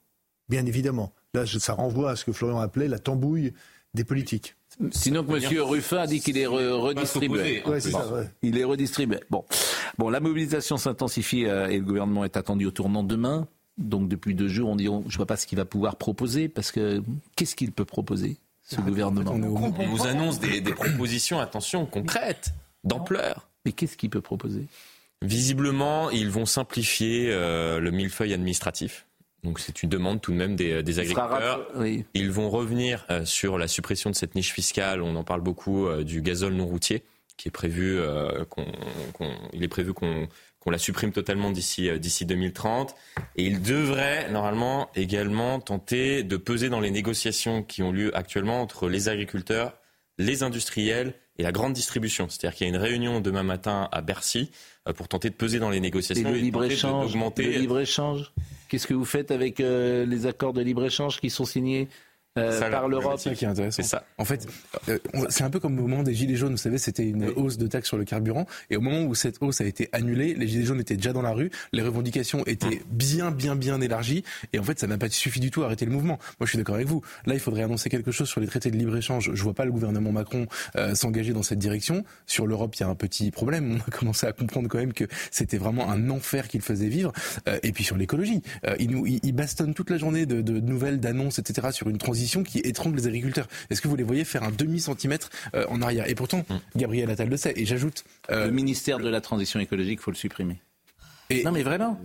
Bien 0.49 0.65
évidemment. 0.65 1.13
Là, 1.33 1.45
ça 1.45 1.73
renvoie 1.73 2.11
à 2.11 2.15
ce 2.15 2.25
que 2.25 2.33
Florian 2.33 2.59
appelait 2.59 2.87
la 2.87 2.99
tambouille 2.99 3.53
des 3.93 4.03
politiques. 4.03 4.55
Sinon 4.91 5.23
que 5.23 5.33
M. 5.33 5.61
Ruffin 5.61 5.97
a 5.97 6.07
dit 6.07 6.19
qu'il 6.19 6.37
est 6.37 6.45
redistribué. 6.45 7.63
Il 8.41 8.57
est 8.57 8.63
redistribué. 8.63 9.19
Bon. 9.29 9.45
bon, 9.97 10.09
la 10.09 10.19
mobilisation 10.19 10.77
s'intensifie 10.77 11.45
euh, 11.45 11.67
et 11.67 11.77
le 11.77 11.83
gouvernement 11.83 12.23
est 12.25 12.37
attendu 12.37 12.65
au 12.65 12.71
tournant 12.71 13.03
demain. 13.03 13.47
Donc 13.77 14.07
depuis 14.07 14.33
deux 14.33 14.47
jours, 14.47 14.69
on 14.69 14.75
dit 14.75 14.85
je 14.85 14.91
ne 14.91 15.17
vois 15.17 15.25
pas 15.25 15.37
ce 15.37 15.45
qu'il 15.45 15.57
va 15.57 15.65
pouvoir 15.65 15.97
proposer 15.97 16.49
parce 16.49 16.71
que 16.71 17.03
qu'est-ce 17.35 17.55
qu'il 17.55 17.71
peut 17.71 17.85
proposer 17.85 18.37
ce 18.63 18.77
ah, 18.79 18.81
gouvernement? 18.81 19.31
On 19.31 19.87
vous 19.87 20.07
annonce 20.07 20.39
des 20.39 20.61
propositions, 20.61 21.39
attention, 21.39 21.85
concrètes 21.85 22.53
d'ampleur. 22.83 23.49
Mais 23.65 23.71
qu'est-ce 23.71 23.97
qu'il 23.97 24.09
peut 24.09 24.21
proposer? 24.21 24.65
Visiblement, 25.21 26.09
ils 26.09 26.29
vont 26.29 26.45
simplifier 26.45 27.27
euh, 27.29 27.79
le 27.79 27.91
millefeuille 27.91 28.33
administratif. 28.33 29.05
Donc 29.43 29.59
c'est 29.59 29.81
une 29.83 29.89
demande 29.89 30.21
tout 30.21 30.31
de 30.31 30.37
même 30.37 30.55
des, 30.55 30.99
agriculteurs. 30.99 31.67
Ils 32.13 32.31
vont 32.31 32.49
revenir 32.49 33.05
euh, 33.09 33.25
sur 33.25 33.57
la 33.57 33.67
suppression 33.67 34.09
de 34.09 34.15
cette 34.15 34.35
niche 34.35 34.51
fiscale. 34.51 35.01
On 35.01 35.15
en 35.15 35.23
parle 35.23 35.41
beaucoup 35.41 35.87
euh, 35.87 36.03
du 36.03 36.21
gazole 36.21 36.53
non 36.53 36.65
routier, 36.65 37.03
qui 37.37 37.47
est 37.47 37.51
prévu 37.51 37.99
qu'on, 38.49 38.65
il 39.53 39.63
est 39.63 39.67
prévu 39.67 39.93
qu'on, 39.93 40.27
la 40.67 40.77
supprime 40.77 41.11
totalement 41.11 41.49
d'ici 41.49 41.89
d'ici 41.99 42.25
2030. 42.25 42.95
Et 43.35 43.45
ils 43.45 43.61
devraient 43.61 44.29
normalement 44.31 44.89
également 44.95 45.59
tenter 45.59 46.23
de 46.23 46.37
peser 46.37 46.69
dans 46.69 46.79
les 46.79 46.91
négociations 46.91 47.63
qui 47.63 47.81
ont 47.81 47.91
lieu 47.91 48.15
actuellement 48.15 48.61
entre 48.61 48.89
les 48.89 49.09
agriculteurs, 49.09 49.73
les 50.19 50.43
industriels 50.43 51.15
et 51.41 51.43
la 51.43 51.51
grande 51.51 51.73
distribution. 51.73 52.29
C'est-à-dire 52.29 52.55
qu'il 52.55 52.67
y 52.67 52.69
a 52.69 52.73
une 52.73 52.79
réunion 52.79 53.19
demain 53.19 53.41
matin 53.41 53.89
à 53.91 54.01
Bercy 54.01 54.51
euh, 54.87 54.93
pour 54.93 55.07
tenter 55.07 55.31
de 55.31 55.35
peser 55.35 55.57
dans 55.57 55.71
les 55.71 55.79
négociations 55.79 56.29
et 56.29 56.33
le 56.33 56.37
libre-échange. 56.37 57.15
Le 57.15 57.43
libre-échange. 57.49 58.31
Qu'est-ce 58.69 58.85
que 58.85 58.93
vous 58.93 59.05
faites 59.05 59.31
avec 59.31 59.59
euh, 59.59 60.05
les 60.05 60.27
accords 60.27 60.53
de 60.53 60.61
libre-échange 60.61 61.19
qui 61.19 61.31
sont 61.31 61.45
signés 61.45 61.89
euh, 62.37 62.69
par 62.69 62.87
l'Europe. 62.87 63.19
C'est 63.19 63.33
qui 63.33 63.43
est 63.43 63.47
intéressant. 63.49 63.83
ça. 63.83 64.05
En 64.17 64.23
fait, 64.23 64.47
euh, 64.87 64.97
c'est 65.29 65.43
un 65.43 65.49
peu 65.49 65.59
comme 65.59 65.77
au 65.77 65.81
moment 65.81 66.01
des 66.01 66.13
Gilets 66.13 66.37
jaunes. 66.37 66.51
Vous 66.51 66.57
savez, 66.57 66.77
c'était 66.77 67.05
une 67.05 67.27
hausse 67.27 67.57
de 67.57 67.67
taxes 67.67 67.89
sur 67.89 67.97
le 67.97 68.05
carburant. 68.05 68.45
Et 68.69 68.77
au 68.77 68.81
moment 68.81 69.03
où 69.03 69.15
cette 69.15 69.41
hausse 69.41 69.59
a 69.59 69.65
été 69.65 69.89
annulée, 69.91 70.33
les 70.33 70.47
Gilets 70.47 70.63
jaunes 70.65 70.79
étaient 70.79 70.95
déjà 70.95 71.11
dans 71.11 71.21
la 71.21 71.31
rue. 71.31 71.51
Les 71.73 71.81
revendications 71.81 72.45
étaient 72.45 72.81
bien, 72.89 73.31
bien, 73.31 73.57
bien 73.57 73.81
élargies. 73.81 74.23
Et 74.53 74.59
en 74.59 74.63
fait, 74.63 74.79
ça 74.79 74.87
n'a 74.87 74.97
pas 74.97 75.09
suffi 75.09 75.41
du 75.41 75.51
tout 75.51 75.63
à 75.63 75.65
arrêter 75.65 75.83
le 75.85 75.91
mouvement. 75.91 76.19
Moi, 76.39 76.45
je 76.45 76.51
suis 76.51 76.57
d'accord 76.57 76.75
avec 76.75 76.87
vous. 76.87 77.01
Là, 77.25 77.33
il 77.33 77.41
faudrait 77.41 77.63
annoncer 77.63 77.89
quelque 77.89 78.11
chose 78.11 78.29
sur 78.29 78.39
les 78.39 78.47
traités 78.47 78.71
de 78.71 78.77
libre-échange. 78.77 79.31
Je 79.33 79.43
vois 79.43 79.53
pas 79.53 79.65
le 79.65 79.73
gouvernement 79.73 80.13
Macron 80.13 80.47
euh, 80.77 80.95
s'engager 80.95 81.33
dans 81.33 81.43
cette 81.43 81.59
direction. 81.59 82.05
Sur 82.27 82.47
l'Europe, 82.47 82.73
il 82.77 82.79
y 82.79 82.83
a 82.83 82.87
un 82.87 82.95
petit 82.95 83.29
problème. 83.31 83.73
On 83.75 83.91
a 83.91 83.91
commencé 83.97 84.25
à 84.25 84.31
comprendre 84.31 84.69
quand 84.69 84.77
même 84.77 84.93
que 84.93 85.05
c'était 85.31 85.57
vraiment 85.57 85.91
un 85.91 86.09
enfer 86.09 86.47
qu'il 86.47 86.61
faisait 86.61 86.87
vivre. 86.87 87.11
et 87.61 87.73
puis 87.73 87.83
sur 87.83 87.97
l'écologie, 87.97 88.41
il, 88.79 88.89
nous, 88.89 89.05
il, 89.05 89.31
bastonne 89.33 89.73
toute 89.73 89.89
la 89.89 89.97
journée 89.97 90.25
de, 90.25 90.41
de 90.41 90.59
nouvelles, 90.59 90.99
d'annonces, 90.99 91.39
etc. 91.39 91.69
sur 91.71 91.89
une 91.89 91.97
transition 91.97 92.20
qui 92.43 92.59
étrangle 92.59 92.97
les 92.97 93.07
agriculteurs. 93.07 93.47
Est-ce 93.69 93.81
que 93.81 93.87
vous 93.87 93.95
les 93.95 94.03
voyez 94.03 94.25
faire 94.25 94.43
un 94.43 94.51
demi-centimètre 94.51 95.29
euh, 95.55 95.65
en 95.69 95.81
arrière? 95.81 96.09
Et 96.09 96.15
pourtant, 96.15 96.45
mm. 96.49 96.55
Gabriel 96.79 97.09
Attal 97.09 97.29
le 97.29 97.37
sait. 97.37 97.53
Et 97.55 97.65
j'ajoute... 97.65 98.03
Euh, 98.29 98.45
le 98.45 98.51
ministère 98.51 98.99
de 98.99 99.09
la 99.09 99.21
Transition 99.21 99.59
écologique, 99.59 99.99
il 100.01 100.03
faut 100.03 100.11
le 100.11 100.17
supprimer. 100.17 100.61
Et, 101.29 101.43
non 101.43 101.51
mais 101.51 101.63
vraiment. 101.63 101.99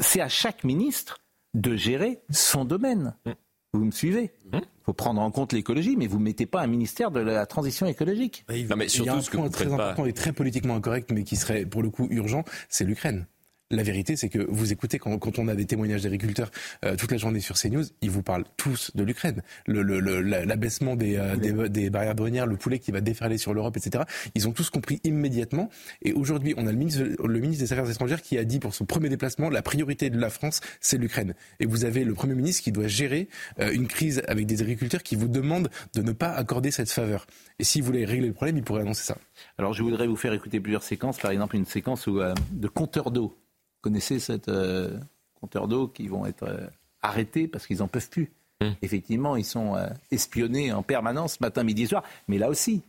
C'est 0.00 0.20
à 0.20 0.28
chaque 0.28 0.64
ministre 0.64 1.18
de 1.54 1.76
gérer 1.76 2.20
son 2.30 2.64
domaine. 2.64 3.14
Mm. 3.24 3.30
Vous 3.72 3.84
me 3.84 3.90
suivez? 3.90 4.32
Il 4.52 4.56
Hum 4.56 4.62
faut 4.90 4.94
prendre 4.94 5.20
en 5.20 5.30
compte 5.30 5.52
l'écologie, 5.52 5.96
mais 5.96 6.06
vous 6.06 6.18
ne 6.18 6.24
mettez 6.24 6.46
pas 6.46 6.62
un 6.62 6.66
ministère 6.66 7.10
de 7.10 7.20
la 7.20 7.46
transition 7.46 7.86
écologique. 7.86 8.44
Il 8.52 8.66
Non, 8.66 8.76
mais 8.76 8.86
il 8.86 9.04
y 9.04 9.08
a 9.08 9.14
un 9.14 9.20
que 9.20 9.36
point 9.36 9.44
vous 9.44 9.48
très 9.50 9.66
pas- 9.66 9.74
important 9.74 10.06
et 10.06 10.12
très 10.12 10.32
politiquement 10.32 10.74
incorrect, 10.74 11.12
mais 11.12 11.22
qui 11.22 11.36
serait 11.36 11.64
pour 11.64 11.82
le 11.82 11.90
coup 11.90 12.08
urgent, 12.10 12.44
c'est 12.68 12.84
l'Ukraine. 12.84 13.26
La 13.72 13.84
vérité, 13.84 14.16
c'est 14.16 14.28
que 14.28 14.40
vous 14.48 14.72
écoutez 14.72 14.98
quand, 14.98 15.16
quand 15.18 15.38
on 15.38 15.46
a 15.46 15.54
des 15.54 15.64
témoignages 15.64 16.02
d'agriculteurs 16.02 16.50
euh, 16.84 16.96
toute 16.96 17.12
la 17.12 17.18
journée 17.18 17.38
sur 17.38 17.54
CNews, 17.56 17.84
ils 18.02 18.10
vous 18.10 18.22
parlent 18.24 18.44
tous 18.56 18.90
de 18.96 19.04
l'Ukraine. 19.04 19.42
Le, 19.66 19.82
le- 19.82 20.00
le- 20.00 20.20
la- 20.22 20.44
l'abaissement 20.44 20.96
des, 20.96 21.16
euh, 21.16 21.36
des, 21.36 21.68
des 21.68 21.88
barrières 21.88 22.16
douanières, 22.16 22.46
le 22.46 22.56
poulet 22.56 22.80
qui 22.80 22.90
va 22.90 23.00
déferler 23.00 23.38
sur 23.38 23.54
l'Europe, 23.54 23.76
etc. 23.76 24.02
Ils 24.34 24.48
ont 24.48 24.52
tous 24.52 24.70
compris 24.70 24.98
immédiatement. 25.04 25.70
Et 26.02 26.12
aujourd'hui, 26.12 26.52
on 26.56 26.66
a 26.66 26.72
le 26.72 26.78
ministre, 26.78 27.04
le 27.24 27.38
ministre 27.38 27.62
des 27.64 27.72
Affaires 27.72 27.88
étrangères 27.88 28.22
qui 28.22 28.38
a 28.38 28.44
dit 28.44 28.58
pour 28.58 28.74
son 28.74 28.86
premier 28.86 29.08
déplacement, 29.08 29.48
la 29.50 29.62
priorité 29.62 30.10
de 30.10 30.18
la 30.18 30.30
France, 30.30 30.60
c'est 30.80 30.98
l'Ukraine. 30.98 31.34
Et 31.60 31.66
vous 31.66 31.84
avez 31.84 32.02
le 32.02 32.14
Premier 32.14 32.34
ministre 32.34 32.64
qui 32.64 32.72
doit 32.72 32.88
gérer 32.88 33.28
euh, 33.60 33.70
une 33.72 33.86
crise 33.86 34.20
avec 34.26 34.46
des 34.46 34.62
agriculteurs 34.62 35.04
qui 35.04 35.14
vous 35.14 35.28
demandent 35.28 35.70
de 35.94 36.02
ne 36.02 36.10
pas 36.10 36.32
accorder 36.32 36.72
cette 36.72 36.90
faveur. 36.90 37.24
Et 37.60 37.64
si 37.64 37.80
vous 37.80 37.86
voulez 37.86 38.04
régler 38.04 38.26
le 38.26 38.32
problème, 38.34 38.56
il 38.56 38.64
pourrait 38.64 38.82
annoncer 38.82 39.04
ça. 39.04 39.16
Alors 39.58 39.74
je 39.74 39.82
voudrais 39.84 40.08
vous 40.08 40.16
faire 40.16 40.32
écouter 40.32 40.58
plusieurs 40.58 40.82
séquences, 40.82 41.18
par 41.18 41.30
exemple 41.30 41.54
une 41.54 41.66
séquence 41.66 42.08
où, 42.08 42.18
euh, 42.20 42.34
de 42.50 42.66
compteurs 42.66 43.12
d'eau. 43.12 43.36
Vous 43.80 43.90
connaissez 43.90 44.18
cette 44.18 44.48
euh, 44.48 44.98
compteurs 45.40 45.66
d'eau 45.66 45.88
qui 45.88 46.06
vont 46.06 46.26
être 46.26 46.42
euh, 46.42 46.66
arrêtés 47.00 47.48
parce 47.48 47.66
qu'ils 47.66 47.78
n'en 47.78 47.88
peuvent 47.88 48.10
plus. 48.10 48.30
Hum. 48.60 48.74
Effectivement, 48.82 49.36
ils 49.36 49.44
sont 49.44 49.74
euh, 49.74 49.88
espionnés 50.10 50.70
en 50.70 50.82
permanence, 50.82 51.40
matin, 51.40 51.62
midi, 51.62 51.86
soir. 51.86 52.02
Mais 52.28 52.36
là 52.36 52.50
aussi, 52.50 52.82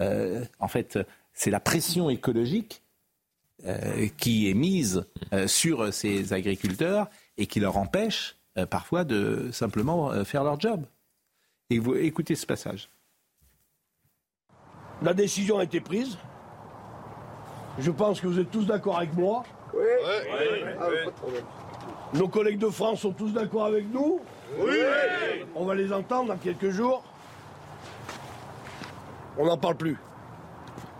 euh, 0.00 0.44
en 0.60 0.68
fait, 0.68 0.98
c'est 1.32 1.50
la 1.50 1.58
pression 1.58 2.10
écologique 2.10 2.82
euh, 3.66 4.06
qui 4.18 4.48
est 4.48 4.54
mise 4.54 5.04
euh, 5.32 5.48
sur 5.48 5.92
ces 5.92 6.32
agriculteurs 6.32 7.08
et 7.38 7.46
qui 7.46 7.58
leur 7.58 7.76
empêche 7.76 8.36
euh, 8.56 8.66
parfois 8.66 9.04
de 9.04 9.50
simplement 9.52 10.12
euh, 10.12 10.22
faire 10.24 10.44
leur 10.44 10.60
job. 10.60 10.84
Et 11.70 11.80
vous 11.80 11.94
écoutez 11.96 12.36
ce 12.36 12.46
passage. 12.46 12.88
La 15.02 15.12
décision 15.12 15.58
a 15.58 15.64
été 15.64 15.80
prise. 15.80 16.16
Je 17.78 17.90
pense 17.90 18.20
que 18.20 18.28
vous 18.28 18.38
êtes 18.38 18.50
tous 18.50 18.64
d'accord 18.64 18.98
avec 18.98 19.12
moi. 19.14 19.44
Oui. 19.76 19.84
Nos 22.14 22.28
collègues 22.28 22.58
de 22.58 22.68
France 22.68 23.00
sont 23.00 23.12
tous 23.12 23.32
d'accord 23.32 23.66
avec 23.66 23.92
nous. 23.92 24.20
Oui. 24.58 24.76
On 25.54 25.64
va 25.64 25.74
les 25.74 25.92
entendre 25.92 26.28
dans 26.28 26.38
quelques 26.38 26.70
jours. 26.70 27.02
On 29.38 29.46
n'en 29.46 29.58
parle 29.58 29.76
plus. 29.76 29.98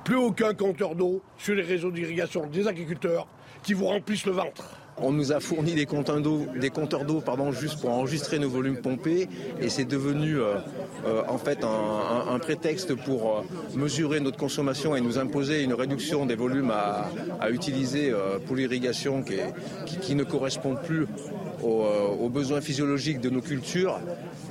Plus 0.04 0.16
aucun 0.16 0.54
compteur 0.54 0.94
d'eau 0.94 1.22
sur 1.38 1.54
les 1.54 1.62
réseaux 1.62 1.90
d'irrigation 1.90 2.46
des 2.46 2.68
agriculteurs 2.68 3.26
qui 3.62 3.74
vous 3.74 3.86
remplissent 3.86 4.26
le 4.26 4.32
ventre. 4.32 4.78
On 4.98 5.12
nous 5.12 5.30
a 5.32 5.40
fourni 5.40 5.74
des 5.74 5.84
compteurs 5.84 6.20
d'eau, 7.04 7.20
pardon, 7.20 7.52
juste 7.52 7.80
pour 7.80 7.90
enregistrer 7.90 8.38
nos 8.38 8.48
volumes 8.48 8.78
pompés, 8.78 9.28
et 9.60 9.68
c'est 9.68 9.84
devenu 9.84 10.38
euh, 10.38 10.54
euh, 11.06 11.22
en 11.28 11.36
fait 11.36 11.64
un, 11.64 12.38
prétexte 12.38 12.94
pour 12.94 13.38
euh, 13.38 13.42
mesurer 13.74 14.20
notre 14.20 14.38
consommation 14.38 14.96
et 14.96 15.00
nous 15.00 15.18
imposer 15.18 15.62
une 15.62 15.74
réduction 15.74 16.24
des 16.26 16.34
volumes 16.34 16.70
à, 16.70 17.10
utiliser 17.50 18.12
pour 18.46 18.56
l'irrigation 18.56 19.22
qui- 19.22 19.98
qui 20.00 20.14
ne 20.14 20.24
correspond 20.24 20.74
plus 20.76 21.06
aux, 21.62 21.82
euh, 21.82 22.08
aux 22.08 22.28
besoins 22.28 22.60
physiologiques 22.60 23.20
de 23.20 23.30
nos 23.30 23.40
cultures. 23.40 24.00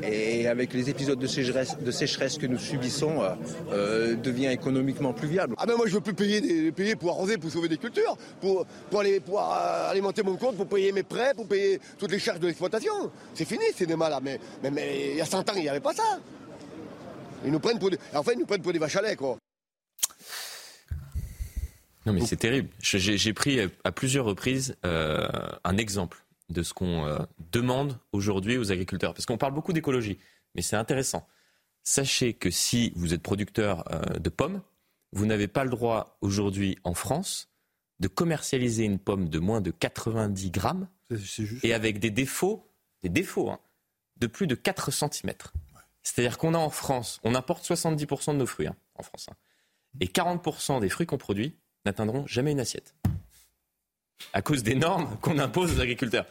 Et 0.03 0.47
avec 0.47 0.73
les 0.73 0.89
épisodes 0.89 1.19
de 1.19 1.27
sécheresse, 1.27 1.77
de 1.77 1.91
sécheresse 1.91 2.37
que 2.37 2.45
nous 2.45 2.57
subissons, 2.57 3.21
euh, 3.21 3.33
euh, 3.71 4.15
devient 4.15 4.47
économiquement 4.47 5.13
plus 5.13 5.27
viable. 5.27 5.55
Ah 5.57 5.65
ben 5.65 5.75
moi 5.75 5.87
je 5.87 5.93
veux 5.93 6.01
plus 6.01 6.13
payer, 6.13 6.41
des, 6.41 6.71
payer 6.71 6.95
pour 6.95 7.11
arroser, 7.11 7.37
pour 7.37 7.51
sauver 7.51 7.69
des 7.69 7.77
cultures, 7.77 8.17
pour, 8.41 8.65
pour 8.89 8.99
aller 8.99 9.19
pour 9.19 9.41
alimenter 9.41 10.23
mon 10.23 10.35
compte, 10.35 10.57
pour 10.57 10.67
payer 10.67 10.91
mes 10.91 11.03
prêts, 11.03 11.33
pour 11.35 11.47
payer 11.47 11.79
toutes 11.97 12.11
les 12.11 12.19
charges 12.19 12.39
de 12.39 12.47
l'exploitation. 12.47 13.11
C'est 13.33 13.45
fini 13.45 13.65
ces 13.75 13.85
débats-là, 13.85 14.19
mais, 14.21 14.39
mais, 14.63 14.71
mais 14.71 15.11
il 15.11 15.17
y 15.17 15.21
a 15.21 15.25
100 15.25 15.49
ans 15.49 15.53
il 15.55 15.61
n'y 15.61 15.69
avait 15.69 15.79
pas 15.79 15.93
ça. 15.93 16.19
Ils 17.45 17.51
nous 17.51 17.59
prennent 17.59 17.79
pour 17.79 17.89
des, 17.89 17.97
en 18.13 18.23
fait 18.23 18.33
ils 18.33 18.39
nous 18.39 18.45
prennent 18.45 18.61
pour 18.61 18.73
des 18.73 18.79
vaches 18.79 18.95
à 18.95 19.01
lait 19.01 19.15
quoi. 19.15 19.37
Non, 22.05 22.13
mais 22.13 22.25
c'est 22.25 22.35
terrible. 22.35 22.69
J'ai 22.81 23.33
pris 23.33 23.59
à 23.83 23.91
plusieurs 23.91 24.25
reprises 24.25 24.75
euh, 24.85 25.27
un 25.63 25.77
exemple 25.77 26.24
de 26.49 26.63
ce 26.63 26.73
qu'on 26.73 27.05
euh, 27.05 27.19
demande 27.51 27.99
aujourd'hui 28.11 28.57
aux 28.57 28.71
agriculteurs. 28.71 29.13
Parce 29.13 29.25
qu'on 29.25 29.37
parle 29.37 29.53
beaucoup 29.53 29.73
d'écologie, 29.73 30.19
mais 30.53 30.61
c'est 30.61 30.75
intéressant. 30.75 31.27
Sachez 31.83 32.33
que 32.33 32.49
si 32.49 32.91
vous 32.95 33.13
êtes 33.13 33.21
producteur 33.21 33.83
euh, 33.91 34.19
de 34.19 34.29
pommes, 34.29 34.61
vous 35.11 35.25
n'avez 35.25 35.47
pas 35.47 35.63
le 35.63 35.69
droit 35.69 36.17
aujourd'hui 36.21 36.77
en 36.83 36.93
France 36.93 37.49
de 37.99 38.07
commercialiser 38.07 38.83
une 38.83 38.99
pomme 38.99 39.29
de 39.29 39.39
moins 39.39 39.61
de 39.61 39.71
90 39.71 40.51
grammes 40.51 40.87
et 41.63 41.73
avec 41.73 41.99
des 41.99 42.09
défauts, 42.09 42.69
des 43.03 43.09
défauts, 43.09 43.49
hein, 43.49 43.59
de 44.17 44.27
plus 44.27 44.47
de 44.47 44.55
4 44.55 44.91
cm. 44.91 45.33
C'est-à-dire 46.03 46.37
qu'on 46.37 46.53
a 46.53 46.57
en 46.57 46.69
France, 46.69 47.19
on 47.23 47.35
importe 47.35 47.63
70% 47.63 48.33
de 48.33 48.37
nos 48.37 48.45
fruits 48.45 48.67
hein, 48.67 48.75
en 48.95 49.03
France. 49.03 49.27
hein. 49.31 49.35
et 50.01 50.07
40% 50.07 50.81
des 50.81 50.89
fruits 50.89 51.07
qu'on 51.07 51.17
produit 51.17 51.55
n'atteindront 51.85 52.25
jamais 52.27 52.51
une 52.51 52.59
assiette. 52.59 52.95
À 54.33 54.41
cause 54.41 54.63
des 54.63 54.75
normes 54.75 55.17
qu'on 55.21 55.37
impose 55.39 55.77
aux 55.77 55.81
agriculteurs. 55.81 56.25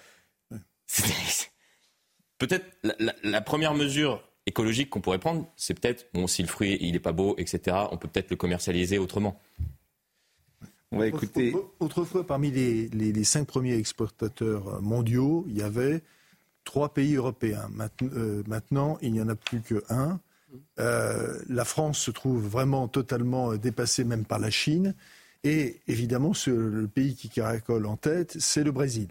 Peut-être 2.38 2.64
la, 2.82 2.94
la- 2.98 3.14
la 3.22 3.40
première 3.40 3.74
mesure 3.74 4.22
écologique 4.46 4.90
qu'on 4.90 5.00
pourrait 5.00 5.18
prendre, 5.18 5.46
c'est 5.56 5.78
peut-être, 5.78 6.06
bon, 6.12 6.26
si 6.26 6.42
le 6.42 6.48
fruit 6.48 6.76
il 6.80 6.92
n'est 6.92 6.98
pas 7.00 7.12
beau, 7.12 7.34
etc., 7.38 7.76
on 7.90 7.96
peut 7.96 8.08
peut-être 8.08 8.30
le 8.30 8.36
commercialiser 8.36 8.98
autrement. 8.98 9.40
On 10.92 10.98
va 10.98 11.06
écouter. 11.06 11.54
Autrefois, 11.80 12.26
parmi 12.26 12.50
les, 12.50 12.88
les- 12.88 13.12
les 13.12 13.24
cinq 13.24 13.46
premiers 13.46 13.74
exportateurs 13.76 14.80
mondiaux, 14.82 15.44
il 15.48 15.56
y 15.56 15.62
avait 15.62 16.02
trois 16.64 16.92
pays 16.92 17.14
européens. 17.16 17.68
Maintenant, 17.72 18.08
euh, 18.14 18.42
maintenant, 18.46 18.98
il 19.02 19.12
n'y 19.12 19.20
en 19.20 19.28
a 19.28 19.34
plus 19.34 19.60
qu'un. 19.60 20.20
Euh, 20.78 21.42
la 21.48 21.64
France 21.64 21.98
se 21.98 22.10
trouve 22.12 22.46
vraiment 22.46 22.86
totalement 22.86 23.54
dépassée 23.56 24.04
même 24.04 24.24
par 24.24 24.38
la 24.38 24.50
Chine. 24.50 24.94
Et 25.44 25.80
évidemment, 25.86 26.32
ce- 26.34 26.50
le 26.50 26.88
pays 26.88 27.14
qui 27.14 27.28
caracole 27.28 27.86
en 27.86 27.96
tête, 27.96 28.36
c'est 28.40 28.64
le 28.64 28.72
Brésil. 28.72 29.08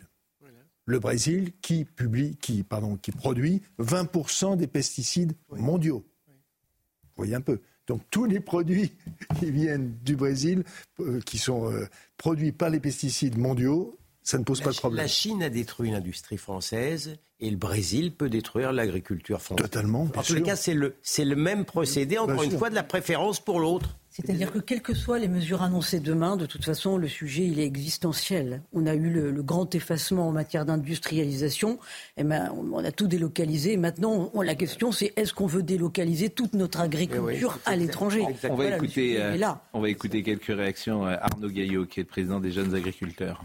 Le 0.86 1.00
Brésil 1.00 1.54
qui 1.62 1.86
publie, 1.86 2.36
qui, 2.41 2.63
pardon, 2.63 2.98
qui 2.98 3.12
produit 3.12 3.62
20% 3.80 4.58
des 4.58 4.67
pesticides 4.67 5.34
mondiaux. 5.52 6.04
Vous 6.28 7.17
voyez 7.17 7.36
un 7.36 7.41
peu. 7.41 7.62
Donc 7.88 8.02
tous 8.10 8.26
les 8.26 8.39
produits 8.39 8.91
qui 9.39 9.52
viennent 9.52 9.93
du 10.04 10.15
Brésil, 10.15 10.63
euh, 11.00 11.19
qui 11.22 11.38
sont 11.38 11.72
euh, 11.72 11.86
produits 12.17 12.52
par 12.52 12.69
les 12.69 12.80
pesticides 12.80 13.38
mondiaux, 13.38 13.98
ça 14.23 14.38
ne 14.38 14.43
pose 14.43 14.59
La 14.59 14.65
pas 14.65 14.71
de 14.71 14.77
problème. 14.77 14.97
La 15.01 15.07
Chine 15.07 15.43
a 15.43 15.49
détruit 15.49 15.91
l'industrie 15.91 16.38
française 16.38 17.17
et 17.39 17.49
le 17.49 17.57
Brésil 17.57 18.13
peut 18.13 18.29
détruire 18.29 18.71
l'agriculture 18.71 19.41
française. 19.41 19.65
Totalement. 19.69 20.07
En 20.15 20.21
tous 20.21 20.33
les 20.36 20.41
cas, 20.41 20.55
c'est 20.55 20.73
le, 20.73 20.95
même 21.36 21.65
procédé, 21.65 22.17
encore 22.17 22.36
Bien 22.36 22.43
une 22.45 22.49
sûr. 22.51 22.59
fois, 22.59 22.69
de 22.69 22.75
la 22.75 22.83
préférence 22.83 23.39
pour 23.39 23.59
l'autre. 23.59 23.97
C'est-à-dire 24.09 24.51
que 24.53 24.59
quelles 24.59 24.83
que 24.83 24.93
soient 24.93 25.17
les 25.17 25.27
mesures 25.27 25.63
annoncées 25.63 25.99
demain, 25.99 26.38
de 26.38 26.45
toute 26.45 26.63
façon, 26.63 26.97
le 26.97 27.07
sujet, 27.07 27.47
il 27.47 27.59
est 27.59 27.65
existentiel. 27.65 28.62
On 28.71 28.86
a 28.86 28.93
eu 28.93 29.09
le, 29.09 29.31
le 29.31 29.41
grand 29.43 29.73
effacement 29.73 30.27
en 30.27 30.31
matière 30.31 30.65
d'industrialisation, 30.67 31.79
et 32.17 32.23
ben, 32.23 32.51
on 32.55 32.73
on 32.73 32.83
a 32.86 32.91
tout 32.91 33.07
délocalisé. 33.07 33.75
Maintenant, 33.75 34.29
on- 34.36 34.41
la 34.41 34.53
question, 34.55 34.91
c'est 34.91 35.13
est-ce 35.15 35.33
qu'on 35.33 35.47
veut 35.47 35.63
délocaliser 35.63 36.29
toute 36.29 36.53
notre 36.53 36.79
agriculture 36.79 37.57
à 37.65 37.75
l'étranger 37.75 38.21
On 38.21 38.31
va, 38.33 38.49
Voilà, 38.55 38.77
euh, 38.77 39.53
on 39.73 39.81
va 39.81 39.89
écouter 39.89 40.21
quelques 40.23 40.45
réactions. 40.45 41.07
Euh, 41.07 41.15
Arnaud 41.19 41.49
Gaillot, 41.49 41.86
qui 41.88 41.99
est 41.99 42.03
le 42.03 42.07
président 42.09 42.39
des 42.39 42.51
jeunes 42.51 42.73
agriculteurs. 42.75 43.43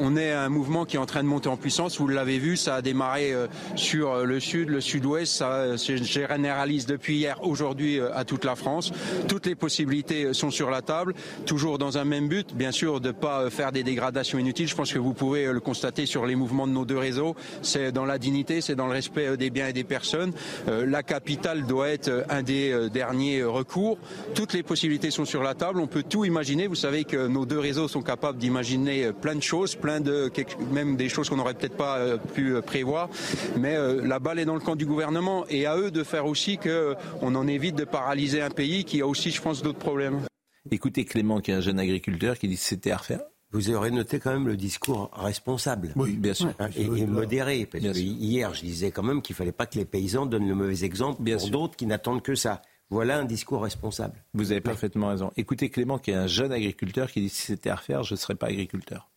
On 0.00 0.16
est 0.16 0.30
un 0.30 0.48
mouvement 0.48 0.84
qui 0.84 0.96
est 0.96 0.98
en 0.98 1.06
train 1.06 1.22
de 1.22 1.28
monter 1.28 1.48
en 1.48 1.56
puissance. 1.56 1.98
Vous 1.98 2.06
l'avez 2.06 2.38
vu, 2.38 2.56
ça 2.56 2.76
a 2.76 2.82
démarré 2.82 3.32
euh, 3.32 3.46
sur 3.74 4.12
euh, 4.12 4.24
le 4.24 4.38
sud, 4.38 4.68
le 4.68 4.80
sud-ouest. 4.80 5.32
Ça 5.32 5.50
euh, 5.52 5.76
se 5.76 5.96
généralise 5.96 6.86
depuis 6.86 7.16
hier, 7.16 7.38
aujourd'hui 7.42 7.98
euh, 7.98 8.14
à 8.14 8.24
toute 8.24 8.44
la 8.44 8.54
France. 8.54 8.92
Toutes 9.26 9.46
les 9.46 9.54
possibilités 9.56 10.24
euh, 10.26 10.32
sont 10.32 10.50
sur 10.50 10.70
la 10.70 10.82
table, 10.82 11.14
toujours 11.46 11.78
dans 11.78 11.98
un 11.98 12.04
même 12.04 12.28
but, 12.28 12.54
bien 12.54 12.70
sûr, 12.70 13.00
de 13.00 13.08
ne 13.08 13.12
pas 13.12 13.40
euh, 13.42 13.50
faire 13.50 13.72
des 13.72 13.82
dégradations 13.82 14.38
inutiles. 14.38 14.68
Je 14.68 14.76
pense 14.76 14.92
que 14.92 14.98
vous 14.98 15.14
pouvez 15.14 15.46
euh, 15.46 15.52
le 15.52 15.60
constater 15.60 16.06
sur 16.06 16.26
les 16.26 16.36
mouvements 16.36 16.66
de 16.66 16.72
nos 16.72 16.84
deux 16.84 16.98
réseaux. 16.98 17.34
C'est 17.62 17.90
dans 17.90 18.04
la 18.04 18.18
dignité, 18.18 18.60
c'est 18.60 18.76
dans 18.76 18.86
le 18.86 18.92
respect 18.92 19.26
euh, 19.26 19.36
des 19.36 19.50
biens 19.50 19.68
et 19.68 19.72
des 19.72 19.84
personnes. 19.84 20.32
Euh, 20.68 20.86
La 20.86 21.02
capitale 21.02 21.66
doit 21.66 21.88
être 21.88 22.08
euh, 22.08 22.22
un 22.30 22.42
des 22.42 22.70
euh, 22.70 22.88
derniers 22.88 23.40
euh, 23.40 23.48
recours. 23.48 23.98
Toutes 24.34 24.52
les 24.52 24.62
possibilités 24.62 25.10
sont 25.10 25.24
sur 25.24 25.42
la 25.42 25.54
table. 25.54 25.80
On 25.80 25.88
peut 25.88 26.04
tout 26.04 26.24
imaginer. 26.24 26.68
Vous 26.68 26.74
savez 26.76 27.04
que 27.04 27.26
nos 27.26 27.46
deux 27.46 27.58
réseaux 27.58 27.88
sont 27.88 28.02
capables 28.02 28.38
d'imaginer 28.38 29.06
euh, 29.06 29.12
plein 29.12 29.34
de 29.34 29.42
choses, 29.42 29.74
de 30.00 30.28
quelque- 30.28 30.60
même 30.72 30.96
des 30.96 31.08
choses 31.08 31.28
qu'on 31.28 31.36
n'aurait 31.36 31.54
peut-être 31.54 31.76
pas 31.76 31.98
euh, 31.98 32.16
pu 32.16 32.54
euh, 32.54 32.60
prévoir. 32.62 33.08
Mais 33.58 33.74
euh, 33.76 34.06
la 34.06 34.18
balle 34.18 34.38
est 34.38 34.44
dans 34.44 34.54
le 34.54 34.60
camp 34.60 34.76
du 34.76 34.86
gouvernement 34.86 35.44
et 35.48 35.66
à 35.66 35.76
eux 35.76 35.90
de 35.90 36.02
faire 36.04 36.26
aussi 36.26 36.58
qu'on 36.58 37.34
en 37.34 37.46
évite 37.46 37.74
de 37.76 37.84
paralyser 37.84 38.40
un 38.42 38.50
pays 38.50 38.84
qui 38.84 39.00
a 39.00 39.06
aussi, 39.06 39.30
je 39.30 39.40
pense, 39.42 39.62
d'autres 39.62 39.78
problèmes. 39.78 40.20
Écoutez 40.70 41.04
Clément, 41.04 41.40
qui 41.40 41.50
est 41.50 41.54
un 41.54 41.60
jeune 41.60 41.78
agriculteur, 41.78 42.38
qui 42.38 42.46
dit 42.48 42.56
que 42.56 42.60
c'était 42.60 42.90
à 42.90 42.98
refaire. 42.98 43.20
Vous 43.50 43.70
aurez 43.70 43.90
noté 43.90 44.18
quand 44.18 44.30
même 44.32 44.46
le 44.46 44.58
discours 44.58 45.10
responsable. 45.14 45.92
Oui, 45.96 46.12
bien 46.12 46.34
sûr. 46.34 46.52
Hein, 46.58 46.68
Et, 46.76 46.82
et 46.84 47.06
modéré. 47.06 47.64
Parce 47.64 47.82
Bien 47.82 47.92
que 47.92 47.98
sûr. 47.98 48.06
hier, 48.06 48.52
je 48.52 48.60
disais 48.60 48.90
quand 48.90 49.02
même 49.02 49.22
qu'il 49.22 49.34
fallait 49.34 49.52
pas 49.52 49.64
que 49.64 49.78
les 49.78 49.86
paysans 49.86 50.26
donnent 50.26 50.46
le 50.48 50.54
mauvais 50.54 50.84
exemple 50.84 51.22
pour 51.24 51.48
d'autres 51.50 51.74
qui 51.76 51.86
n'attendent 51.86 52.22
que 52.22 52.34
ça. 52.34 52.60
Voilà 52.90 53.18
un 53.18 53.24
discours 53.24 53.62
responsable. 53.62 54.22
Vous 54.34 54.52
avez 54.52 54.60
parfaitement 54.60 55.08
raison. 55.08 55.30
Écoutez 55.38 55.70
Clément, 55.70 55.98
qui 55.98 56.10
est 56.10 56.14
un 56.14 56.26
jeune 56.26 56.52
agriculteur, 56.52 57.10
qui 57.10 57.20
dit 57.22 57.28
si 57.30 57.42
c'était 57.46 57.70
à 57.70 57.76
refaire, 57.76 58.02
je 58.02 58.12
ne 58.14 58.18
serais 58.18 58.34
pas 58.34 58.48
agriculteur. 58.48 59.08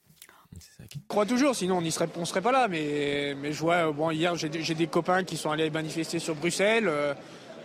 Je 0.59 0.97
crois 1.07 1.25
toujours, 1.25 1.55
sinon 1.55 1.77
on 1.77 1.81
ne 1.81 1.89
serait, 1.89 2.09
on 2.17 2.25
serait 2.25 2.41
pas 2.41 2.51
là. 2.51 2.67
Mais, 2.67 3.35
je 3.51 3.59
vois, 3.59 4.13
hier 4.13 4.35
j'ai 4.35 4.75
des 4.75 4.87
copains 4.87 5.23
qui 5.23 5.37
sont 5.37 5.51
allés 5.51 5.69
manifester 5.69 6.19
sur 6.19 6.35
Bruxelles. 6.35 6.87
Euh, 6.87 7.13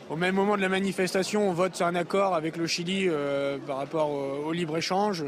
au 0.08 0.16
même 0.16 0.36
moment 0.36 0.56
de 0.56 0.62
la 0.62 0.68
manifestation, 0.68 1.48
on 1.48 1.52
vote 1.52 1.74
sur 1.74 1.86
un 1.86 1.96
accord 1.96 2.34
avec 2.34 2.56
le 2.56 2.66
Chili 2.66 3.06
euh, 3.08 3.58
par 3.66 3.78
rapport 3.78 4.10
au, 4.10 4.52
libre-échange. 4.52 5.24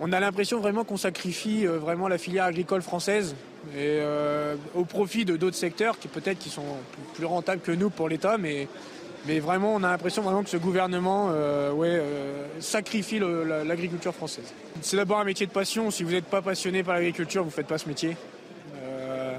on 0.00 0.12
a 0.12 0.20
l'impression 0.20 0.60
vraiment 0.60 0.84
qu'on 0.84 0.98
sacrifie 0.98 1.66
euh, 1.66 1.78
vraiment 1.78 2.08
la 2.08 2.18
filière 2.18 2.44
agricole 2.44 2.82
française 2.82 3.34
au 4.74 4.84
profit 4.84 5.24
de 5.24 5.36
d'autres 5.36 5.56
secteurs 5.56 5.98
qui 5.98 6.08
peut-être 6.08 6.38
qui 6.38 6.48
sont 6.48 6.64
plus 7.14 7.26
rentables 7.26 7.60
que 7.60 7.72
nous 7.72 7.90
pour 7.90 8.08
l'État, 8.08 8.38
mais 8.38 8.68
mais 9.26 9.40
vraiment, 9.40 9.74
on 9.74 9.82
a 9.82 9.90
l'impression 9.90 10.22
vraiment 10.22 10.42
que 10.42 10.50
ce 10.50 10.56
gouvernement 10.56 11.28
euh, 11.30 11.72
ouais, 11.72 11.88
euh, 11.90 12.46
sacrifie 12.60 13.18
l'agriculture 13.18 14.14
française. 14.14 14.52
C'est 14.80 14.96
d'abord 14.96 15.18
un 15.18 15.24
métier 15.24 15.46
de 15.46 15.52
passion. 15.52 15.90
Si 15.90 16.02
vous 16.02 16.12
n'êtes 16.12 16.26
pas 16.26 16.42
passionné 16.42 16.82
par 16.82 16.94
l'agriculture, 16.94 17.42
vous 17.42 17.50
ne 17.50 17.54
faites 17.54 17.66
pas 17.66 17.78
ce 17.78 17.88
métier. 17.88 18.16
Euh, 18.76 19.36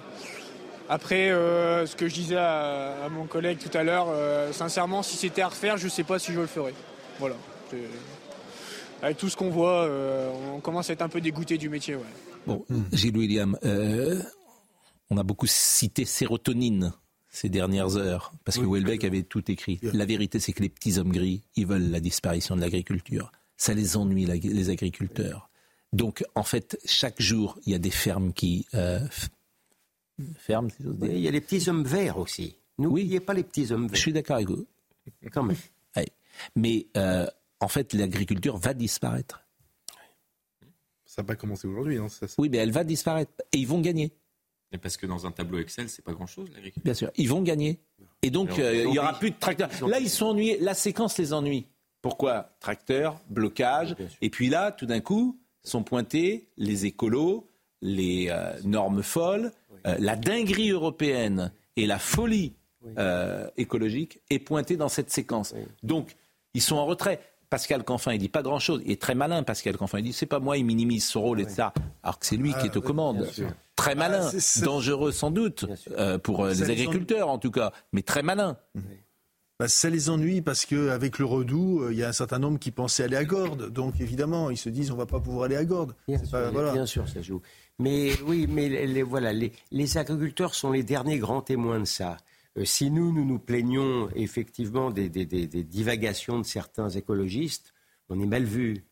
après, 0.90 1.30
ce 1.30 1.96
que 1.96 2.08
je 2.08 2.14
disais 2.14 2.38
à, 2.38 3.08
mon 3.12 3.26
collègue 3.26 3.60
tout 3.60 3.76
à 3.78 3.84
l'heure, 3.84 4.08
sincèrement, 4.54 5.04
si 5.04 5.18
c'était 5.18 5.42
à 5.42 5.48
refaire, 5.48 5.78
je 5.78 5.86
ne 5.86 5.90
sais 5.90 6.04
pas 6.04 6.20
si 6.20 6.34
je 6.34 6.40
le 6.40 6.48
ferais. 6.48 6.74
Voilà. 7.20 7.36
Avec 9.02 9.18
tout 9.18 9.30
ce 9.30 9.38
qu'on 9.38 9.50
voit, 9.50 9.88
on 10.56 10.60
commence 10.60 10.90
à 10.90 10.94
être 10.94 11.04
un 11.04 11.10
peu 11.10 11.22
dégoûté 11.22 11.58
du 11.58 11.70
métier. 11.70 11.96
Bon, 12.48 12.66
Gilles 12.92 13.18
William, 13.18 13.56
on 15.12 15.18
a 15.18 15.24
beaucoup 15.24 15.48
cité 15.48 16.06
sérotonine 16.06 16.92
ces 17.30 17.50
dernières 17.50 17.96
heures, 17.96 18.34
parce 18.44 18.58
que 18.58 18.66
Welbeck 18.66 19.04
avait 19.04 19.24
tout 19.24 19.50
écrit. 19.52 19.80
La 19.82 20.06
vérité, 20.06 20.40
c'est 20.40 20.54
que 20.54 20.64
les 20.64 20.70
petits 20.70 20.98
hommes 20.98 21.12
gris, 21.12 21.44
ils 21.56 21.68
veulent 21.68 21.90
la 21.92 22.00
disparition 22.00 22.56
de 22.56 22.62
l'agriculture. 22.62 23.32
Ça 23.58 23.74
les 23.74 23.98
ennuie, 23.98 24.26
les 24.26 24.70
agriculteurs. 24.70 25.50
Donc, 25.94 26.24
en 26.36 26.44
fait, 26.44 26.80
chaque 26.86 27.22
jour, 27.22 27.60
il 27.66 27.72
y 27.72 27.76
a 27.76 27.80
des 27.80 27.92
fermes 27.92 28.34
qui 28.34 28.66
euh, 28.74 29.00
ferment, 30.38 30.70
si 30.70 30.84
dire. 30.84 31.12
Il 31.12 31.20
y 31.20 31.28
a 31.28 31.32
les 31.32 31.42
petits 31.42 31.70
hommes 31.70 31.84
verts 31.84 32.18
aussi. 32.18 32.56
N'oubliez 32.78 33.20
pas 33.20 33.34
les 33.34 33.44
petits 33.44 33.72
hommes 33.72 33.88
verts. 33.88 33.96
Je 33.96 34.02
suis 34.02 34.14
d'accord 34.14 34.38
avec 34.38 34.50
vous. 34.50 34.66
Quand 35.32 35.44
même. 35.44 35.58
Mais 36.56 36.88
euh, 36.96 37.28
en 37.60 37.68
fait, 37.68 37.94
l'agriculture 37.94 38.58
va 38.58 38.74
disparaître. 38.74 39.44
Ça 41.06 41.22
n'a 41.22 41.28
pas 41.28 41.36
commencé 41.36 41.68
aujourd'hui. 41.68 41.98
Hein, 41.98 42.08
Oui, 42.38 42.50
mais 42.50 42.58
elle 42.60 42.72
va 42.72 42.84
disparaître. 42.84 43.32
Et 43.52 43.58
ils 43.58 43.68
vont 43.68 43.82
gagner. 43.82 44.14
Mais 44.72 44.78
parce 44.78 44.98
que 44.98 45.06
dans 45.06 45.26
un 45.26 45.32
tableau 45.32 45.60
Excel, 45.60 45.90
c'est 45.90 46.04
pas 46.04 46.14
grand-chose 46.14 46.50
l'agriculture. 46.50 46.84
Bien 46.84 46.94
sûr, 46.94 47.12
ils 47.16 47.28
vont 47.28 47.42
gagner. 47.42 47.80
Et 48.22 48.30
donc, 48.30 48.60
euh, 48.60 48.84
il 48.86 48.92
n'y 48.92 49.00
aura 49.00 49.18
plus 49.18 49.32
de 49.32 49.36
tracteurs. 49.40 49.70
Là, 49.88 50.00
ils 50.00 50.10
sont 50.10 50.28
ennuyés. 50.28 50.58
La 50.60 50.74
séquence 50.74 51.18
les 51.18 51.34
ennuie. 51.34 51.66
Pourquoi 52.02 52.52
Tracteur, 52.60 53.20
blocage. 53.30 53.96
Et 54.22 54.30
puis 54.30 54.50
là, 54.50 54.72
tout 54.72 54.86
d'un 54.86 55.00
coup, 55.00 55.40
sont 55.64 55.84
pointés 55.84 56.48
les 56.58 56.86
écolos, 56.86 57.50
les 57.82 58.28
euh, 58.30 58.54
normes 58.64 59.04
folles, 59.04 59.52
euh, 59.88 59.96
la 60.00 60.16
dinguerie 60.16 60.70
européenne 60.70 61.52
et 61.76 61.86
la 61.86 62.00
folie 62.00 62.54
écologique 63.58 64.22
est 64.30 64.40
pointée 64.40 64.78
dans 64.78 64.90
cette 64.90 65.12
séquence. 65.12 65.54
Donc, 65.84 66.16
ils 66.54 66.62
sont 66.62 66.78
en 66.78 66.86
retrait. 66.86 67.20
Pascal 67.50 67.84
Canfin, 67.84 68.14
il 68.14 68.20
dit 68.20 68.30
pas 68.30 68.44
grand-chose. 68.44 68.82
Il 68.86 68.92
est 68.92 69.02
très 69.02 69.16
malin, 69.16 69.44
Pascal 69.44 69.76
Canfin. 69.76 70.00
Il 70.00 70.04
dit 70.04 70.14
c'est 70.14 70.26
pas 70.28 70.40
moi, 70.40 70.58
il 70.58 70.66
minimise 70.66 71.06
son 71.06 71.22
rôle 71.22 71.42
et 71.42 71.50
ça. 71.50 71.74
Alors 72.04 72.20
que 72.20 72.26
c'est 72.26 72.38
lui 72.38 72.54
qui 72.54 72.68
est 72.68 72.78
aux 72.78 72.82
commandes 72.82 73.28
très 73.80 73.96
malin, 73.96 74.30
ah, 74.32 74.62
dangereux 74.66 75.12
sans 75.12 75.32
doute 75.32 75.66
euh, 75.92 76.18
pour 76.18 76.44
euh, 76.44 76.50
les 76.50 76.70
agriculteurs 76.70 77.30
en 77.30 77.38
tout 77.38 77.52
cas, 77.52 77.72
mais 77.94 78.02
très 78.02 78.24
malin. 78.24 78.58
Bah, 79.58 79.68
ça 79.68 79.90
les 79.90 80.10
ennuie 80.10 80.42
parce 80.42 80.66
qu'avec 80.66 81.20
le 81.20 81.26
redout, 81.26 81.82
euh, 81.82 81.92
il 81.92 81.98
y 81.98 82.04
a 82.04 82.10
un 82.10 82.14
certain 82.14 82.40
nombre 82.40 82.60
qui 82.60 82.72
pensaient 82.72 83.04
aller 83.04 83.16
à 83.16 83.26
Gordes. 83.26 83.70
Donc 83.72 84.00
évidemment, 84.00 84.50
ils 84.50 84.58
se 84.58 84.70
disent 84.70 84.92
on 84.92 84.96
va 84.96 85.06
pas 85.06 85.20
pouvoir 85.20 85.46
aller 85.46 85.56
à 85.56 85.66
Gordes. 85.66 85.96
Bien, 86.08 86.86
sûr, 86.86 87.08
ça 87.08 87.22
joue. 87.22 87.42
Mais 87.78 88.12
oui, 88.26 88.48
mais 88.50 88.68
les, 88.70 89.04
voilà, 89.04 89.32
les, 89.34 89.98
agriculteurs 89.98 90.54
sont 90.56 90.72
les 90.72 90.84
derniers 90.84 91.18
grands 91.18 91.42
témoins 91.42 91.80
de 91.80 91.86
ça. 91.86 92.18
si 92.64 92.92
nous, 92.92 93.14
nous 93.14 93.26
nous 93.26 93.40
plaignons 93.40 94.10
effectivement 94.16 94.92
des, 94.92 95.10
divagations 95.10 96.40
de 96.40 96.46
certains 96.46 96.90
écologistes, 96.90 97.74
on 98.10 98.20
est 98.20 98.26
mal 98.26 98.44
vu. 98.44 98.86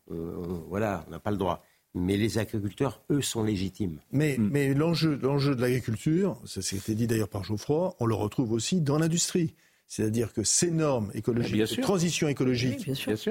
voilà, 0.69 1.03
on 1.07 1.11
n'a 1.11 1.19
pas 1.19 1.31
le 1.31 1.37
droit. 1.37 1.63
Mais 1.97 2.17
les 2.17 2.37
agriculteurs, 2.37 3.01
eux, 3.09 3.21
sont 3.21 3.43
légitimes. 3.43 3.99
Mais, 4.11 4.37
mm. 4.37 4.49
mais 4.51 4.73
l'enjeu, 4.73 5.19
l'enjeu 5.21 5.55
de 5.55 5.61
l'agriculture, 5.61 6.39
ça 6.45 6.61
s'était 6.61 6.95
dit 6.95 7.07
d'ailleurs 7.07 7.29
par 7.29 7.43
Geoffroy, 7.43 7.95
on 7.99 8.05
le 8.05 8.15
retrouve 8.15 8.51
aussi 8.51 8.81
dans 8.81 8.97
l'industrie. 8.97 9.53
C'est-à-dire 9.87 10.33
que 10.33 10.43
ces 10.43 10.69
normes 10.69 11.11
écologiques, 11.13 11.67
ces 11.67 11.81
transitions 11.81 12.27
écologiques, 12.27 12.89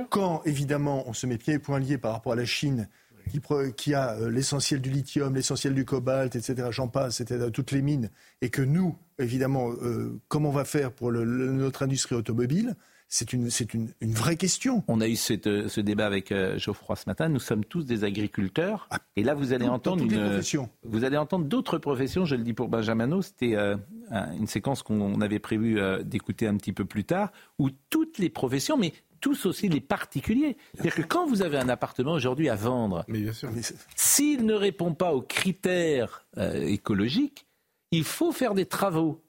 quand 0.08 0.42
évidemment 0.46 1.04
on 1.06 1.12
se 1.12 1.26
met 1.26 1.36
pieds 1.36 1.54
et 1.54 1.58
poings 1.58 1.78
liés 1.78 1.98
par 1.98 2.12
rapport 2.12 2.32
à 2.32 2.36
la 2.36 2.46
Chine, 2.46 2.88
qui, 3.30 3.40
qui 3.76 3.94
a 3.94 4.14
euh, 4.14 4.30
l'essentiel 4.30 4.80
du 4.80 4.90
lithium, 4.90 5.34
l'essentiel 5.34 5.74
du 5.74 5.84
cobalt, 5.84 6.34
etc., 6.34 6.68
j'en 6.70 6.88
passe, 6.88 7.16
c'était 7.16 7.50
toutes 7.50 7.72
les 7.72 7.82
mines, 7.82 8.10
et 8.40 8.50
que 8.50 8.62
nous, 8.62 8.96
évidemment, 9.18 9.70
euh, 9.82 10.18
comment 10.28 10.48
on 10.48 10.52
va 10.52 10.64
faire 10.64 10.92
pour 10.92 11.12
notre 11.12 11.82
industrie 11.82 12.14
automobile 12.14 12.74
c'est 13.08 13.32
une, 13.32 13.48
une, 13.74 13.92
une, 14.00 14.12
vraie 14.12 14.36
question. 14.36 14.82
On 14.88 15.00
a 15.00 15.06
eu 15.06 15.14
cette, 15.14 15.68
ce 15.68 15.80
débat 15.80 16.06
avec 16.06 16.32
euh, 16.32 16.58
Geoffroy 16.58 16.96
ce 16.96 17.04
matin. 17.06 17.28
Nous 17.28 17.38
sommes 17.38 17.64
tous 17.64 17.84
des 17.84 18.02
agriculteurs. 18.02 18.88
Ah, 18.90 18.98
et 19.14 19.22
là, 19.22 19.34
vous 19.34 19.52
allez 19.52 19.68
entendre 19.68 20.02
une, 20.02 20.40
vous 20.82 21.04
allez 21.04 21.16
entendre 21.16 21.44
d'autres 21.46 21.78
professions. 21.78 22.24
Je 22.24 22.34
le 22.34 22.42
dis 22.42 22.52
pour 22.52 22.68
Benjamino, 22.68 23.22
c'était 23.22 23.54
euh, 23.54 23.76
une 24.10 24.48
séquence 24.48 24.82
qu'on 24.82 25.20
avait 25.20 25.38
prévu 25.38 25.78
euh, 25.78 26.02
d'écouter 26.02 26.48
un 26.48 26.56
petit 26.56 26.72
peu 26.72 26.84
plus 26.84 27.04
tard, 27.04 27.30
où 27.58 27.70
toutes 27.90 28.18
les 28.18 28.28
professions, 28.28 28.76
mais 28.76 28.92
tous 29.20 29.46
aussi 29.46 29.68
les 29.68 29.80
particuliers. 29.80 30.56
C'est-à-dire 30.74 30.96
que 30.96 31.02
quand 31.02 31.26
vous 31.26 31.42
avez 31.42 31.58
un 31.58 31.68
appartement 31.68 32.12
aujourd'hui 32.12 32.48
à 32.48 32.56
vendre, 32.56 33.06
s'il 33.94 34.44
ne 34.44 34.54
répond 34.54 34.94
pas 34.94 35.14
aux 35.14 35.22
critères 35.22 36.26
écologiques, 36.36 37.46
il 37.92 38.04
faut 38.04 38.30
faire 38.30 38.52
des 38.52 38.66
travaux 38.66 39.22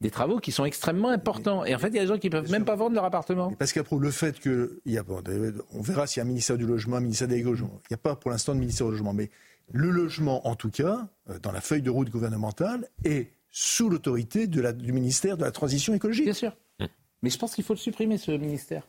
des 0.00 0.10
travaux 0.10 0.38
qui 0.38 0.52
sont 0.52 0.64
extrêmement 0.64 1.08
importants. 1.08 1.64
Et 1.64 1.74
en 1.74 1.78
fait, 1.78 1.88
il 1.88 1.94
y 1.94 1.98
a 1.98 2.02
des 2.02 2.08
gens 2.08 2.18
qui 2.18 2.26
ne 2.26 2.32
peuvent 2.32 2.50
même 2.50 2.64
pas 2.64 2.76
vendre 2.76 2.94
leur 2.94 3.04
appartement. 3.04 3.52
parce 3.52 3.72
qu'après, 3.72 3.96
le 3.96 4.10
fait 4.10 4.38
que. 4.40 4.80
Il 4.84 4.92
y 4.92 4.98
a, 4.98 5.04
on 5.72 5.80
verra 5.80 6.06
s'il 6.06 6.18
y 6.18 6.22
a 6.22 6.24
un 6.24 6.28
ministère 6.28 6.58
du 6.58 6.66
logement, 6.66 6.96
un 6.96 7.00
ministère 7.00 7.28
des 7.28 7.42
logements. 7.42 7.80
Il 7.84 7.92
n'y 7.92 7.94
a 7.94 7.98
pas 7.98 8.16
pour 8.16 8.30
l'instant 8.30 8.54
de 8.54 8.60
ministère 8.60 8.86
du 8.86 8.92
logement. 8.92 9.12
Mais 9.12 9.30
le 9.72 9.90
logement, 9.90 10.46
en 10.46 10.56
tout 10.56 10.70
cas, 10.70 11.08
euh, 11.30 11.38
dans 11.38 11.52
la 11.52 11.60
feuille 11.60 11.82
de 11.82 11.90
route 11.90 12.10
gouvernementale, 12.10 12.88
est 13.04 13.30
sous 13.50 13.88
l'autorité 13.88 14.46
du 14.46 14.92
ministère 14.92 15.36
de 15.36 15.44
la 15.44 15.52
transition 15.52 15.94
écologique. 15.94 16.24
Bien 16.24 16.34
sûr. 16.34 16.56
Mais 17.22 17.30
je 17.30 17.38
pense 17.38 17.54
qu'il 17.54 17.64
faut 17.64 17.72
le 17.72 17.78
supprimer, 17.78 18.18
ce 18.18 18.32
ministère. 18.32 18.86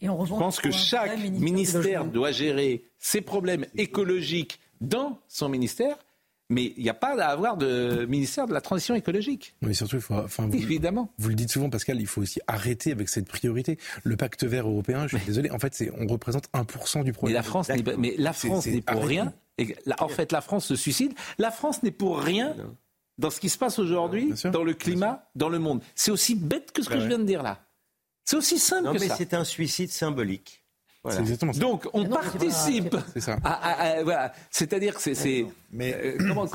Et 0.00 0.08
on 0.08 0.24
je 0.24 0.30
pense 0.30 0.60
que 0.60 0.70
chaque 0.70 1.18
ministère 1.18 2.04
doit 2.04 2.30
gérer 2.30 2.84
ses 2.98 3.20
problèmes 3.20 3.66
écologiques 3.76 4.60
dans 4.80 5.18
son 5.26 5.48
ministère 5.48 5.96
mais 6.52 6.72
il 6.76 6.82
n'y 6.82 6.90
a 6.90 6.94
pas 6.94 7.20
à 7.20 7.28
avoir 7.28 7.56
de 7.56 8.06
ministère 8.06 8.46
de 8.46 8.52
la 8.52 8.60
transition 8.60 8.94
écologique. 8.94 9.54
Mais 9.62 9.74
surtout, 9.74 9.96
il 9.96 10.02
faut, 10.02 10.14
enfin, 10.14 10.46
vous, 10.46 10.56
évidemment. 10.56 11.12
Vous 11.18 11.28
le 11.28 11.34
dites 11.34 11.50
souvent, 11.50 11.70
Pascal, 11.70 12.00
il 12.00 12.06
faut 12.06 12.20
aussi 12.20 12.40
arrêter 12.46 12.92
avec 12.92 13.08
cette 13.08 13.26
priorité. 13.26 13.78
Le 14.04 14.16
pacte 14.16 14.44
vert 14.44 14.68
européen, 14.68 15.06
je 15.08 15.16
suis 15.16 15.26
désolé, 15.26 15.50
en 15.50 15.58
fait, 15.58 15.82
on 15.98 16.06
représente 16.06 16.48
1% 16.52 17.04
du 17.04 17.12
problème. 17.12 17.32
Mais 17.32 17.38
la 17.38 17.42
France 17.42 17.68
n'est, 17.68 17.96
mais 17.96 18.14
la 18.18 18.32
France 18.32 18.66
n'est 18.66 18.82
pour 18.82 19.04
rien. 19.04 19.32
Et 19.58 19.74
en 19.98 20.08
fait, 20.08 20.32
la 20.32 20.40
France 20.40 20.66
se 20.66 20.76
suicide. 20.76 21.12
La 21.38 21.50
France 21.50 21.82
n'est 21.82 21.90
pour 21.90 22.20
rien 22.20 22.54
dans 23.18 23.30
ce 23.30 23.40
qui 23.40 23.48
se 23.48 23.58
passe 23.58 23.78
aujourd'hui, 23.78 24.32
dans 24.52 24.64
le 24.64 24.74
climat, 24.74 25.30
dans 25.34 25.48
le 25.48 25.58
monde. 25.58 25.82
C'est 25.94 26.10
aussi 26.10 26.34
bête 26.34 26.72
que 26.72 26.82
ce 26.82 26.88
que 26.88 27.00
je 27.00 27.06
viens 27.06 27.18
de 27.18 27.24
dire 27.24 27.42
là. 27.42 27.66
C'est 28.24 28.36
aussi 28.36 28.58
simple 28.58 28.84
non, 28.84 28.94
que 28.94 29.00
mais 29.00 29.08
c'est 29.08 29.34
un 29.34 29.44
suicide 29.44 29.90
symbolique. 29.90 30.61
Donc 31.58 31.88
on 31.92 32.04
participe. 32.04 32.96
C'est 33.16 33.32
voilà. 34.04 34.32
C'est-à-dire 34.50 34.94
que 34.94 35.14
c'est. 35.14 35.46
Mais 35.72 35.94
euh, 35.94 36.16
comment 36.18 36.46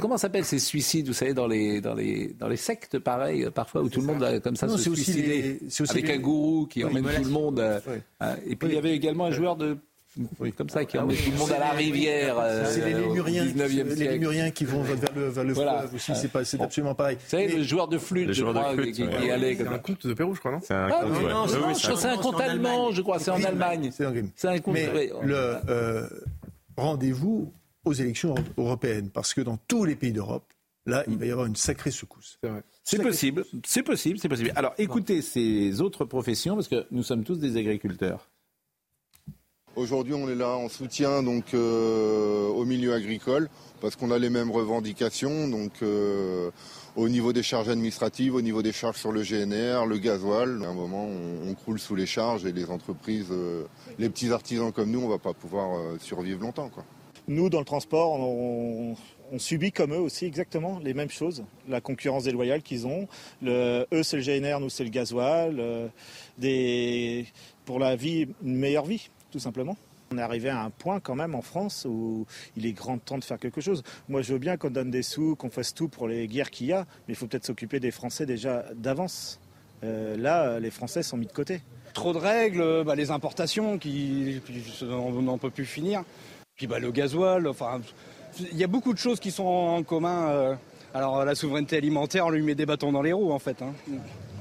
comment, 0.00 0.18
s'appellent 0.18 0.44
ces 0.44 0.58
suicides 0.58 1.06
Vous 1.06 1.14
savez 1.14 1.32
dans 1.32 1.46
les 1.46 1.80
dans 1.80 1.94
les 1.94 2.34
dans 2.38 2.48
les 2.48 2.56
sectes 2.56 2.98
pareil 2.98 3.44
euh, 3.44 3.50
parfois 3.50 3.82
où 3.82 3.88
tout 3.88 4.00
le 4.00 4.06
monde 4.06 4.40
comme 4.40 4.56
ça 4.56 4.68
se 4.68 4.76
suicider 4.76 5.60
avec 5.88 6.10
un 6.10 6.18
gourou 6.18 6.66
qui 6.66 6.84
emmène 6.84 7.04
tout 7.04 7.24
le 7.24 7.30
monde. 7.30 7.58
Euh, 7.60 7.80
et 8.46 8.56
puis 8.56 8.68
il 8.68 8.74
y 8.74 8.78
avait 8.78 8.94
également 8.94 9.26
un 9.26 9.30
joueur 9.30 9.56
de 9.56 9.78
oui. 10.40 10.52
Comme 10.52 10.68
ça, 10.68 10.84
qui 10.84 10.98
emmène 10.98 11.16
tout 11.16 11.30
le 11.30 11.36
monde 11.36 11.52
à 11.52 11.58
la 11.58 11.70
rivière. 11.70 12.36
c'est 12.66 12.84
les 12.84 12.94
Lémuriens, 12.94 13.44
les 13.44 14.08
Lémuriens 14.08 14.50
qui 14.50 14.64
vont 14.64 14.82
vers 14.82 14.96
le, 15.14 15.28
vers 15.28 15.44
le 15.44 15.54
fleuve 15.54 15.94
aussi. 15.94 16.12
C'est, 16.14 16.28
pas, 16.28 16.44
c'est 16.44 16.60
absolument 16.60 16.94
pareil. 16.94 17.16
Vous 17.16 17.28
savez, 17.28 17.48
le 17.48 17.62
joueur 17.62 17.88
de 17.88 17.98
flûte, 17.98 18.32
je 18.32 18.44
crois, 18.44 18.74
qui, 18.76 19.02
allait. 19.02 19.56
C'est 19.56 19.68
un 19.68 19.78
conte 19.78 20.06
de 20.06 20.14
Pérou, 20.14 20.34
je 20.34 20.40
crois, 20.40 20.52
non 20.52 20.60
C'est 20.62 20.74
un 20.74 20.88
ah, 20.90 21.00
conte, 21.02 21.22
non, 21.22 21.46
non, 21.46 21.74
c'est 21.74 22.06
un 22.06 22.16
conte 22.16 22.40
allemand, 22.40 22.90
je 22.92 23.02
crois. 23.02 23.18
C'est 23.18 23.30
en 23.30 23.42
Allemagne. 23.42 23.90
C'est 23.92 24.04
un 24.04 24.58
conte. 24.58 24.74
Mais 24.74 25.10
le 25.22 26.08
rendez-vous 26.76 27.52
aux 27.84 27.92
élections 27.92 28.34
européennes, 28.56 29.10
parce 29.10 29.34
que 29.34 29.40
dans 29.40 29.56
tous 29.56 29.84
les 29.84 29.96
pays 29.96 30.12
d'Europe, 30.12 30.52
là, 30.86 31.04
il 31.08 31.16
va 31.16 31.26
y 31.26 31.30
avoir 31.30 31.46
une 31.46 31.56
sacrée 31.56 31.90
secousse. 31.90 32.38
C'est 32.84 33.02
possible, 33.02 33.44
c'est 33.64 33.82
possible, 33.82 34.18
c'est 34.18 34.28
possible. 34.28 34.52
Alors 34.56 34.74
écoutez 34.78 35.22
ces 35.22 35.80
autres 35.80 36.04
professions, 36.04 36.54
parce 36.54 36.68
que 36.68 36.86
nous 36.90 37.02
sommes 37.02 37.24
tous 37.24 37.36
des 37.36 37.56
agriculteurs. 37.56 38.28
Aujourd'hui, 39.78 40.14
on 40.14 40.28
est 40.28 40.34
là 40.34 40.56
en 40.56 40.68
soutien 40.68 41.22
donc 41.22 41.54
euh, 41.54 42.48
au 42.48 42.64
milieu 42.64 42.94
agricole 42.94 43.48
parce 43.80 43.94
qu'on 43.94 44.10
a 44.10 44.18
les 44.18 44.28
mêmes 44.28 44.50
revendications. 44.50 45.46
Donc 45.46 45.70
euh, 45.82 46.50
au 46.96 47.08
niveau 47.08 47.32
des 47.32 47.44
charges 47.44 47.68
administratives, 47.68 48.34
au 48.34 48.42
niveau 48.42 48.60
des 48.60 48.72
charges 48.72 48.96
sur 48.96 49.12
le 49.12 49.22
GNR, 49.22 49.86
le 49.86 49.98
gasoil, 49.98 50.64
à 50.64 50.66
un 50.66 50.74
moment, 50.74 51.06
on, 51.06 51.54
croule 51.54 51.78
sous 51.78 51.94
les 51.94 52.06
charges 52.06 52.44
et 52.44 52.50
les 52.50 52.70
entreprises, 52.70 53.28
euh, 53.30 53.66
les 54.00 54.10
petits 54.10 54.32
artisans 54.32 54.72
comme 54.72 54.90
nous, 54.90 55.00
on 55.00 55.08
va 55.08 55.18
pas 55.18 55.32
pouvoir 55.32 55.78
survivre 56.00 56.40
longtemps. 56.40 56.70
Quoi. 56.70 56.84
Nous, 57.28 57.48
dans 57.48 57.60
le 57.60 57.64
transport, 57.64 58.18
on, 58.18 58.96
subit 59.36 59.70
comme 59.70 59.92
eux 59.92 60.00
aussi 60.00 60.24
exactement 60.24 60.80
les 60.82 60.92
mêmes 60.92 61.10
choses. 61.10 61.44
La 61.68 61.80
concurrence 61.80 62.24
déloyale 62.24 62.62
qu'ils 62.62 62.88
ont. 62.88 63.06
eux, 63.44 64.02
c'est 64.02 64.16
le 64.16 64.22
GNR, 64.22 64.58
nous, 64.58 64.70
c'est 64.70 64.82
le 64.82 64.90
gasoil. 64.90 65.62
pour 67.64 67.78
la 67.78 67.94
vie, 67.94 68.26
une 68.42 68.56
meilleure 68.56 68.86
vie, 68.86 69.08
tout 69.30 69.38
simplement. 69.38 69.76
On 70.10 70.16
est 70.16 70.22
arrivé 70.22 70.48
à 70.48 70.62
un 70.62 70.70
point 70.70 71.00
quand 71.00 71.14
même 71.14 71.34
en 71.34 71.42
France 71.42 71.86
où 71.88 72.26
il 72.56 72.64
est 72.64 72.72
grand 72.72 72.98
temps 72.98 73.18
de 73.18 73.24
faire 73.24 73.38
quelque 73.38 73.60
chose. 73.60 73.82
Moi 74.08 74.22
je 74.22 74.32
veux 74.32 74.38
bien 74.38 74.56
qu'on 74.56 74.70
donne 74.70 74.90
des 74.90 75.02
sous, 75.02 75.36
qu'on 75.36 75.50
fasse 75.50 75.74
tout 75.74 75.88
pour 75.88 76.08
les 76.08 76.26
guerres 76.26 76.50
qu'il 76.50 76.68
y 76.68 76.72
a, 76.72 76.86
mais 77.06 77.12
il 77.12 77.14
faut 77.14 77.26
peut-être 77.26 77.44
s'occuper 77.44 77.78
des 77.78 77.90
Français 77.90 78.24
déjà 78.24 78.64
d'avance. 78.74 79.38
Euh, 79.84 80.16
là, 80.16 80.58
les 80.58 80.70
Français 80.70 81.02
sont 81.02 81.16
mis 81.16 81.26
de 81.26 81.32
côté. 81.32 81.60
Trop 81.94 82.12
de 82.12 82.18
règles, 82.18 82.84
bah, 82.84 82.94
les 82.94 83.10
importations, 83.10 83.78
qui, 83.78 84.40
on 84.82 85.22
n'en 85.22 85.38
peut 85.38 85.50
plus 85.50 85.66
finir. 85.66 86.02
Puis 86.56 86.66
bah, 86.66 86.78
le 86.78 86.90
gasoil, 86.90 87.46
enfin, 87.46 87.80
il 88.40 88.56
y 88.56 88.64
a 88.64 88.66
beaucoup 88.66 88.92
de 88.92 88.98
choses 88.98 89.20
qui 89.20 89.30
sont 89.30 89.44
en 89.44 89.82
commun. 89.82 90.28
Euh. 90.30 90.54
alors 90.94 91.24
la 91.24 91.34
souveraineté 91.34 91.76
alimentaire, 91.76 92.26
on 92.26 92.30
lui 92.30 92.42
met 92.42 92.54
des 92.54 92.66
bâtons 92.66 92.92
dans 92.92 93.02
les 93.02 93.12
roues 93.12 93.32
en 93.32 93.38
fait. 93.38 93.62
Hein. 93.62 93.72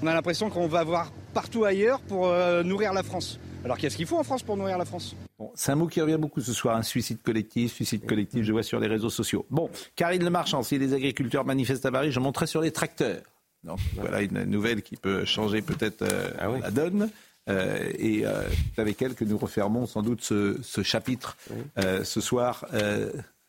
On 0.01 0.07
a 0.07 0.13
l'impression 0.13 0.49
qu'on 0.49 0.67
va 0.67 0.83
voir 0.83 1.11
partout 1.33 1.65
ailleurs 1.65 1.99
pour 2.01 2.27
euh, 2.27 2.63
nourrir 2.63 2.93
la 2.93 3.03
France. 3.03 3.39
Alors 3.67 3.77
qu'est-ce 3.77 3.97
qu'il 3.97 4.05
faut 4.05 4.17
en 4.17 4.23
France 4.23 4.43
pour 4.43 4.55
nourrir 4.55 4.77
la 4.77 4.85
France? 4.85 5.13
C'est 5.55 5.73
un 5.73 5.75
mot 5.75 5.87
qui 5.87 5.99
revient 5.99 6.15
beaucoup 6.17 6.39
ce 6.39 6.53
soir, 6.53 6.77
un 6.77 6.83
suicide 6.83 7.21
collectif, 7.21 7.73
suicide 7.73 8.05
collectif, 8.05 8.45
je 8.45 8.53
vois 8.53 8.63
sur 8.63 8.79
les 8.79 8.87
réseaux 8.87 9.09
sociaux. 9.09 9.45
Bon, 9.49 9.69
Karine 9.97 10.23
Le 10.23 10.29
Marchand, 10.29 10.63
si 10.63 10.79
les 10.79 10.93
agriculteurs 10.93 11.43
manifestent 11.43 11.85
à 11.85 11.91
Paris, 11.91 12.13
je 12.13 12.21
montrerai 12.21 12.47
sur 12.47 12.61
les 12.61 12.71
tracteurs. 12.71 13.21
Donc 13.65 13.77
voilà 13.95 14.21
une 14.21 14.45
nouvelle 14.45 14.81
qui 14.83 14.95
peut 14.95 15.25
changer 15.25 15.61
peut-être 15.61 16.01
euh, 16.03 16.31
ah 16.39 16.47
la 16.47 16.71
donne. 16.71 17.09
Euh, 17.49 17.91
et 17.99 18.25
euh, 18.25 18.43
c'est 18.73 18.81
avec 18.81 19.01
elle 19.01 19.15
que 19.15 19.25
nous 19.25 19.37
refermons 19.37 19.85
sans 19.85 20.01
doute 20.01 20.21
ce, 20.21 20.81
chapitre 20.81 21.35
ce 21.75 22.21
soir 22.21 22.65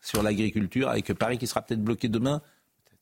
sur 0.00 0.24
l'agriculture, 0.24 0.88
avec 0.88 1.12
Paris 1.12 1.38
qui 1.38 1.46
sera 1.46 1.62
peut-être 1.62 1.84
bloqué 1.84 2.08
demain. 2.08 2.42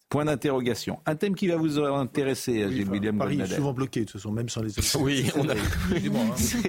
Point 0.09 0.27
d'interrogation. 0.27 1.01
Un 1.05 1.17
thème 1.17 1.35
qui 1.35 1.49
va 1.49 1.57
vous 1.57 1.81
intéresser, 1.81 2.65
oui, 2.65 2.77
Gilles 2.77 2.91
William 2.91 3.19
Paris 3.19 3.41
est 3.41 3.57
souvent 3.57 3.73
bloqué, 3.73 4.01
de 4.01 4.05
toute 4.05 4.21
façon, 4.21 4.31
même 4.31 4.49
sans 4.49 4.63
les 4.63 4.71
autres. 4.79 5.01
Oui, 5.01 5.29
on 5.35 5.49
a... 5.49 5.55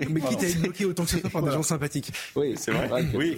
Mais 0.09 0.21
quitte 0.21 0.43
à 0.43 0.47
être 0.47 0.61
bloqué 0.61 0.85
autant 0.85 1.03
que 1.03 1.11
ce 1.11 1.19
soit 1.19 1.29
par 1.29 1.43
des 1.43 1.51
gens 1.51 1.63
sympathiques. 1.63 2.11
Oui, 2.35 2.55
c'est 2.57 2.71
vrai. 2.71 3.05
Oui. 3.13 3.37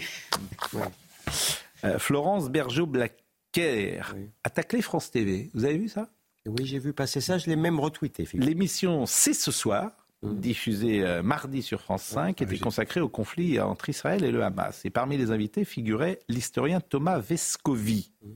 Florence 1.97 2.49
Bergeau-Blaquer 2.49 3.99
a 4.43 4.49
taclé 4.49 4.81
France 4.81 5.11
TV. 5.11 5.49
Vous 5.53 5.65
avez 5.65 5.77
vu 5.77 5.89
ça? 5.89 6.09
Oui, 6.45 6.65
j'ai 6.65 6.79
vu 6.79 6.93
passer 6.93 7.21
ça, 7.21 7.37
je 7.37 7.47
l'ai 7.47 7.55
même 7.55 7.79
retweeté. 7.79 8.27
L'émission 8.33 9.05
C'est 9.05 9.33
ce 9.33 9.51
soir, 9.51 9.91
mmh. 10.21 10.39
diffusée 10.39 11.03
euh, 11.03 11.21
mardi 11.21 11.61
sur 11.61 11.81
France 11.81 12.03
5, 12.03 12.41
était 12.41 12.57
consacrée 12.57 13.01
au 13.01 13.09
conflit 13.09 13.59
entre 13.59 13.89
Israël 13.89 14.23
et 14.23 14.31
le 14.31 14.43
Hamas. 14.43 14.85
Et 14.85 14.89
parmi 14.89 15.17
les 15.17 15.31
invités 15.31 15.65
figurait 15.65 16.19
l'historien 16.27 16.79
Thomas 16.79 17.19
Vescovi. 17.19 18.11
Mmh. 18.21 18.29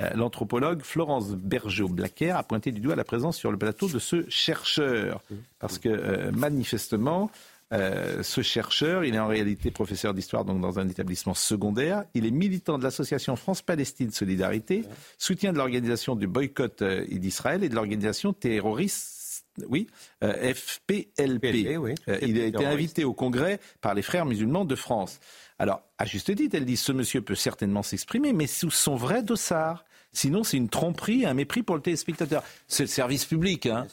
Euh, 0.00 0.10
l'anthropologue 0.14 0.82
Florence 0.82 1.30
Bergeau-Blaquer 1.30 2.30
a 2.30 2.42
pointé 2.42 2.72
du 2.72 2.80
doigt 2.80 2.96
la 2.96 3.04
présence 3.04 3.36
sur 3.36 3.50
le 3.50 3.58
plateau 3.58 3.88
de 3.88 3.98
ce 3.98 4.28
chercheur. 4.28 5.22
Parce 5.58 5.78
que 5.78 5.88
euh, 5.88 6.32
manifestement, 6.32 7.30
euh, 7.72 8.22
ce 8.24 8.42
chercheur, 8.42 9.04
il 9.04 9.14
est 9.14 9.18
en 9.18 9.28
réalité 9.28 9.70
professeur 9.70 10.12
d'histoire 10.12 10.44
donc 10.44 10.60
dans 10.60 10.80
un 10.80 10.88
établissement 10.88 11.34
secondaire. 11.34 12.04
Il 12.14 12.26
est 12.26 12.32
militant 12.32 12.78
de 12.78 12.82
l'association 12.82 13.36
France-Palestine 13.36 14.10
Solidarité, 14.10 14.84
soutien 15.18 15.52
de 15.52 15.58
l'organisation 15.58 16.16
du 16.16 16.26
boycott 16.26 16.82
euh, 16.82 17.06
d'Israël 17.06 17.62
et 17.62 17.68
de 17.68 17.74
l'organisation 17.76 18.32
terroriste, 18.32 19.44
oui, 19.68 19.86
euh, 20.24 20.52
FPLP. 20.52 21.78
il 22.22 22.40
a 22.40 22.46
été 22.46 22.66
invité 22.66 23.04
au 23.04 23.12
Congrès 23.12 23.60
par 23.80 23.94
les 23.94 24.02
frères 24.02 24.26
musulmans 24.26 24.64
de 24.64 24.74
France. 24.74 25.20
Alors, 25.58 25.82
à 25.98 26.06
juste 26.06 26.34
titre, 26.34 26.56
elle 26.56 26.64
dit 26.64 26.76
ce 26.76 26.90
monsieur 26.90 27.20
peut 27.20 27.34
certainement 27.34 27.82
s'exprimer, 27.82 28.32
mais 28.32 28.46
sous 28.48 28.70
son 28.70 28.96
vrai 28.96 29.22
dossard. 29.22 29.84
Sinon, 30.12 30.42
c'est 30.42 30.56
une 30.56 30.68
tromperie, 30.68 31.24
un 31.24 31.34
mépris 31.34 31.62
pour 31.62 31.76
le 31.76 31.82
téléspectateur. 31.82 32.42
C'est 32.66 32.84
le 32.84 32.88
service 32.88 33.24
public. 33.24 33.66
Hein. 33.66 33.86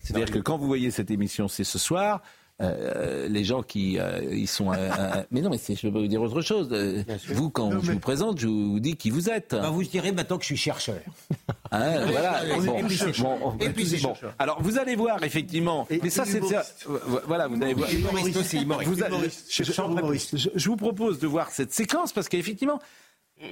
C'est-à-dire 0.00 0.30
que 0.30 0.38
quand 0.38 0.56
vous 0.56 0.66
voyez 0.66 0.90
cette 0.90 1.10
émission, 1.10 1.48
c'est 1.48 1.64
ce 1.64 1.78
soir. 1.78 2.22
Euh, 2.60 3.28
les 3.28 3.44
gens 3.44 3.62
qui 3.62 4.00
euh, 4.00 4.20
ils 4.32 4.48
sont. 4.48 4.72
mais 5.30 5.42
non, 5.42 5.50
mais 5.50 5.58
je 5.58 5.88
peux 5.88 6.00
vous 6.00 6.08
dire 6.08 6.20
autre 6.20 6.40
chose. 6.40 6.68
Euh, 6.72 7.04
vous, 7.28 7.50
quand 7.50 7.70
je 7.80 7.92
vous 7.92 8.00
présente, 8.00 8.40
je 8.40 8.48
vous 8.48 8.80
dis 8.80 8.96
qui 8.96 9.10
vous 9.10 9.30
êtes. 9.30 9.52
Bah, 9.52 9.70
vous 9.70 9.84
direz 9.84 10.10
maintenant 10.10 10.38
que 10.38 10.42
je 10.42 10.48
suis 10.48 10.56
chercheur. 10.56 10.98
Hein, 11.70 12.06
voilà. 12.06 12.42
et 12.46 13.68
puis 13.68 14.00
bon, 14.00 14.14
Alors 14.38 14.62
vous 14.62 14.78
allez 14.78 14.96
voir 14.96 15.22
effectivement. 15.22 15.86
mais 16.02 16.08
ça 16.08 16.24
c'est 16.24 16.40
voilà, 17.26 17.46
vous 17.46 17.62
allez 17.62 17.74
voir. 17.74 17.90
je 20.54 20.68
vous 20.70 20.76
propose 20.76 21.18
de 21.18 21.26
voir 21.26 21.50
cette 21.50 21.74
séquence 21.74 22.14
parce 22.14 22.26
qu'effectivement 22.30 22.80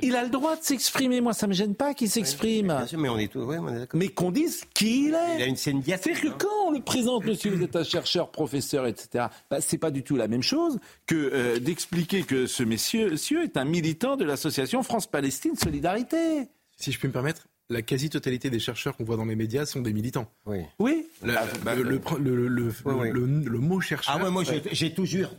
il 0.03 0.17
a 0.17 0.23
le 0.23 0.31
droit 0.31 0.57
de 0.57 0.63
s'exprimer. 0.63 1.21
Moi, 1.21 1.33
ça 1.33 1.47
me 1.47 1.53
gêne 1.53 1.75
pas 1.75 1.95
qu'il 1.95 2.11
s'exprime. 2.11 2.87
mais 2.97 3.09
on 3.09 3.19
est 3.19 3.29
tout, 3.29 3.49
Mais 3.95 4.09
qu'on 4.09 4.31
dise 4.31 4.65
qui 4.75 5.07
il 5.07 5.15
est. 5.15 5.37
Il 5.37 5.43
a 5.43 5.47
une 5.47 5.57
scène 5.57 5.83
C'est-à-dire 5.85 6.21
que 6.21 6.29
quand 6.29 6.67
on 6.67 6.71
le 6.73 6.81
présente, 6.81 7.25
monsieur, 7.25 7.51
vous 7.51 7.63
êtes 7.63 7.77
un 7.77 7.85
chercheur, 7.85 8.31
professeur, 8.31 8.87
etc., 8.87 9.27
bah, 9.51 9.61
c'est 9.61 9.79
pas 9.79 9.91
du 9.91 10.03
tout 10.03 10.17
la 10.17 10.29
même 10.29 10.43
chose 10.43 10.79
que 11.07 11.15
euh, 11.15 11.59
d'expliquer 11.59 12.23
que 12.23 12.47
ce 12.47 12.63
monsieur, 12.63 13.11
monsieur 13.11 13.45
est 13.45 13.57
un 13.57 13.65
militant 13.65 14.17
de 14.17 14.25
l'association 14.25 14.83
France-Palestine 14.83 15.57
Solidarité. 15.57 16.49
Si 16.77 16.93
je 16.93 16.99
puis 16.99 17.09
me 17.09 17.13
permettre, 17.13 17.47
la 17.69 17.83
quasi-totalité 17.83 18.49
des 18.51 18.61
chercheurs 18.61 18.97
qu'on 18.97 19.05
voit 19.05 19.17
dans 19.17 19.25
les 19.25 19.35
médias 19.35 19.67
sont 19.67 19.81
des 19.81 19.93
militants. 19.93 20.31
Oui. 20.47 20.59
Oui. 20.79 21.09
le, 21.23 21.35
mot 23.59 23.81
chercheur. 23.81 24.15
Ah 24.17 24.23
ouais, 24.23 24.31
moi 24.31 24.45
j'ai 24.45 24.95
toujours 24.95 25.31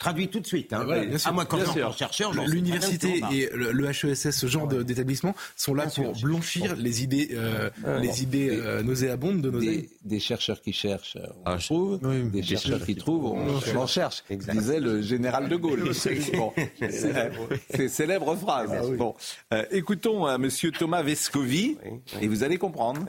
traduit 0.00 0.28
tout 0.28 0.40
de 0.40 0.46
suite. 0.46 0.72
Hein. 0.72 0.86
à 1.24 1.32
moi, 1.32 1.44
quand 1.44 1.58
chercheur, 1.96 2.32
l'université 2.46 3.22
et 3.30 3.48
le, 3.54 3.90
HESS, 3.90 4.30
ce 4.30 4.46
genre 4.46 4.66
d'établissement, 4.66 5.34
sont 5.54 5.74
là 5.74 5.86
pour 5.94 6.18
blanchir 6.20 6.74
les 6.74 7.04
idées, 7.04 7.28
euh, 7.32 7.70
les 8.00 8.22
idées 8.22 8.48
euh, 8.50 8.82
nauséabondes 8.82 9.42
de 9.42 9.50
nos 9.50 9.60
des, 9.60 9.90
des, 10.02 10.18
chercheurs 10.18 10.62
qui 10.62 10.72
cherchent, 10.72 11.18
on 11.18 11.42
ah, 11.44 11.58
trouve. 11.58 12.00
des, 12.30 12.42
chercheurs, 12.42 12.84
qui 12.84 12.96
trouvent, 12.96 13.26
on, 13.26 13.76
en 13.76 13.86
cherche. 13.86 14.24
Disait 14.30 14.80
le 14.80 15.02
général 15.02 15.48
de 15.48 15.56
Gaulle. 15.56 15.94
C'est 15.94 17.88
célèbre 17.88 18.34
phrase. 18.36 18.70
Ah 18.72 18.96
bon, 18.96 19.14
euh, 19.52 19.64
écoutons 19.70 20.38
Monsieur 20.38 20.72
Thomas 20.72 21.02
Vescovi 21.02 21.76
et 22.22 22.26
vous 22.26 22.42
allez 22.42 22.56
comprendre. 22.56 23.04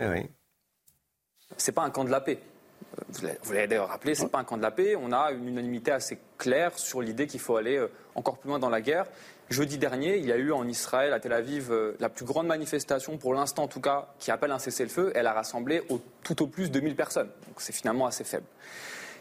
C'est 1.56 1.72
pas 1.72 1.84
un 1.84 1.90
camp 1.90 2.04
de 2.04 2.10
la 2.10 2.20
paix 2.20 2.40
vous 3.44 3.54
l'avez 3.54 3.68
d'ailleurs 3.68 3.90
rappelé, 3.90 4.16
ce 4.16 4.24
n'est 4.24 4.30
pas 4.30 4.40
un 4.40 4.44
camp 4.44 4.58
de 4.58 4.62
la 4.62 4.72
paix. 4.72 4.96
On 4.96 5.12
a 5.12 5.32
une 5.32 5.48
unanimité 5.48 5.92
assez 5.92 6.20
claire 6.38 6.78
sur 6.78 7.02
l'idée 7.02 7.28
qu'il 7.28 7.40
faut 7.40 7.56
aller 7.56 7.78
euh, 7.78 7.88
encore 8.16 8.38
plus 8.38 8.50
loin 8.50 8.60
dans 8.60 8.70
la 8.70 8.82
guerre. 8.82 9.06
Jeudi 9.50 9.78
dernier, 9.78 10.18
il 10.18 10.26
y 10.26 10.32
a 10.32 10.38
eu 10.38 10.52
en 10.52 10.68
Israël, 10.68 11.12
à 11.14 11.20
Tel 11.20 11.34
Aviv, 11.34 11.72
euh, 11.72 11.96
la 12.00 12.10
plus 12.10 12.26
grande 12.26 12.48
manifestation, 12.48 13.18
pour 13.18 13.34
l'instant 13.34 13.64
en 13.64 13.68
tout 13.68 13.82
cas, 13.82 14.08
qui 14.18 14.32
appelle 14.32 14.52
un 14.52 14.60
cessez-le-feu. 14.60 15.12
Elle 15.16 15.28
a 15.28 15.34
rassemblé 15.34 15.84
tout 16.24 16.42
au 16.42 16.48
plus 16.48 16.72
2000 16.72 16.96
personnes. 16.96 17.30
Donc 17.48 17.56
c'est 17.58 17.74
finalement 17.74 18.06
assez 18.06 18.24
faible. 18.24 18.46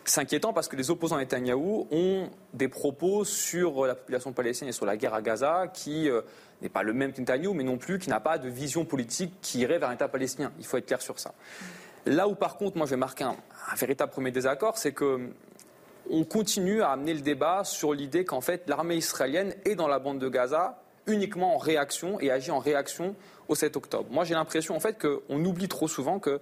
C'est 0.04 0.20
inquiétant 0.20 0.52
parce 0.52 0.66
que 0.66 0.76
les 0.76 0.90
opposants 0.90 1.16
à 1.16 1.20
Netanyahou 1.20 1.86
ont 1.90 2.30
des 2.54 2.68
propos 2.68 3.24
sur 3.24 3.86
la 3.86 3.94
population 3.94 4.32
palestinienne 4.32 4.70
et 4.70 4.72
sur 4.72 4.86
la 4.86 4.96
guerre 4.96 5.14
à 5.14 5.22
Gaza 5.22 5.68
qui 5.72 6.08
euh, 6.08 6.22
n'est 6.62 6.68
pas 6.68 6.82
le 6.82 6.92
même 6.92 7.12
que 7.12 7.20
Netanyahou, 7.20 7.54
mais 7.54 7.64
non 7.64 7.76
plus 7.76 7.98
qui 7.98 8.08
n'a 8.08 8.20
pas 8.20 8.38
de 8.38 8.48
vision 8.48 8.84
politique 8.84 9.32
qui 9.42 9.60
irait 9.60 9.78
vers 9.78 9.90
un 9.90 9.94
État 9.94 10.08
palestinien. 10.08 10.52
Il 10.58 10.66
faut 10.66 10.78
être 10.78 10.86
clair 10.86 11.02
sur 11.02 11.18
ça. 11.18 11.34
Là 12.06 12.28
où 12.28 12.34
par 12.34 12.56
contre, 12.56 12.76
moi 12.76 12.86
je 12.86 12.90
vais 12.90 12.96
marquer 12.96 13.24
un, 13.24 13.36
véritable 13.76 14.12
premier 14.12 14.30
désaccord, 14.30 14.78
c'est 14.78 14.92
que 14.92 15.30
on 16.10 16.24
continue 16.24 16.82
à 16.82 16.90
amener 16.90 17.14
le 17.14 17.20
débat 17.20 17.62
sur 17.62 17.92
l'idée 17.92 18.24
qu'en 18.24 18.40
fait 18.40 18.68
l'armée 18.68 18.96
israélienne 18.96 19.54
est 19.64 19.74
dans 19.74 19.86
la 19.86 19.98
bande 19.98 20.18
de 20.18 20.28
Gaza 20.28 20.82
uniquement 21.06 21.54
en 21.54 21.58
réaction 21.58 22.18
et 22.20 22.30
agit 22.30 22.50
en 22.50 22.58
réaction 22.58 23.14
au 23.48 23.54
7 23.54 23.76
octobre. 23.76 24.06
Moi 24.10 24.24
j'ai 24.24 24.34
l'impression 24.34 24.74
en 24.74 24.80
fait 24.80 24.98
qu'on 24.98 25.44
oublie 25.44 25.68
trop 25.68 25.88
souvent 25.88 26.18
que 26.18 26.40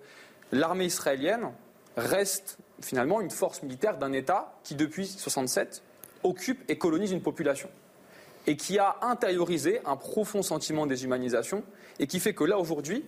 l'armée 0.52 0.86
israélienne 0.86 1.50
reste 1.96 2.58
finalement 2.80 3.20
une 3.20 3.30
force 3.30 3.62
militaire 3.62 3.98
d'un 3.98 4.12
État 4.12 4.54
qui 4.62 4.74
depuis 4.74 5.02
1967 5.02 5.82
occupe 6.22 6.62
et 6.70 6.78
colonise 6.78 7.12
une 7.12 7.22
population 7.22 7.68
et 8.46 8.56
qui 8.56 8.78
a 8.78 8.96
intériorisé 9.02 9.80
un 9.84 9.96
profond 9.96 10.42
sentiment 10.42 10.86
de 10.86 10.90
déshumanisation 10.90 11.62
et 11.98 12.06
qui 12.06 12.20
fait 12.20 12.32
que 12.32 12.44
là 12.44 12.58
aujourd'hui 12.58 13.04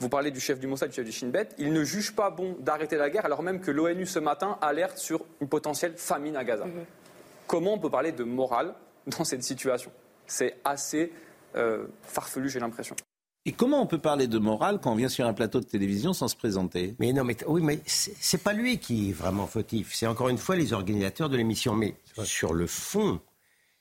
vous 0.00 0.08
parlez 0.08 0.30
du 0.30 0.40
chef 0.40 0.58
du 0.60 0.66
Mossad, 0.66 0.90
du 0.90 0.94
chef 0.94 1.04
du 1.04 1.12
Shin 1.12 1.28
Bet. 1.28 1.48
Il 1.58 1.72
ne 1.72 1.84
juge 1.84 2.14
pas 2.14 2.30
bon 2.30 2.56
d'arrêter 2.60 2.96
la 2.96 3.10
guerre 3.10 3.24
alors 3.24 3.42
même 3.42 3.60
que 3.60 3.70
l'ONU 3.70 4.06
ce 4.06 4.18
matin 4.18 4.58
alerte 4.60 4.98
sur 4.98 5.24
une 5.40 5.48
potentielle 5.48 5.94
famine 5.96 6.36
à 6.36 6.44
Gaza. 6.44 6.66
Mhm. 6.66 6.84
Comment 7.46 7.74
on 7.74 7.78
peut 7.78 7.90
parler 7.90 8.12
de 8.12 8.24
morale 8.24 8.74
dans 9.06 9.24
cette 9.24 9.42
situation? 9.42 9.90
C'est 10.26 10.58
assez 10.64 11.12
euh, 11.56 11.86
farfelu, 12.02 12.48
j'ai 12.48 12.60
l'impression. 12.60 12.94
Et 13.44 13.52
comment 13.52 13.80
on 13.80 13.86
peut 13.86 13.98
parler 13.98 14.26
de 14.26 14.38
morale 14.38 14.78
quand 14.82 14.92
on 14.92 14.94
vient 14.94 15.08
sur 15.08 15.26
un 15.26 15.32
plateau 15.32 15.60
de 15.60 15.64
télévision 15.64 16.12
sans 16.12 16.28
se 16.28 16.36
présenter? 16.36 16.94
Mais 16.98 17.14
non, 17.14 17.24
mais 17.24 17.36
oui, 17.46 17.62
mais 17.62 17.80
c'est 17.86 18.42
pas 18.42 18.52
lui 18.52 18.78
qui 18.78 19.08
est 19.08 19.12
vraiment 19.12 19.46
fautif. 19.46 19.94
C'est 19.94 20.06
encore 20.06 20.28
une 20.28 20.36
fois 20.36 20.54
les 20.54 20.74
organisateurs 20.74 21.30
de 21.30 21.36
l'émission. 21.38 21.74
Mais 21.74 21.94
sur 22.24 22.52
le 22.52 22.66
fond, 22.66 23.20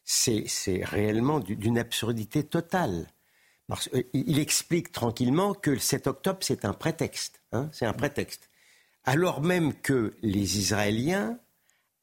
c'est 0.05 0.45
réellement 0.83 1.41
d'une 1.41 1.77
absurdité 1.77 2.43
totale. 2.43 3.07
Euh, 3.93 4.03
il 4.13 4.39
explique 4.39 4.91
tranquillement 4.91 5.53
que 5.53 5.71
le 5.71 5.79
7 5.79 6.07
octobre, 6.07 6.39
c'est 6.41 6.65
un 6.65 6.73
prétexte. 6.73 7.41
Hein, 7.51 7.69
c'est 7.73 7.85
un 7.85 7.93
prétexte. 7.93 8.49
Alors 9.03 9.41
même 9.41 9.73
que 9.73 10.13
les 10.21 10.59
Israéliens 10.59 11.39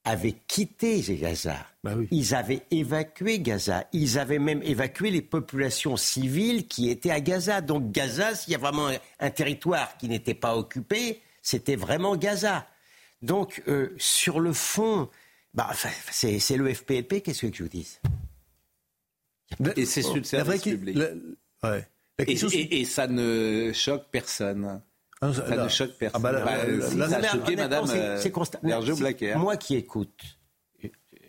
avaient 0.05 0.37
quitté 0.47 1.01
Gaza. 1.01 1.57
Bah 1.83 1.95
Ils 2.11 2.35
avaient 2.35 2.62
évacué 2.71 3.41
Gaza. 3.41 3.87
Ils 3.93 4.19
avaient 4.19 4.39
même 4.39 4.62
évacué 4.62 5.11
les 5.11 5.23
populations 5.23 5.97
civiles 5.97 6.67
qui 6.67 6.91
étaient 6.91 7.11
à 7.11 7.21
Gaza. 7.21 7.62
Donc 7.62 7.91
Gaza, 7.91 8.35
s'il 8.35 8.53
y 8.53 8.57
a 8.57 8.59
vraiment 8.59 8.89
un, 8.89 8.99
un 9.21 9.31
territoire 9.31 9.97
qui 9.97 10.09
n'était 10.09 10.35
pas 10.35 10.57
occupé, 10.57 11.23
c'était 11.43 11.77
vraiment 11.77 12.17
Gaza. 12.17 12.67
Donc 13.23 13.62
euh, 13.69 13.95
sur 13.97 14.41
le 14.41 14.53
fond, 14.53 15.09
bah, 15.55 15.69
enfin, 15.71 15.91
c'est 16.11 16.57
le 16.57 16.73
FPLP, 16.73 17.23
qu'est-ce 17.23 17.47
que 17.47 17.55
je 17.55 17.62
vous 17.62 17.69
dis? 17.69 17.99
Et 19.77 19.87
c'est 19.87 20.03
sur 20.03 20.17
le 20.17 20.23
La 20.33 20.45
vraie 20.45 20.59
ouais. 21.73 21.89
La 22.19 22.23
Et, 22.23 22.27
question, 22.27 22.49
c'est- 22.49 22.57
et- 22.59 22.81
et 22.81 22.85
ça 22.85 23.07
ne 23.09 23.73
choque 23.73 24.05
personne. 24.11 24.81
Ah, 25.21 25.33
ça 25.33 25.57
ne 25.65 25.69
choque 25.69 25.93
personne. 25.99 26.21
ah 26.21 26.23
bah 26.23 26.33
là, 26.33 26.45
Bah, 26.45 26.67
là, 26.67 26.89
si, 26.91 26.97
là, 26.97 27.09
ça 27.09 27.17
a 27.19 27.23
choqué 27.29 27.57
Madame 27.57 27.87
c'est- 27.87 27.99
euh, 27.99 28.95
Blacker. 28.97 29.37
Moi 29.37 29.57
qui 29.57 29.75
écoute 29.77 30.23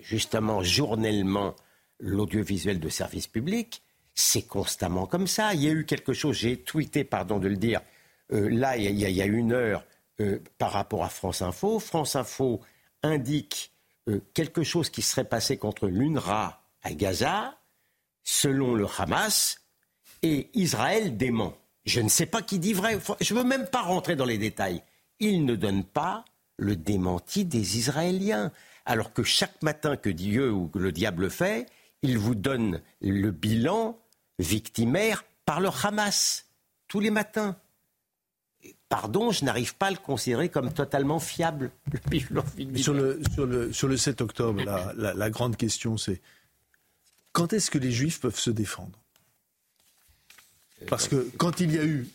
justement 0.01 0.61
journellement 0.63 1.55
l'audiovisuel 1.99 2.79
de 2.79 2.89
service 2.89 3.27
public, 3.27 3.81
c'est 4.13 4.43
constamment 4.43 5.05
comme 5.07 5.27
ça. 5.27 5.53
Il 5.53 5.63
y 5.63 5.67
a 5.67 5.71
eu 5.71 5.85
quelque 5.85 6.13
chose, 6.13 6.35
j'ai 6.37 6.57
tweeté, 6.57 7.03
pardon 7.03 7.39
de 7.39 7.47
le 7.47 7.57
dire, 7.57 7.81
euh, 8.31 8.49
là, 8.49 8.77
il 8.77 8.83
y, 8.83 8.87
a- 8.87 8.89
il 8.91 8.99
y 8.99 9.05
a- 9.05 9.09
il 9.09 9.15
y 9.15 9.21
a 9.21 9.25
une 9.25 9.53
heure 9.53 9.83
euh, 10.21 10.39
par 10.57 10.71
rapport 10.71 11.03
à 11.03 11.09
France 11.09 11.41
Info. 11.41 11.79
France 11.79 12.15
Info 12.15 12.61
indique 13.03 13.71
euh, 14.07 14.21
quelque 14.35 14.61
chose 14.63 14.89
qui 14.91 15.01
serait 15.01 15.25
passé 15.25 15.57
contre 15.57 15.87
l'UNRWA 15.87 16.61
à 16.83 16.93
Gaza, 16.93 17.57
selon 18.23 18.75
le 18.75 18.85
Hamas, 18.99 19.57
et 20.23 20.49
Israël 20.53 21.17
dément. 21.17 21.53
Je 21.85 22.01
ne 22.01 22.09
sais 22.09 22.25
pas 22.25 22.41
qui 22.41 22.57
dit 22.59 22.73
vrai. 22.73 22.99
Je 23.21 23.33
ne 23.33 23.39
veux 23.39 23.45
même 23.45 23.67
pas 23.67 23.81
rentrer 23.81 24.15
dans 24.15 24.25
les 24.25 24.37
détails. 24.37 24.81
Il 25.19 25.45
ne 25.45 25.55
donne 25.55 25.83
pas 25.83 26.25
le 26.57 26.75
démenti 26.75 27.45
des 27.45 27.77
Israéliens. 27.77 28.51
Alors 28.85 29.13
que 29.13 29.23
chaque 29.23 29.61
matin 29.63 29.95
que 29.97 30.09
Dieu 30.09 30.51
ou 30.51 30.67
que 30.67 30.79
le 30.79 30.91
diable 30.91 31.29
fait, 31.29 31.67
il 32.01 32.17
vous 32.17 32.35
donne 32.35 32.81
le 33.01 33.31
bilan 33.31 33.97
victimaire 34.39 35.23
par 35.45 35.59
le 35.59 35.69
Hamas. 35.83 36.45
Tous 36.87 36.99
les 36.99 37.11
matins. 37.11 37.55
Pardon, 38.89 39.31
je 39.31 39.43
n'arrive 39.45 39.75
pas 39.75 39.87
à 39.87 39.91
le 39.91 39.97
considérer 39.97 40.49
comme 40.49 40.71
totalement 40.73 41.19
fiable. 41.19 41.71
le 41.91 41.99
bilan 42.09 42.43
sur, 42.75 42.93
le, 42.93 43.21
sur, 43.33 43.45
le, 43.45 43.73
sur 43.73 43.87
le 43.87 43.97
7 43.97 44.21
octobre, 44.21 44.63
la, 44.63 44.93
la- 44.95 45.13
la 45.13 45.29
grande 45.29 45.55
question, 45.57 45.97
c'est 45.97 46.21
quand 47.31 47.53
est-ce 47.53 47.69
que 47.69 47.77
les 47.77 47.91
Juifs 47.91 48.19
peuvent 48.21 48.39
se 48.39 48.51
défendre? 48.51 48.97
Parce 50.87 51.07
que 51.07 51.27
quand 51.37 51.59
il 51.59 51.73
y 51.73 51.79
a 51.79 51.85
eu, 51.85 52.07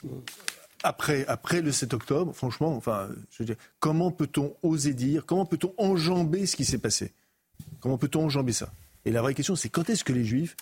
après, 0.83 1.27
après 1.27 1.61
le 1.61 1.73
7 1.73 1.95
octobre, 1.95 2.33
franchement, 2.33 2.77
enfin, 2.77 3.09
je 3.31 3.43
veux 3.43 3.47
dire, 3.47 3.57
comment 3.79 4.11
peut-on 4.11 4.55
oser 4.63 4.95
dire, 4.95 5.27
comment 5.27 5.47
peut-on 5.47 5.75
enjamber 5.79 6.47
ce 6.47 6.57
qui 6.57 6.65
s'est 6.65 6.79
passé? 6.79 7.13
Comment 7.81 7.99
peut-on 7.99 8.25
enjamber 8.25 8.53
ça? 8.53 8.73
Et 9.05 9.11
la 9.11 9.23
vraie 9.23 9.35
question, 9.35 9.57
c'est 9.57 9.69
quand 9.69 9.89
est-ce 9.89 10.05
que 10.05 10.13
les 10.13 10.25
Juifs 10.25 10.57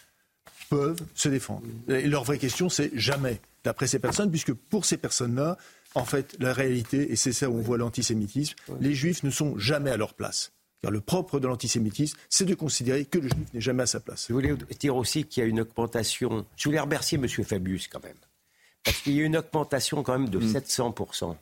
peuvent 0.71 1.01
se 1.15 1.29
défendre? 1.29 1.63
Et 1.89 2.07
leur 2.07 2.25
vraie 2.25 2.39
question, 2.39 2.69
c'est 2.69 2.91
jamais, 2.95 3.41
d'après 3.65 3.87
ces 3.87 3.99
personnes, 3.99 4.31
puisque 4.31 4.53
pour 4.53 4.85
ces 4.85 4.97
personnes-là, 4.97 5.59
en 5.95 6.05
fait, 6.05 6.37
la 6.39 6.53
réalité, 6.53 7.11
et 7.11 7.17
c'est 7.17 7.33
ça 7.33 7.51
où 7.51 7.55
on 7.55 7.63
voit 7.63 7.79
l'antisémitisme, 7.79 8.57
les 8.81 8.95
Juifs 8.95 9.23
ne 9.23 9.31
sont 9.31 9.59
jamais 9.59 9.91
à 9.91 9.97
leur 9.97 10.15
place. 10.15 10.53
Car 10.83 10.91
le 10.93 11.01
propre 11.01 11.41
de 11.41 11.49
l'antisémitisme, 11.49 12.17
c'est 12.29 12.45
de 12.45 12.55
considérer 12.55 13.05
que 13.05 13.19
le 13.19 13.29
Juif 13.29 13.53
n'est 13.53 13.61
jamais 13.61 13.83
à 13.83 13.87
sa 13.87 13.99
place. 14.01 14.27
Je 14.29 14.33
voulais 14.33 14.55
dire 14.79 14.95
aussi 14.95 15.25
qu'il 15.25 15.43
y 15.43 15.47
a 15.47 15.49
une 15.49 15.61
augmentation. 15.61 16.47
Je 16.57 16.69
voulais 16.69 16.79
remercier 16.79 17.19
M. 17.19 17.27
Fabius 17.29 17.89
quand 17.89 18.03
même. 18.05 18.15
Parce 18.85 18.99
qu'il 18.99 19.15
y 19.15 19.21
a 19.21 19.25
une 19.25 19.37
augmentation 19.37 20.03
quand 20.05 20.17
même 20.19 20.29
de 20.29 20.39
700% 20.41 21.35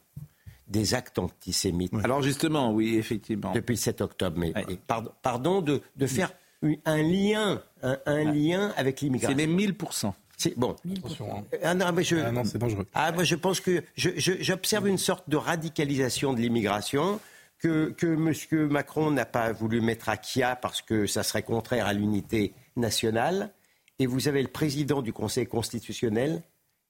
des 0.68 0.94
actes 0.94 1.18
antisémites. 1.18 1.92
Alors 2.02 2.22
justement, 2.22 2.72
oui, 2.72 2.96
effectivement. 2.96 3.52
Depuis 3.52 3.74
le 3.74 3.78
7 3.80 4.00
octobre. 4.00 4.38
Mais 4.38 4.52
pardon, 4.86 5.10
pardon 5.22 5.60
de, 5.60 5.80
de 5.96 6.06
faire 6.06 6.32
une- 6.62 6.78
un 6.86 7.02
lien, 7.02 7.62
un, 7.82 7.98
un 8.06 8.24
lien 8.24 8.72
avec 8.76 9.00
l'immigration. 9.02 9.36
C'est 9.38 9.46
même 9.46 9.56
1000%. 9.56 10.12
C'est 10.38 10.58
bon. 10.58 10.74
Ah 11.62 11.74
non, 11.74 11.92
mais 11.92 12.02
je, 12.04 12.16
Ah 12.16 12.32
non, 12.32 12.44
c'est 12.44 12.58
dangereux. 12.58 12.86
Ah, 12.94 13.12
moi, 13.12 13.24
je 13.24 13.34
pense 13.36 13.60
que 13.60 13.82
je- 13.96 14.10
je- 14.16 14.32
j'observe 14.40 14.88
une 14.88 14.98
sorte 14.98 15.28
de 15.30 15.36
radicalisation 15.36 16.32
de 16.34 16.40
l'immigration 16.40 17.20
que, 17.58 17.94
M. 18.02 18.68
Macron 18.68 19.10
n'a 19.10 19.24
pas 19.24 19.52
voulu 19.52 19.80
mettre 19.80 20.08
à 20.08 20.16
Kia 20.16 20.56
parce 20.56 20.82
que 20.82 21.06
ça 21.06 21.22
serait 21.22 21.42
contraire 21.42 21.86
à 21.86 21.92
l'unité 21.92 22.54
nationale. 22.76 23.52
Et 23.98 24.06
vous 24.06 24.28
avez 24.28 24.42
le 24.42 24.48
président 24.48 25.02
du 25.02 25.12
Conseil 25.12 25.46
constitutionnel 25.46 26.42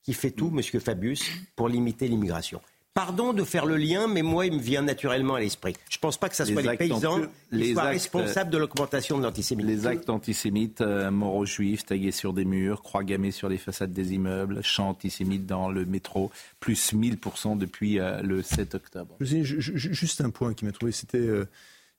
qui 0.02 0.12
fait 0.12 0.30
tout, 0.30 0.52
M. 0.54 0.62
Fabius, 0.80 1.24
pour 1.54 1.68
limiter 1.68 2.08
l'immigration. 2.08 2.60
Pardon 2.97 3.34
de 3.34 3.44
faire 3.44 3.66
le 3.66 3.76
lien, 3.76 4.09
mais 4.09 4.22
moi, 4.22 4.47
il 4.47 4.55
me 4.55 4.59
vient 4.59 4.80
naturellement 4.80 5.34
à 5.34 5.40
l'esprit. 5.40 5.74
Je 5.90 5.99
ne 5.99 6.01
pense 6.01 6.16
pas 6.16 6.30
que 6.30 6.34
ce 6.34 6.47
soit 6.47 6.62
les, 6.62 6.78
paysans 6.78 7.18
anti- 7.18 7.26
qui 7.51 7.57
les 7.59 7.72
soient 7.74 7.82
actes- 7.82 7.92
responsables 7.92 8.51
de 8.51 8.57
l'augmentation 8.57 9.18
de 9.18 9.22
l'antisémitisme. 9.22 9.70
Les 9.82 9.86
actes 9.86 10.09
antisémites, 10.09 10.80
euh, 10.80 11.11
morts 11.11 11.34
aux 11.34 11.44
juifs, 11.44 11.84
tagués 11.84 12.11
sur 12.11 12.32
des 12.32 12.47
murs, 12.47 12.82
croix 12.82 13.05
gammées 13.05 13.32
sur 13.32 13.51
les 13.51 13.59
façades 13.59 13.92
des 13.92 14.14
immeubles, 14.14 14.62
chants 14.64 14.88
antisémites 14.88 15.44
dans 15.44 15.70
le 15.70 15.84
métro, 15.84 16.30
plus 16.59 16.94
1000% 16.94 17.59
depuis 17.59 18.01
euh, 18.01 18.22
le 18.22 18.40
7 18.42 18.74
octobre. 18.74 19.14
Je 19.20 19.42
juste 19.61 20.22
un 20.22 20.30
point 20.30 20.55
qui 20.55 20.64
m'a 20.64 20.72
trouvé, 20.72 20.90
c'était 20.90 21.18
euh, 21.18 21.44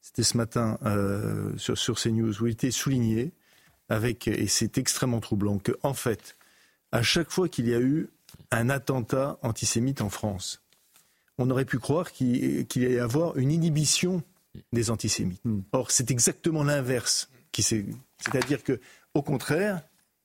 ce 0.02 0.36
matin 0.36 0.80
euh, 0.84 1.52
sur, 1.58 1.78
sur 1.78 2.00
CNews 2.02 2.42
où 2.42 2.48
il 2.48 2.54
était 2.54 2.72
souligné 2.72 3.34
avec 3.90 4.28
et 4.28 4.48
c'est 4.48 4.80
extrêmement 4.80 5.20
troublant 5.20 5.60
que 5.60 5.74
en 5.84 5.94
fait 5.94 6.36
à 6.92 7.04
chaque 7.04 7.30
fois 7.30 7.48
qu'il 7.48 7.68
y 7.70 7.74
a 7.76 7.80
eu 7.80 8.10
un 8.52 8.70
attentat 8.70 9.38
antisémite 9.44 10.02
en 10.02 10.10
France, 10.10 10.62
on 11.38 11.50
aurait 11.50 11.66
pu 11.66 11.80
croire 11.80 12.12
qu'il 12.12 12.66
allait 12.76 12.94
y 12.94 13.00
avoir 13.00 13.38
une 13.38 13.52
inhibition 13.52 14.24
des 14.74 14.90
antisémites. 14.90 15.42
Or 15.72 15.92
c'est 15.92 16.12
exactement 16.12 16.64
l'inverse 16.64 17.30
c'est-à-dire 18.20 18.64
que 18.64 18.80
au 19.14 19.22
contraire 19.22 19.82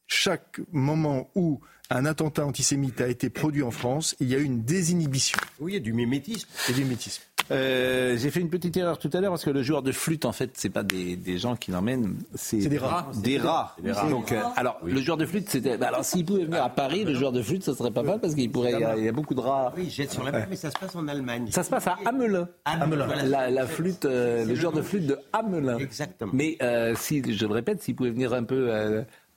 chaque 0.07 0.61
moment 0.73 1.31
où 1.35 1.61
un 1.89 2.05
attentat 2.05 2.45
antisémite 2.45 3.01
a 3.01 3.09
été 3.09 3.31
produit 3.31 3.63
en 3.63 3.71
France, 3.71 4.15
il 4.21 4.29
y 4.29 4.35
a 4.35 4.39
eu 4.39 4.45
une 4.45 4.63
désinhibition. 4.63 5.39
Oui, 5.59 5.73
il 5.73 5.75
y 5.75 5.79
a 5.79 5.81
du 5.81 5.93
mimétisme. 5.93 6.49
Et 6.69 6.73
du 6.73 6.85
mimétisme. 6.85 7.23
Euh, 7.53 8.17
J'ai 8.17 8.31
fait 8.31 8.41
une 8.41 8.51
petite 8.51 8.77
erreur 8.77 8.99
tout 8.99 9.11
à 9.13 9.21
l'heure 9.21 9.31
parce 9.33 9.45
que 9.45 9.51
le 9.51 9.63
joueur 9.63 9.83
de 9.83 9.93
flûte, 9.93 10.25
en 10.25 10.33
fait, 10.33 10.51
c'est 10.55 10.71
pas 10.71 10.83
des, 10.83 11.17
des 11.17 11.39
gens 11.39 11.57
qui 11.57 11.71
l'emmènent, 11.71 12.17
c'est 12.35 12.57
des 12.59 12.79
rats. 12.79 13.09
Des 13.23 13.39
rats. 13.39 13.77
Des 13.83 13.93
rats. 13.93 14.09
Donc, 14.09 14.33
euh, 14.33 14.41
alors, 14.57 14.79
le 14.85 15.01
joueur 15.01 15.17
de 15.17 15.27
flûte, 15.27 15.49
c'était. 15.49 15.77
bah, 15.77 15.89
alors, 15.89 16.05
s'il 16.05 16.25
pouvait 16.25 16.45
venir 16.45 16.63
à 16.63 16.69
Paris, 16.71 17.05
le 17.05 17.15
joueur 17.15 17.33
de 17.33 17.43
flûte, 17.43 17.63
ça 17.63 17.75
serait 17.75 17.91
pas 17.91 18.03
mal 18.03 18.21
parce 18.21 18.35
qu'il 18.35 18.51
pourrait. 18.51 18.73
Il 18.73 18.81
y, 18.81 18.85
a, 18.85 18.97
il 18.97 19.05
y 19.05 19.09
a 19.09 19.13
beaucoup 19.13 19.35
de 19.35 19.41
rats. 19.41 19.73
Oui, 19.77 19.89
jette 19.91 20.11
sur 20.13 20.25
la 20.25 20.33
mer, 20.33 20.47
mais 20.51 20.57
ça 20.57 20.71
se 20.71 20.79
passe 20.79 20.95
en 20.97 21.07
Allemagne. 21.09 21.49
Ça 21.51 21.63
se 21.63 21.71
passe 21.71 21.87
à 21.87 21.97
Hamelin. 22.05 22.49
Hamelin. 22.65 23.07
La, 23.25 23.51
la 23.51 23.67
flûte, 23.67 24.05
euh, 24.05 24.45
le 24.45 24.55
joueur 24.55 24.73
de 24.73 24.83
flûte 24.83 25.07
de 25.07 25.19
Hamelin. 25.33 25.79
Exactement. 25.79 26.33
Mais 26.35 26.57
euh, 26.63 26.95
si, 26.97 27.23
je 27.33 27.47
le 27.47 27.53
répète, 27.53 27.83
s'il 27.83 27.95
pouvait 27.97 28.11
venir 28.11 28.33
un 28.33 28.45
peu 28.45 28.71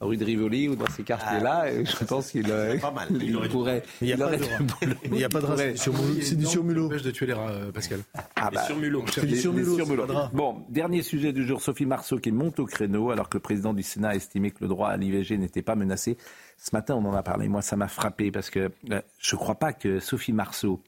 rue 0.01 0.17
de 0.17 0.25
Rivoli 0.25 0.67
ou 0.67 0.75
dans 0.75 0.87
ces 0.87 1.03
quartiers-là, 1.03 1.65
euh, 1.65 1.85
je 1.85 2.05
pense 2.05 2.31
qu'il 2.31 2.49
euh, 2.49 2.77
pas 2.79 2.91
mal. 2.91 3.07
il 3.11 3.37
pourrait. 3.49 3.83
Il 4.01 4.07
n'y 4.07 4.13
a, 4.13 4.17
pas 4.17 4.31
de 4.31 4.37
du 4.37 4.43
rat. 4.43 4.57
boulot. 4.59 4.95
Il 5.05 5.11
n'y 5.11 5.23
a 5.23 5.29
pas 5.29 5.41
de 5.41 5.45
rat, 5.45 5.57
c'est 5.75 6.35
du 6.35 6.45
surmulot. 6.45 6.89
De 6.89 7.11
tuer 7.11 7.27
les 7.27 7.33
rats, 7.33 7.49
euh, 7.49 7.71
Pascal. 7.71 8.01
Ah 8.35 8.49
bah, 8.51 8.65
C'est 9.11 9.25
du 9.25 9.35
surmulot. 9.35 10.07
Bon, 10.33 10.63
dernier 10.69 11.01
sujet 11.01 11.33
du 11.33 11.45
jour, 11.45 11.61
Sophie 11.61 11.85
Marceau 11.85 12.17
qui 12.19 12.31
monte 12.31 12.59
au 12.59 12.65
créneau 12.65 13.11
alors 13.11 13.29
que 13.29 13.37
le 13.37 13.41
président 13.41 13.73
du 13.73 13.83
Sénat 13.83 14.09
a 14.09 14.15
estimé 14.15 14.51
que 14.51 14.57
le 14.61 14.67
droit 14.67 14.89
à 14.89 14.97
l'IVG 14.97 15.37
n'était 15.37 15.61
pas 15.61 15.75
menacé. 15.75 16.17
Ce 16.57 16.69
matin, 16.73 16.95
on 16.95 17.05
en 17.05 17.13
a 17.13 17.23
parlé. 17.23 17.47
Moi, 17.47 17.61
ça 17.61 17.75
m'a 17.75 17.87
frappé 17.87 18.31
parce 18.31 18.49
que 18.49 18.71
je 18.87 19.35
ne 19.35 19.39
crois 19.39 19.55
pas 19.55 19.73
que 19.73 19.99
Sophie 19.99 20.33
Marceau, 20.33 20.81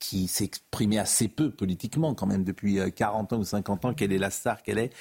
qui 0.00 0.26
s'exprimait 0.26 0.98
assez 0.98 1.28
peu 1.28 1.50
politiquement 1.50 2.14
quand 2.14 2.26
même 2.26 2.42
depuis 2.42 2.80
euh, 2.80 2.90
40 2.90 3.34
ans 3.34 3.38
ou 3.38 3.44
50 3.44 3.84
ans, 3.84 3.94
qu'elle 3.94 4.12
est 4.12 4.18
la 4.18 4.30
star 4.30 4.62
qu'elle 4.62 4.78
est, 4.78 4.92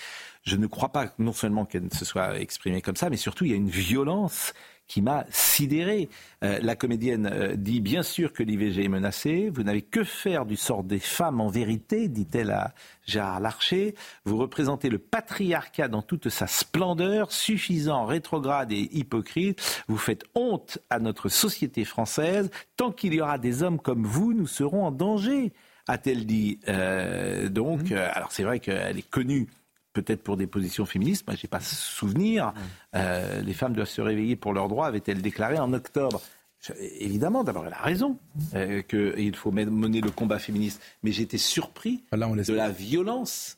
je 0.44 0.58
ne 0.58 0.68
crois 0.68 0.90
pas 0.90 1.14
non 1.18 1.34
seulement 1.34 1.66
qu'elle 1.66 1.92
se 1.92 2.06
soit 2.06 2.40
exprimée 2.40 2.82
comme 2.82 2.98
ça, 2.98 3.10
mais 3.10 3.18
surtout 3.18 3.46
il 3.46 3.52
y 3.52 3.54
a 3.54 3.58
une 3.58 3.70
violence 3.70 4.54
qui 4.90 5.02
m'a 5.02 5.26
sidéré. 5.30 6.10
Euh, 6.44 6.60
la 6.62 6.76
comédienne 6.76 7.30
euh, 7.32 7.56
dit 7.56 7.80
bien 7.80 8.04
sûr 8.04 8.34
que 8.34 8.44
l'IVG 8.44 8.86
est 8.86 8.90
menacée. 8.90 9.50
Vous 9.54 9.64
n'avez 9.64 9.84
que 9.84 10.04
faire 10.04 10.46
du 10.46 10.58
sort 10.58 10.84
des 10.84 11.00
femmes 11.00 11.40
en 11.40 11.48
vérité, 11.48 12.10
dit-elle 12.10 12.52
à 12.52 12.74
Gérard 13.06 13.40
Larcher. 13.40 13.96
Vous 14.26 14.38
représentez 14.38 14.90
le 14.90 14.98
patriarcat 14.98 15.88
dans 15.88 16.02
toute 16.02 16.30
sa 16.30 16.48
splendeur, 16.48 17.32
suffisant, 17.32 18.06
rétrograde 18.06 18.72
et 18.72 18.90
hypocrite. 18.92 19.84
Vous 19.88 19.98
faites 19.98 20.24
honte 20.34 20.80
à 20.90 21.00
notre 21.00 21.30
société 21.30 21.86
française. 21.86 22.50
Tant 22.76 22.92
qu'il 22.92 23.14
y 23.14 23.22
aura 23.22 23.38
des 23.38 23.62
hommes 23.62 23.80
comme 23.80 24.06
vous, 24.06 24.34
nous 24.34 24.48
serons 24.48 24.86
en 24.86 24.92
danger, 24.92 25.54
a-t-elle 25.88 26.26
dit. 26.26 26.60
Euh, 26.68 27.50
donc, 27.50 27.92
euh, 27.92 28.10
alors 28.14 28.32
c'est 28.32 28.44
vrai 28.44 28.60
qu'elle 28.60 28.98
est 28.98 29.10
connue 29.10 29.48
peut-être 29.94 30.22
pour 30.24 30.38
des 30.38 30.48
positions 30.48 30.86
féministes, 30.86 31.26
moi 31.28 31.36
j'ai 31.36 31.48
pas 31.48 31.60
souvenir. 31.60 32.54
Euh, 32.96 33.42
les 33.42 33.54
femmes 33.54 33.74
doivent 33.74 33.90
se 33.90 34.02
réveiller 34.02 34.36
pour 34.36 34.54
leurs 34.54 34.68
droits, 34.68 34.88
avait-elle 34.88 35.22
déclaré 35.22 35.58
en 35.60 35.74
octobre. 35.74 36.22
Je- 36.62 36.74
évidemment, 37.00 37.44
d'abord 37.44 37.66
elle 37.68 37.74
a 37.74 37.82
raison 37.82 38.18
euh, 38.54 38.82
qu'il 38.82 39.36
faut 39.36 39.52
men- 39.52 39.70
mener 39.70 40.02
le 40.02 40.12
combat 40.12 40.40
féministe, 40.40 40.82
mais 41.04 41.12
j'étais 41.12 41.38
surpris 41.38 42.04
Là, 42.12 42.28
on 42.28 42.34
laisse 42.36 42.48
de 42.48 42.54
la 42.54 42.70
violence. 42.70 43.58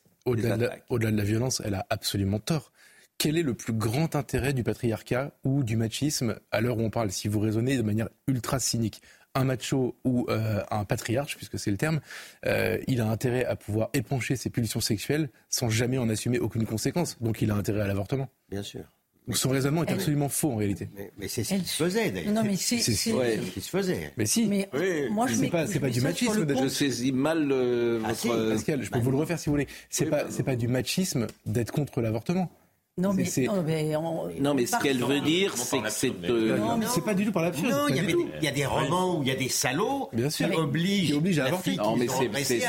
De, 0.58 0.70
au-delà 0.90 1.12
de 1.12 1.18
la 1.18 1.24
violence, 1.24 1.62
elle 1.66 1.74
a 1.74 1.86
absolument 1.90 2.40
tort. 2.40 2.72
Quel 3.18 3.38
est 3.38 3.44
le 3.44 3.54
plus 3.54 3.74
grand 3.74 4.16
intérêt 4.16 4.54
du 4.54 4.64
patriarcat 4.64 5.32
ou 5.44 5.64
du 5.64 5.78
machisme 5.78 6.40
à 6.52 6.62
l'heure 6.62 6.78
où 6.78 6.82
on 6.82 6.90
parle, 6.90 7.12
si 7.12 7.28
vous 7.28 7.40
raisonnez 7.40 7.76
de 7.78 7.82
manière 7.84 8.10
ultra 8.28 8.60
cynique? 8.60 9.02
Un 9.36 9.44
macho 9.44 9.96
ou 10.04 10.26
euh, 10.30 10.64
un 10.72 10.84
patriarche, 10.86 11.38
puisque 11.38 11.58
c'est 11.58 11.72
le 11.72 11.78
terme, 11.78 12.02
euh, 12.46 12.78
il 12.88 13.02
a 13.02 13.08
intérêt 13.08 13.46
à 13.46 13.56
pouvoir 13.56 13.90
épancher 13.94 14.36
ses 14.36 14.50
pulsions 14.50 14.82
sexuelles 14.82 15.30
sans 15.50 15.70
jamais 15.70 15.98
en 15.98 16.10
assumer 16.10 16.40
aucune 16.40 16.66
conséquence. 16.66 17.18
Donc 17.22 17.42
il 17.42 17.52
a 17.52 17.56
intérêt 17.56 17.82
à 17.82 17.88
l'avortement. 17.88 18.30
Bien 18.50 18.64
sûr. 18.64 18.82
Donc 19.28 19.38
son 19.38 19.50
raisonnement 19.50 19.86
est 19.86 19.92
absolument 19.92 20.30
faux 20.30 20.52
en 20.52 20.56
réalité. 20.56 20.90
Mais, 20.96 21.12
mais 21.18 21.28
c'est 21.28 21.44
ce 21.44 21.54
qui 21.54 21.66
se 21.66 21.84
faisait 21.84 22.10
d'ailleurs. 22.10 22.34
Non, 22.34 22.44
mais 22.44 22.56
c'est. 22.56 22.78
Ouais, 23.14 23.40
ce 23.46 23.52
qui 23.52 23.62
se 23.62 23.70
faisait. 23.70 24.12
Mais 24.18 24.26
si, 24.26 24.48
Mais 24.48 24.68
moi, 25.12 25.28
je 25.28 25.36
c'est 25.36 25.50
pas, 25.50 25.66
pas 25.68 25.90
du 25.90 26.02
machisme. 26.02 26.46
Je 26.50 26.68
saisis 26.68 27.12
mal 27.12 27.50
euh, 27.52 28.02
Ah, 28.04 28.10
votre. 28.10 28.20
si. 28.20 28.28
Pascal, 28.28 28.84
je 28.84 28.90
peux 28.90 29.00
vous 29.00 29.12
le 29.12 29.18
refaire 29.18 29.38
si 29.40 29.46
vous 29.46 29.54
voulez. 29.54 29.68
C'est 29.90 30.08
pas, 30.08 30.26
c'est 30.30 30.44
pas 30.44 30.56
du 30.56 30.68
machisme 30.68 31.28
d'être 31.46 31.72
contre 31.72 32.02
l'avortement. 32.02 32.52
Non, 32.98 33.14
mais, 33.14 33.24
C'est- 33.26 33.46
non, 33.46 33.64
mais, 33.66 33.96
on- 33.96 34.28
Non, 34.42 34.54
mais 34.54 34.64
on 34.64 34.68
ce 34.78 34.84
qu'elle 34.84 35.02
veut 35.04 35.22
dire, 35.22 35.56
c'est 35.56 35.82
que 35.82 35.89
c'est. 35.89 36.12
euh, 36.30 36.58
Non, 36.58 36.78
mais 36.78 36.86
c'est 36.88 37.04
pas 37.04 37.14
du 37.14 37.26
tout 37.26 37.32
par 37.32 37.42
l'absurde. 37.42 37.72
Non, 37.72 37.88
il 37.88 37.96
y, 38.44 38.48
a 38.48 38.52
des 38.52 38.66
romans 38.66 39.18
où 39.18 39.22
il 39.24 39.30
y 39.30 39.32
a 39.32 39.36
des 39.36 39.48
salauds 39.48 40.10
Bien 40.12 40.30
sûr. 40.30 40.50
qui 40.50 40.56
obligent, 40.58 41.08
Qui 41.08 41.14
obligent 41.14 41.39
à 41.39 41.44
la 41.44 41.48
avorter. 41.50 41.76
Non, 41.78 41.96
mais 41.96 42.08
c'est 42.10 42.28
biaisé. 42.28 42.60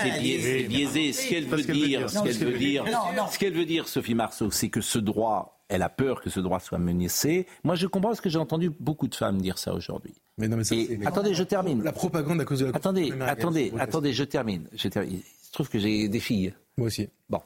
c'est 0.60 0.62
biaisé. 0.68 1.12
Ce 1.12 1.28
qu'elle 1.28 1.46
veut 1.46 1.62
dire, 1.62 2.08
ce 2.08 2.22
qu'elle 2.22 2.36
veut 2.38 2.58
dire, 2.58 2.84
ce 3.32 3.38
qu'elle 3.38 3.52
veut 3.54 3.64
dire, 3.66 3.88
Sophie 3.88 4.14
Marceau, 4.14 4.50
c'est 4.52 4.68
que 4.68 4.80
ce 4.80 4.98
droit, 4.98 5.58
elle 5.68 5.82
a 5.82 5.88
peur 5.88 6.20
que 6.20 6.30
ce 6.30 6.38
droit 6.38 6.60
soit 6.60 6.78
menacé. 6.78 7.46
Moi, 7.64 7.74
je 7.74 7.86
comprends 7.88 8.10
parce 8.10 8.20
que 8.20 8.30
j'ai 8.30 8.38
entendu 8.38 8.70
beaucoup 8.78 9.08
de 9.08 9.14
femmes 9.14 9.40
dire 9.42 9.58
ça 9.58 9.74
aujourd'hui. 9.74 10.14
Mais 10.38 10.46
non, 10.48 10.56
mais 10.56 10.64
ça, 10.64 10.74
Et- 10.76 10.86
c'est- 10.86 11.06
attendez, 11.06 11.34
je 11.34 11.42
termine. 11.42 11.82
La 11.82 11.92
propagande 11.92 12.40
à 12.40 12.44
cause 12.44 12.60
de 12.60 12.66
la 12.66 12.76
Attendez, 12.76 13.12
attendez, 13.20 13.72
attendez, 13.78 14.12
je 14.12 14.24
termine. 14.24 14.68
Je 14.74 14.88
termine. 14.88 15.14
Il 15.16 15.46
se 15.46 15.52
trouve 15.52 15.68
que 15.68 15.78
j'ai 15.78 16.08
des 16.08 16.20
filles. 16.20 16.54
Moi 16.78 16.86
aussi. 16.86 17.08
Bon. 17.28 17.40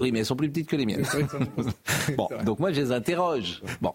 Oui, 0.00 0.12
mais 0.12 0.20
elles 0.20 0.26
sont 0.26 0.36
plus 0.36 0.50
petites 0.50 0.68
que 0.68 0.76
les 0.76 0.86
miennes. 0.86 1.06
bon, 2.16 2.28
donc 2.44 2.58
moi, 2.58 2.72
je 2.72 2.80
les 2.80 2.92
interroge. 2.92 3.62
Bon, 3.80 3.94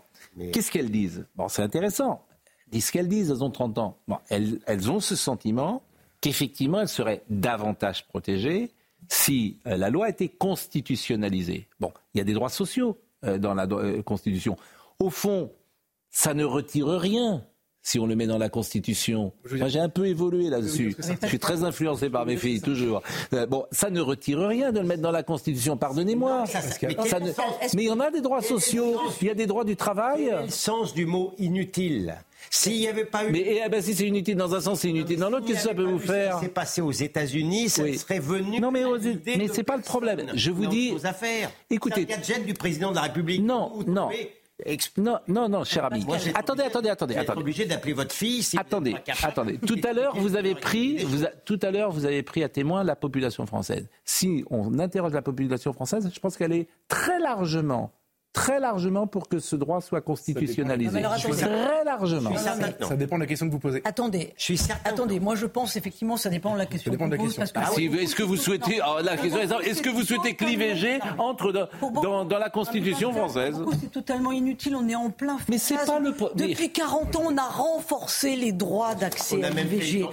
qu'est-ce 0.51 0.71
qu'elles 0.71 0.91
disent? 0.91 1.25
Bon, 1.35 1.47
c'est 1.47 1.61
intéressant. 1.61 2.25
Elles 2.65 2.71
disent 2.71 2.85
ce 2.85 2.91
qu'elles 2.91 3.07
disent, 3.07 3.31
elles 3.31 3.43
ont 3.43 3.51
30 3.51 3.77
ans. 3.77 3.97
Bon, 4.07 4.17
elles, 4.29 4.59
elles 4.65 4.89
ont 4.89 4.99
ce 4.99 5.15
sentiment 5.15 5.83
qu'effectivement, 6.21 6.81
elles 6.81 6.87
seraient 6.87 7.23
davantage 7.29 8.07
protégées 8.07 8.71
si 9.07 9.59
euh, 9.65 9.77
la 9.77 9.89
loi 9.89 10.09
était 10.09 10.27
constitutionnalisée. 10.27 11.67
Bon, 11.79 11.91
il 12.13 12.19
y 12.19 12.21
a 12.21 12.23
des 12.23 12.33
droits 12.33 12.49
sociaux 12.49 12.99
euh, 13.25 13.37
dans 13.37 13.53
la 13.53 13.65
euh, 13.65 14.01
Constitution. 14.01 14.57
Au 14.99 15.09
fond, 15.09 15.51
ça 16.09 16.33
ne 16.33 16.43
retire 16.43 16.87
rien 16.87 17.43
si 17.81 17.99
on 17.99 18.05
le 18.05 18.15
met 18.15 18.27
dans 18.27 18.37
la 18.37 18.49
Constitution. 18.49 19.31
Moi, 19.51 19.67
j'ai 19.69 19.79
un 19.79 19.89
peu 19.89 20.05
évolué 20.07 20.49
là-dessus. 20.49 20.95
Je 21.23 21.27
suis 21.27 21.39
très 21.39 21.63
influencé 21.63 22.09
par 22.09 22.25
mes 22.25 22.37
filles, 22.37 22.61
toujours. 22.61 23.01
Euh, 23.33 23.45
bon, 23.45 23.65
ça 23.71 23.89
ne 23.89 24.01
retire 24.01 24.39
rien 24.39 24.71
de 24.71 24.79
le 24.79 24.85
mettre 24.85 25.01
dans 25.01 25.11
la 25.11 25.23
Constitution, 25.23 25.77
pardonnez-moi. 25.77 26.45
ça- 26.45 26.61
ça- 26.61 27.17
mais 27.75 27.83
il 27.83 27.87
y 27.87 27.91
en 27.91 27.99
a 27.99 28.11
des 28.11 28.21
droits 28.21 28.41
sociaux, 28.41 28.99
il 29.21 29.27
y 29.27 29.31
a 29.31 29.33
des 29.33 29.47
droits 29.47 29.63
du 29.65 29.75
travail. 29.75 30.29
Le 30.43 30.49
sens 30.49 30.93
du 30.93 31.05
mot 31.05 31.33
inutile? 31.37 32.15
S'il 32.51 32.79
n'y 32.79 32.87
avait 32.87 33.05
pas 33.05 33.25
eu. 33.25 33.31
Mais 33.31 33.61
eh 33.65 33.69
ben, 33.69 33.81
si 33.81 33.93
c'est 33.93 34.07
inutile 34.07 34.35
dans 34.35 34.55
un 34.55 34.61
sens, 34.61 34.79
c'est 34.79 34.89
inutile 34.89 35.19
dans 35.19 35.29
l'autre, 35.29 35.45
qu'est-ce 35.45 35.63
que 35.63 35.69
ça 35.69 35.75
peut 35.75 35.83
vous 35.83 35.99
faire 35.99 36.39
C'est 36.41 36.47
passé 36.53 36.81
aux 36.81 36.91
États-Unis, 36.91 37.69
ça 37.69 37.83
Oui. 37.83 37.97
serait 37.97 38.19
venu. 38.19 38.59
Non, 38.59 38.71
mais 38.71 38.85
aux- 38.85 38.97
mais 38.97 39.47
c'est 39.51 39.63
pas 39.63 39.75
le 39.75 39.83
problème. 39.83 40.31
Je 40.33 40.49
vous 40.51 40.65
dis- 40.67 40.93
affaires. 41.03 41.51
Écoutez- 41.69 42.05
C'est 42.07 42.13
un 42.13 42.17
gadget 42.17 42.45
du 42.45 42.53
président 42.53 42.91
de 42.91 42.95
la 42.95 43.01
République. 43.03 43.43
Non, 43.43 43.71
Vous 43.75 43.83
non. 43.91 44.07
trouvez- 44.07 44.31
Non, 44.97 45.19
non, 45.27 45.47
non, 45.49 45.63
cher 45.63 45.85
ami. 45.85 46.03
Moi, 46.05 46.17
Attendez, 46.35 46.61
obligé- 46.63 46.67
attendez, 46.67 46.89
attendez, 46.89 47.15
attendez. 47.15 47.41
obligé 47.41 47.65
d'appeler 47.65 47.93
votre 47.93 48.13
fille. 48.13 48.43
si 48.43 48.55
vous 48.57 48.61
Attendez, 48.61 48.95
attendez. 49.23 49.57
Tout 49.57 49.79
à 49.87 49.93
l'heure, 49.93 50.15
vous 50.17 50.35
avez 50.35 50.55
pris, 50.55 50.97
vous 51.05 51.23
a- 51.25 51.29
tout 51.29 51.59
à 51.61 51.71
l'heure, 51.71 51.91
vous 51.91 52.05
avez 52.05 52.23
pris 52.23 52.43
à 52.43 52.49
témoin 52.49 52.83
la 52.83 52.95
population 52.95 53.45
française. 53.45 53.87
Si 54.05 54.43
on 54.49 54.77
interroge 54.79 55.13
la 55.13 55.21
population 55.21 55.73
française, 55.73 56.09
je 56.13 56.19
pense 56.19 56.35
qu'elle 56.37 56.53
est 56.53 56.67
très 56.87 57.19
largement, 57.19 57.91
très 58.39 58.59
largement 58.59 59.05
pour 59.05 59.27
que 59.27 59.39
ce 59.39 59.55
droit 59.57 59.81
soit 59.81 59.99
constitutionnalisé. 60.01 61.01
Non, 61.01 61.09
alors. 61.09 61.35
Très 61.35 61.83
largement. 61.83 62.31
Ça 62.37 62.95
dépend 62.95 63.15
de 63.17 63.21
la 63.21 63.27
question 63.27 63.47
que 63.47 63.51
vous 63.51 63.59
posez. 63.59 63.81
Attendez. 63.83 64.33
Je 64.37 64.43
suis 64.43 64.57
certain. 64.57 64.89
Attendez, 64.89 65.19
moi 65.19 65.35
je 65.35 65.45
pense 65.45 65.75
effectivement 65.75 66.15
ça 66.17 66.29
dépend 66.29 66.53
de 66.53 66.57
la 66.59 66.65
question. 66.65 66.91
Ça 66.91 66.97
dépend 66.97 67.07
de 67.07 67.11
la 67.11 67.17
question. 67.17 67.43
Si- 67.73 67.85
Est-ce 67.85 68.15
que 68.15 68.23
vous 68.23 68.37
souhaitez, 68.37 68.79
alors, 68.81 69.01
la 69.01 69.17
question 69.17 69.39
est-ce 69.61 69.81
que 69.81 69.89
vous 69.89 70.03
souhaitez 70.03 70.35
que 70.35 70.45
l'IVG 70.45 70.99
entre 71.17 71.51
dans, 71.51 71.67
dans- 72.01 72.25
dans 72.25 72.37
la 72.39 72.49
Constitution 72.49 73.11
française 73.11 73.55
C'est 73.81 73.91
totalement 73.91 74.31
inutile, 74.31 74.75
on 74.75 74.87
est 74.87 74.95
en 74.95 75.09
plein 75.09 75.37
Mais 75.49 75.57
c'est 75.57 75.75
pas 75.85 75.99
le 75.99 76.13
Depuis 76.35 76.71
40 76.71 77.15
ans, 77.17 77.23
on 77.27 77.37
a 77.37 77.43
renforcé 77.43 78.35
les 78.35 78.51
droits 78.51 78.95
d'accès 78.95 79.37
On 79.39 79.43
a 79.43 79.47
à 79.47 79.49
l'IVG. 79.49 80.05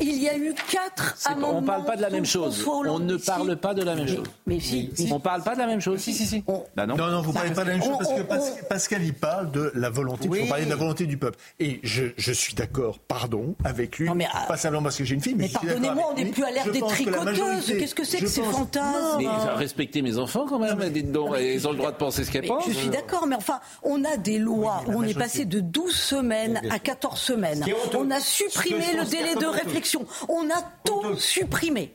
Il 0.00 0.22
y 0.22 0.28
a 0.28 0.36
eu 0.36 0.54
quatre 0.70 1.16
amendements. 1.26 1.58
On 1.58 1.60
ne 1.62 1.66
parle 1.66 1.84
pas 1.84 1.96
de 1.96 2.02
la 2.02 2.10
même 2.10 2.24
chose. 2.26 2.64
On 2.66 2.98
ne 3.00 3.16
parle 3.16 3.56
pas 3.56 3.74
de 3.74 3.82
la 3.82 3.94
même 3.94 4.08
chose. 4.08 4.26
Mais 4.46 4.60
si, 4.60 4.90
si. 4.94 5.08
On 5.12 5.16
ne 5.16 5.20
parle 5.20 5.42
pas 5.42 5.54
de 5.54 5.58
la 5.60 5.66
même 5.66 5.80
chose. 5.80 5.98
Si, 6.00 6.12
si, 6.12 6.26
si. 6.26 6.44
Bah 6.76 6.86
non. 6.86 6.96
Non, 7.08 7.16
non, 7.16 7.22
vous 7.22 7.32
parlez 7.32 7.50
pas 7.52 7.62
de 7.64 7.68
la 7.70 7.74
même 7.76 7.82
chose 7.82 7.96
parce 7.98 8.10
On- 8.10 8.16
que 8.16 8.20
on- 8.22 8.24
Pas- 8.24 8.38
Pascal, 8.68 9.02
il 9.02 9.14
parle 9.14 9.50
de 9.50 9.72
la 9.74 9.88
volonté, 9.90 10.28
Oui. 10.28 10.40
vous 10.42 10.48
parlez 10.48 10.64
de 10.64 10.70
la 10.70 10.76
volonté 10.76 11.06
du 11.06 11.16
peuple. 11.16 11.38
Et 11.58 11.80
je, 11.82 12.04
je 12.16 12.32
suis 12.32 12.54
d'accord, 12.54 12.98
pardon, 12.98 13.54
avec 13.64 13.98
lui, 13.98 14.06
Non, 14.08 14.14
mais, 14.14 14.26
ah, 14.32 14.44
pas 14.46 14.56
simplement 14.56 14.82
parce 14.82 14.96
que 14.96 15.04
j'ai 15.04 15.14
une 15.14 15.20
fille, 15.22 15.34
mais, 15.34 15.44
Mais 15.46 15.50
pardonnez-moi, 15.52 16.04
on 16.10 16.14
n'est 16.14 16.26
plus 16.26 16.44
à 16.44 16.50
l'ère 16.50 16.70
des 16.70 16.80
tricoteuses. 16.80 17.66
Qu'est-ce 17.78 17.94
que 17.94 18.04
c'est 18.04 18.18
que 18.18 18.26
ces 18.26 18.42
pense- 18.42 18.52
fantasmes 18.56 19.18
Mais 19.18 19.26
respecter 19.54 20.02
mes 20.02 20.18
enfants 20.18 20.46
quand 20.48 20.58
même. 20.58 20.78
Dites 20.90 21.12
donc, 21.12 21.34
ils 21.40 21.66
ont 21.66 21.72
le 21.72 21.78
droit 21.78 21.92
de 21.92 21.96
penser 21.96 22.24
ce 22.24 22.30
qu'ils 22.30 22.42
pensent. 22.46 22.64
je 22.68 22.72
suis 22.72 22.88
d'accord, 22.88 23.26
mais 23.26 23.36
enfin, 23.36 23.60
on 23.82 24.04
a 24.04 24.16
des 24.16 24.38
lois 24.38 24.82
Oui, 24.86 24.94
où 24.94 24.98
on 24.98 25.02
est 25.02 25.14
passé 25.18 25.44
de 25.44 25.60
12 25.60 25.94
semaines 25.94 26.60
à 26.70 26.78
14 26.78 27.18
semaines. 27.20 27.64
On 27.96 28.10
a 28.10 28.20
supprimé 28.20 28.84
le 28.96 29.04
délai 29.04 29.34
de 29.34 29.46
réflexion. 29.46 30.04
On 30.28 30.48
a 30.50 30.62
tout 30.84 31.16
supprimé. 31.16 31.92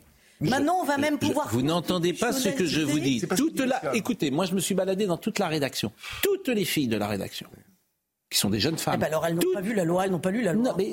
Maintenant, 0.49 0.77
on 0.81 0.85
va 0.85 0.97
même 0.97 1.17
Je- 1.21 1.27
pouvoir. 1.27 1.49
vous 1.51 1.61
n'entendez 1.61 2.13
pas 2.13 2.31
ce 2.33 2.49
que 2.49 2.65
je 2.65 2.81
vous 2.81 2.99
dis. 2.99 3.21
Toute 3.37 3.59
la, 3.59 3.95
écoutez, 3.95 4.31
moi 4.31 4.45
je 4.45 4.53
me 4.55 4.59
suis 4.59 4.75
baladé 4.75 5.05
dans 5.05 5.17
toute 5.17 5.39
la 5.39 5.47
rédaction. 5.47 5.91
Toutes 6.21 6.47
les 6.49 6.65
filles 6.65 6.87
de 6.87 6.97
la 6.97 7.07
rédaction, 7.07 7.47
qui 8.29 8.37
sont 8.39 8.49
des 8.49 8.59
jeunes 8.59 8.75
Eh 8.77 8.81
femmes. 8.81 8.99
ben 8.99 9.07
alors, 9.07 9.25
elles 9.25 9.35
n'ont 9.35 9.53
pas 9.53 9.61
vu 9.61 9.73
la 9.73 9.85
loi, 9.85 10.05
elles 10.05 10.11
n'ont 10.11 10.19
pas 10.19 10.31
lu 10.31 10.41
la 10.41 10.53
loi. 10.53 10.63
Non, 10.63 10.73
mais 10.77 10.85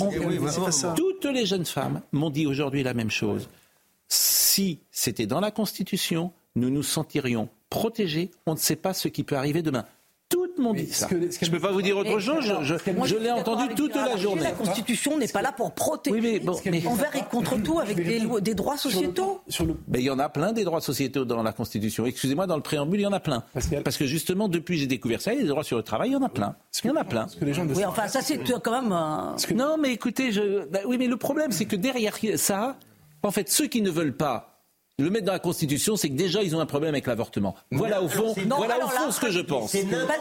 on- 0.00 0.10
Eh 0.10 0.18
oui, 0.20 0.38
vraiment, 0.38 0.68
moi. 0.82 0.94
toutes 0.96 1.24
les 1.26 1.46
jeunes 1.46 1.66
femmes 1.66 2.00
m'ont 2.12 2.30
dit 2.30 2.46
aujourd'hui 2.46 2.82
la 2.82 2.94
même 2.94 3.10
chose. 3.10 3.48
Si 4.08 4.80
c'était 4.90 5.26
dans 5.26 5.40
la 5.40 5.50
Constitution, 5.50 6.32
nous 6.56 6.70
nous 6.70 6.82
sentirions 6.82 7.48
protégés. 7.70 8.30
On 8.46 8.52
ne 8.54 8.58
sait 8.58 8.76
pas 8.76 8.94
ce 8.94 9.08
qui 9.08 9.24
peut 9.24 9.36
arriver 9.36 9.62
demain. 9.62 9.84
Toutes 10.54 10.64
m'ont 10.64 10.72
dit 10.72 10.86
ça. 10.92 11.06
que- 11.06 11.16
Je 11.16 11.46
ne 11.46 11.50
peux 11.50 11.58
pas 11.60 11.72
vous 11.72 11.82
dire 11.82 11.96
autre 11.96 12.18
chose. 12.20 12.44
Je, 12.62 13.16
l'ai 13.16 13.30
entendu 13.30 13.74
toute 13.74 13.94
la 13.94 14.16
journée. 14.16 14.42
La 14.42 14.50
Constitution 14.52 15.18
n'est 15.18 15.28
pas 15.28 15.42
là 15.42 15.52
pour 15.52 15.72
protéger, 15.72 16.14
Oui, 16.16 16.20
mais 16.22 16.38
bon, 16.40 16.56
mais- 16.66 16.86
envers 16.86 17.14
et 17.16 17.22
contre 17.30 17.56
tout 17.62 17.78
avec 17.80 17.96
des, 17.96 18.20
lois- 18.20 18.40
des 18.40 18.54
droits 18.54 18.76
sociétaux. 18.76 19.40
Sur 19.48 19.64
le, 19.66 19.76
Mais 19.88 20.00
il 20.00 20.04
y 20.04 20.10
en 20.10 20.18
a 20.18 20.28
plein 20.28 20.52
des 20.52 20.64
droits 20.64 20.80
sociétaux 20.80 21.24
dans 21.24 21.42
la 21.42 21.52
Constitution. 21.52 22.06
Excusez-moi, 22.06 22.46
dans 22.46 22.56
le 22.56 22.62
préambule, 22.62 23.00
il 23.00 23.04
y 23.04 23.06
en 23.06 23.12
a 23.12 23.20
plein. 23.20 23.42
Pascal. 23.52 23.82
Parce 23.82 23.96
que 23.96 24.06
justement, 24.06 24.48
depuis 24.48 24.76
que 24.76 24.80
j'ai 24.82 24.86
découvert 24.86 25.20
ça, 25.20 25.32
il 25.32 25.36
y 25.36 25.40
a 25.40 25.42
des 25.42 25.48
droits 25.48 25.64
sur 25.64 25.76
le 25.76 25.82
travail, 25.82 26.10
il 26.10 26.12
y 26.12 26.16
en 26.16 26.22
a 26.22 26.28
plein. 26.28 26.54
Il 26.84 26.88
y 26.88 26.90
en 26.90 26.96
a 26.96 27.04
plein. 27.04 27.26
que 27.38 27.44
les 27.44 27.54
gens 27.54 27.66
Oui, 27.66 27.84
enfin, 27.84 28.08
ça, 28.08 28.20
c'est 28.20 28.38
quand 28.62 28.82
même. 28.82 28.92
un- 28.92 29.36
Non, 29.54 29.76
mais 29.78 29.92
écoutez, 29.92 30.30
je... 30.32 30.66
bah 30.68 30.80
oui, 30.86 30.98
mais 30.98 31.06
le 31.08 31.16
problème, 31.16 31.50
c'est 31.52 31.64
que 31.64 31.76
derrière 31.76 32.16
ça, 32.36 32.76
en 33.22 33.30
fait, 33.30 33.48
ceux 33.48 33.66
qui 33.66 33.82
ne 33.82 33.90
veulent 33.90 34.16
pas 34.16 34.53
le 35.00 35.10
mettre 35.10 35.24
dans 35.26 35.32
la 35.32 35.40
Constitution, 35.40 35.96
c'est 35.96 36.08
que 36.08 36.14
déjà, 36.14 36.40
ils 36.44 36.54
ont 36.54 36.60
un 36.60 36.66
problème 36.66 36.94
avec 36.94 37.08
l'avortement. 37.08 37.56
Voilà 37.72 38.00
au 38.00 38.06
fond, 38.08 38.32
Non, 38.46 38.58
voilà 38.58 38.76
au 38.78 38.88
fond 38.88 39.06
là, 39.06 39.10
ce 39.10 39.18
que 39.18 39.28
je 39.32 39.40
pense. 39.40 39.74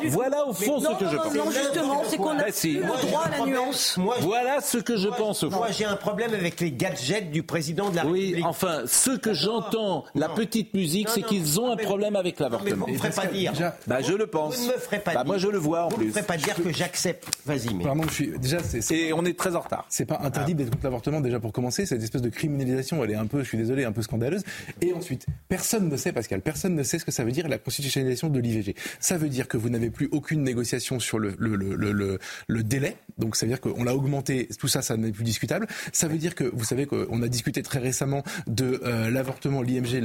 Voilà 0.08 0.48
au 0.48 0.54
fond 0.54 0.80
ce 0.80 0.86
que 0.88 1.04
non, 1.04 1.12
je 1.12 1.16
pense. 1.18 1.36
non, 1.36 1.52
justement, 1.52 2.02
c'est 2.08 2.18
qu'on 2.18 2.40
a 2.40 2.52
si. 2.52 2.78
plus 2.78 2.84
Moi, 2.88 2.96
le 3.04 3.08
droit 3.08 3.22
à 3.26 3.30
la 3.38 3.46
nuance. 3.46 3.98
Moi, 3.98 4.16
Voilà 4.22 4.62
ce 4.62 4.80
que 4.80 4.98
je 4.98 5.10
pense 5.10 5.44
au 5.44 5.52
fond. 5.52 5.58
Moi, 5.58 5.68
j'ai 5.70 5.86
un 5.86 5.96
problème 5.96 6.34
avec 6.34 6.60
les 6.60 6.72
gadgets 6.72 7.30
du 7.30 7.44
président 7.44 7.92
de 7.92 7.98
la 7.98 8.06
Oui, 8.08 8.22
République. 8.22 8.46
enfin, 8.48 8.82
ce 8.88 9.12
que 9.12 9.32
j'entends, 9.36 10.06
la 10.16 10.30
petite 10.30 10.74
musique, 10.74 11.08
c'est 11.10 11.22
qu'ils 11.22 11.60
ont 11.60 11.72
un 11.72 11.76
problème 11.78 12.16
avec 12.16 12.40
l'avortement. 12.40 12.88
vous 12.88 12.94
ne 12.94 12.98
me 12.98 12.98
ferez 12.98 13.12
pas 13.12 13.28
dire. 13.28 13.52
déjà- 13.52 13.78
Bah, 13.86 14.02
je 14.02 14.14
le 14.14 14.26
pense. 14.26 14.58
Vous 14.58 14.68
ne 14.70 14.74
me 14.74 14.78
ferez 14.80 15.00
pas 15.00 15.12
Bah, 15.14 15.20
dire. 15.20 15.28
moi, 15.28 15.38
je 15.38 15.48
le 15.50 15.58
vois 15.60 15.84
en 15.86 15.90
Vous 15.90 15.98
ne 15.98 16.02
me 16.02 16.06
plus. 16.06 16.14
ferez 16.14 16.26
pas 16.26 16.38
dire 16.38 16.56
que 16.56 16.74
j'accepte. 16.74 17.28
Vas-y, 17.46 17.76
mais. 17.76 17.84
Pardon, 17.84 18.04
je 18.10 18.14
suis 18.14 18.40
déjà 18.40 18.58
c'est 18.64 18.82
c'est- 18.82 18.96
Et 18.98 19.14
on 19.14 19.24
est 19.24 19.38
très 19.38 19.56
en 19.56 19.60
retard. 19.60 19.86
c'est 19.90 20.06
pas 20.06 20.20
interdit 20.24 20.56
d'être 20.56 20.72
contre 20.72 20.84
l'avortement 20.86 21.22
déjà 21.22 21.40
pour 21.40 21.52
commencer. 21.52 21.86
Cette 21.86 22.02
espèce 22.02 22.24
de 22.24 22.30
criminalisation, 22.30 23.04
elle 23.04 23.12
est 23.12 23.16
un 23.16 23.28
peu, 23.28 23.44
je 23.44 23.48
suis 23.50 23.58
désolé, 23.60 23.84
un 23.86 23.92
peu 23.92 24.02
scandaleuse. 24.02 24.42
Et 24.82 24.94
ensuite, 24.94 25.26
personne 25.48 25.90
ne 25.90 25.98
sait, 25.98 26.12
Pascal, 26.12 26.42
personne 26.42 26.76
ne 26.76 26.84
sait 26.84 27.00
ce 27.00 27.06
que 27.06 27.12
ça 27.12 27.24
veut 27.24 27.32
dire 27.32 27.48
la 27.48 27.58
constitutionnalisation 27.58 28.30
de 28.30 28.40
l'IVG. 28.40 28.76
Ça 29.00 29.18
veut 29.18 29.30
dire 29.30 29.48
que 29.48 29.58
vous 29.58 29.70
n'avez 29.70 29.90
plus 29.90 30.10
aucune 30.12 30.44
négociation 30.44 31.00
sur 31.00 31.20
le 31.20 32.64
délai. 32.64 32.98
Donc 33.18 33.36
ça 33.36 33.46
veut 33.46 33.52
dire 33.52 33.62
qu'on 33.62 33.84
l'a 33.84 33.96
augmenté. 33.96 34.48
Tout 34.60 34.68
ça, 34.68 34.82
ça 34.82 34.98
n'est 34.98 35.12
plus 35.12 35.24
discutable. 35.24 35.68
Ça 35.92 36.08
veut 36.08 36.18
dire 36.18 36.36
que 36.36 36.44
vous 36.44 36.64
savez 36.64 36.86
qu'on 36.86 37.22
a 37.22 37.28
discuté 37.28 37.62
très 37.62 37.80
récemment 37.80 38.24
de 38.48 38.82
euh, 38.84 39.10
l'avortement, 39.10 39.62
l'IMG, 39.62 40.02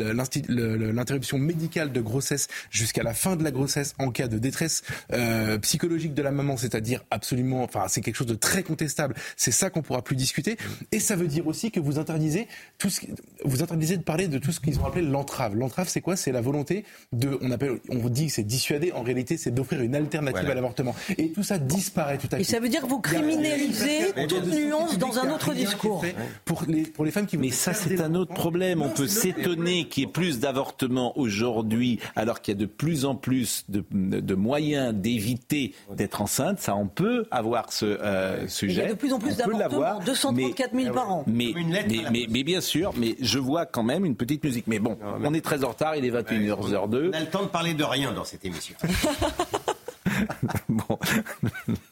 l'interruption 0.49 1.39
médicale 1.39 1.93
de 1.93 2.01
grossesse 2.01 2.49
jusqu'à 2.71 3.03
la 3.03 3.15
fin 3.15 3.37
de 3.37 3.45
la 3.45 3.51
grossesse 3.51 3.95
en 3.99 4.11
cas 4.11 4.29
de 4.29 4.39
détresse 4.39 4.83
euh, 5.13 5.59
psychologique 5.59 6.15
de 6.15 6.23
la 6.23 6.31
maman, 6.31 6.57
c'est-à-dire 6.57 7.05
absolument, 7.11 7.63
enfin 7.63 7.87
c'est 7.89 8.01
quelque 8.01 8.17
chose 8.17 8.27
de 8.27 8.35
très 8.35 8.63
contestable. 8.63 9.15
C'est 9.37 9.51
ça 9.53 9.71
qu'on 9.71 9.83
pourra 9.83 10.03
plus 10.03 10.17
discuter. 10.17 10.57
Et 10.93 11.01
ça 11.01 11.17
veut 11.17 11.29
dire 11.29 11.47
aussi 11.47 11.71
que 11.71 11.81
vous 11.81 11.99
interdisez 11.99 12.49
tout 12.79 12.91
ce, 12.91 13.01
vous 13.45 13.63
interdisez 13.63 13.97
de 13.97 14.03
parler 14.03 14.29
de 14.29 14.39
tout 14.39 14.48
tout 14.49 14.53
ce 14.53 14.61
qu'ils 14.61 14.81
ont 14.81 14.87
appelé 14.87 15.05
l'entrave. 15.05 15.55
L'entrave, 15.55 15.89
c'est 15.91 16.01
quoi? 16.01 16.17
C'est 16.17 16.33
la 16.33 16.41
volonté 16.41 16.87
de, 17.13 17.39
on 17.43 17.51
appelle, 17.51 17.81
on 17.91 18.09
dit 18.09 18.29
que 18.29 18.33
c'est 18.33 18.45
dissuader. 18.45 18.93
En 18.93 19.03
réalité, 19.03 19.37
c'est 19.37 19.51
d'offrir 19.51 19.83
une 19.83 19.95
alternative 19.95 20.49
à 20.49 20.55
l'avortement. 20.55 20.97
Et 21.19 21.33
tout 21.33 21.43
ça 21.43 21.59
disparaît 21.59 22.17
tout 22.17 22.29
à 22.33 22.37
coup. 22.37 22.41
Et 22.41 22.45
ça 22.45 22.59
veut 22.59 22.71
dire 22.71 22.81
que 22.81 22.87
vous 22.87 22.99
criminalisez 22.99 24.15
toute 24.27 24.47
nuance 24.47 24.97
dans 24.97 25.19
un 25.19 25.31
autre 25.35 25.53
discours. 25.53 26.03
Pour 26.47 26.65
les, 26.67 26.85
pour 26.85 27.05
les 27.05 27.11
femmes 27.11 27.27
qui 27.27 27.37
Mais 27.37 27.51
ça, 27.51 27.75
c'est 27.75 28.01
un 28.01 28.15
autre 28.15 28.33
problème. 28.33 28.81
On 28.81 28.89
peut 28.89 29.07
s'étonner 29.07 29.87
qu'il 29.87 30.05
y 30.05 30.07
ait 30.07 30.11
plus 30.11 30.41
d'avortements 30.41 31.19
aujourd'hui, 31.19 31.99
alors 32.17 32.41
qu'il 32.41 32.55
y 32.55 32.57
a 32.57 32.61
de 32.61 32.65
plus 32.65 33.05
en 33.05 33.17
plus 33.17 33.67
de, 33.69 33.85
de 33.93 34.35
moyens 34.35 34.95
d'éviter 34.95 35.75
d'être 35.95 36.23
enceinte. 36.23 36.59
Ça, 36.59 36.75
on 36.75 36.87
peut 36.87 37.27
avoir 37.31 37.71
ce 37.71 37.85
euh, 37.85 38.49
sujet. 38.49 38.81
Il 38.81 38.85
y 38.87 38.91
a 38.91 38.95
de 38.95 38.99
plus 38.99 39.13
en 39.13 39.19
plus 39.19 39.37
d'avortements, 39.37 40.01
234 40.07 40.75
000 40.75 40.95
par 40.95 41.13
an. 41.13 41.25
Mais, 41.27 41.53
mais, 41.55 41.85
mais, 42.11 42.27
mais, 42.31 42.45
bien 42.45 42.63
sûr, 42.63 42.95
mais 42.97 43.15
je 43.21 43.39
vois 43.39 43.67
quand 43.67 43.83
même 43.83 44.07
une 44.07 44.17
petite 44.17 44.38
musique. 44.45 44.67
Mais 44.67 44.79
bon, 44.79 44.99
on 45.25 45.35
est 45.35 45.41
très 45.41 45.65
en 45.65 45.69
retard, 45.69 45.97
il 45.97 46.05
est 46.05 46.11
21h02. 46.11 47.11
On 47.11 47.13
a 47.13 47.21
le 47.21 47.27
temps 47.27 47.43
de 47.43 47.49
parler 47.49 47.75
de 47.75 47.85
rien 47.85 48.13
dans 48.13 48.25
cette 48.25 48.45
émission. 48.45 48.75
bon. 50.69 50.99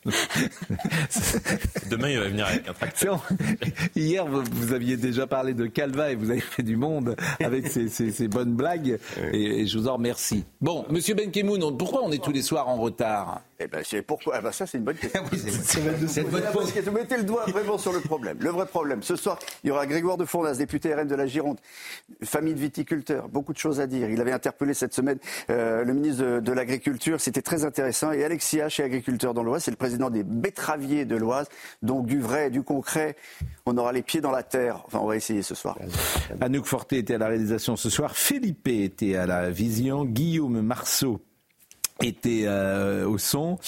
Demain, 1.91 2.11
il 2.11 2.19
va 2.19 2.29
venir 2.29 2.47
avec 2.47 2.69
un 2.69 2.73
tracteur. 2.73 3.23
Hier, 3.95 4.27
vous, 4.27 4.43
vous, 4.51 4.73
aviez 4.73 4.97
déjà 4.97 5.27
parlé 5.27 5.55
de 5.55 5.67
Calva 5.67 6.11
et 6.11 6.15
vous 6.15 6.31
avez 6.31 6.41
fait 6.41 6.63
du 6.63 6.77
monde 6.77 7.17
avec 7.43 7.67
ces, 7.69 7.89
ces, 7.89 8.11
ces 8.11 8.29
bonnes 8.29 8.55
blagues. 8.55 8.99
Et, 9.33 9.63
et, 9.63 9.67
je 9.67 9.79
vous 9.79 9.89
en 9.89 9.95
remercie. 9.95 10.45
Bon, 10.61 10.85
Monsieur 10.91 11.15
Benkemoun, 11.15 11.77
pourquoi 11.77 12.03
on 12.05 12.13
est 12.13 12.23
tous 12.23 12.33
les 12.33 12.43
soirs 12.43 12.69
en 12.69 12.77
retard? 12.77 13.41
Eh 13.59 13.69
ben, 13.69 13.83
c'est 13.85 14.03
pourquoi? 14.03 14.37
Eh 14.39 14.43
ben, 14.43 14.53
ça, 14.53 14.67
c'est 14.67 14.79
une 14.79 14.85
bonne 14.85 14.97
question. 14.97 15.23
c'est 16.09 16.23
votre 16.23 16.53
Parce 16.53 16.73
que 16.73 16.81
vous 16.81 16.91
mettez 16.91 17.17
le 17.17 17.25
doigt 17.25 17.45
vraiment 17.47 17.79
sur 17.79 17.93
le 17.93 18.01
problème. 18.01 18.37
Le 18.41 18.51
vrai 18.51 18.67
problème. 18.67 19.03
Ce 19.03 19.17
soir, 19.17 19.39
il 19.65 19.69
y 19.69 19.71
aura 19.71 19.87
Grégoire 19.87 20.17
de 20.17 20.25
Fournas, 20.25 20.55
député 20.55 20.95
RN 20.95 21.07
de 21.07 21.15
la 21.15 21.27
Gironde, 21.27 21.59
famille 22.23 22.55
de 22.55 22.61
viticulteurs, 22.61 23.29
beaucoup 23.29 23.53
de 23.53 23.59
choses 23.59 23.81
à 23.81 23.87
dire. 23.87 24.11
Il 24.11 24.21
avait 24.21 24.33
interpellé 24.33 24.75
cette 24.75 24.93
semaine 24.93 25.19
euh, 25.51 25.85
le 25.85 25.95
ministre 25.95 26.23
de, 26.23 26.41
de 26.41 26.53
l'Agriculture. 26.53 27.21
C'était 27.21 27.43
très 27.43 27.65
intéressant. 27.65 28.13
Et 28.13 28.25
Alexis 28.25 28.59
H. 28.59 28.81
est 28.81 28.85
agriculteur 28.85 29.33
dans 29.33 29.43
l'Oise. 29.43 29.65
C'est 29.65 29.71
le 29.71 29.77
président 29.77 30.11
des 30.11 30.23
betteraviers 30.23 31.05
de 31.05 31.17
l'Oise. 31.17 31.49
Donc, 31.83 32.07
du 32.07 32.21
vrai, 32.21 32.51
du 32.51 32.63
concret. 32.63 33.17
On 33.65 33.77
aura 33.79 33.93
les 33.93 34.03
pieds 34.03 34.21
dans 34.21 34.31
la 34.31 34.43
terre. 34.43 34.83
Enfin, 34.87 34.99
on 34.99 35.07
va 35.07 35.17
essayer 35.17 35.43
ce 35.43 35.55
soir. 35.55 35.79
Anouk 36.41 36.67
Forté 36.67 36.99
était 36.99 37.15
à 37.15 37.19
la 37.19 37.29
réalisation 37.29 37.77
ce 37.77 37.89
soir. 37.89 38.17
Felipe 38.17 38.69
était 38.69 39.17
à 39.17 39.27
la 39.27 39.51
vision. 39.51 40.05
Guillaume 40.05 40.61
Marceau 40.61 41.21
était 42.03 42.43
euh, 42.45 43.07
au 43.09 43.19
son. 43.19 43.59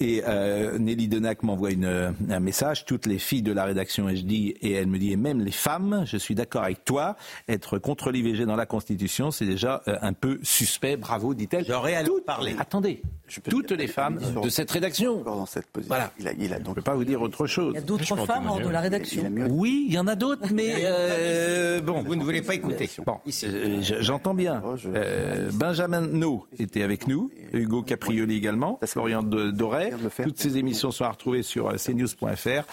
Et 0.00 0.22
euh, 0.28 0.78
Nelly 0.78 1.08
Denac 1.08 1.42
m'envoie 1.42 1.70
une, 1.72 2.14
un 2.30 2.40
message. 2.40 2.84
Toutes 2.84 3.06
les 3.06 3.18
filles 3.18 3.42
de 3.42 3.52
la 3.52 3.64
rédaction 3.64 4.08
et 4.08 4.16
je 4.16 4.22
dis 4.24 4.54
et 4.62 4.72
elle 4.72 4.86
me 4.86 4.98
dit 4.98 5.12
et 5.12 5.16
même 5.16 5.40
les 5.40 5.50
femmes 5.50 6.04
je 6.06 6.16
suis 6.16 6.34
d'accord 6.34 6.62
avec 6.64 6.84
toi. 6.84 7.16
Être 7.48 7.78
contre 7.78 8.10
l'IVG 8.10 8.44
dans 8.46 8.56
la 8.56 8.66
Constitution 8.66 9.30
c'est 9.30 9.46
déjà 9.46 9.82
euh, 9.88 9.96
un 10.02 10.12
peu 10.12 10.38
suspect. 10.42 10.96
Bravo 10.96 11.34
dit-elle. 11.34 11.64
J'aurais 11.66 11.94
à 11.96 12.04
Toutes- 12.04 12.24
parler. 12.24 12.54
attendez. 12.58 13.02
Toutes 13.50 13.72
les 13.72 13.88
femmes 13.88 14.18
de 14.42 14.48
cette 14.48 14.70
rédaction. 14.70 15.22
dans 15.22 15.44
cette 15.46 15.66
position. 15.66 15.88
voilà. 15.94 16.10
Il 16.18 16.28
a, 16.28 16.32
il 16.38 16.52
a 16.54 16.58
donc. 16.60 16.76
peux 16.76 16.82
pas 16.82 16.94
vous 16.94 17.04
dire 17.04 17.20
autre 17.20 17.46
chose. 17.46 17.72
Il 17.74 17.80
y 17.80 17.82
a 17.82 17.86
d'autres 17.86 18.16
femmes 18.24 18.46
hors 18.48 18.60
de 18.60 18.68
la 18.68 18.80
rédaction. 18.80 19.30
oui 19.50 19.86
il 19.88 19.94
y 19.94 19.98
en 19.98 20.06
a 20.06 20.14
d'autres 20.14 20.52
mais 20.52 20.74
euh, 20.84 21.80
bon 21.80 22.02
vous 22.02 22.14
ne 22.16 22.22
voulez 22.22 22.42
pas 22.42 22.54
écouter. 22.54 22.88
Bon, 23.04 23.18
euh, 23.44 23.78
je- 23.82 24.00
j'entends 24.00 24.34
bien. 24.34 24.62
Euh, 24.86 25.50
Benjamin 25.52 26.00
No 26.02 26.46
était 26.58 26.82
avec 26.82 27.06
nous, 27.08 27.30
Hugo 27.52 27.77
Caprioli 27.82 28.36
également, 28.36 28.78
Florian 28.84 29.22
De- 29.22 29.50
Doré. 29.50 29.92
Toutes 30.22 30.38
ces 30.38 30.56
émissions 30.58 30.90
sont 30.90 31.04
à 31.04 31.10
retrouver 31.10 31.42
sur 31.42 31.68
euh, 31.68 31.74
cnews.fr. 31.76 32.64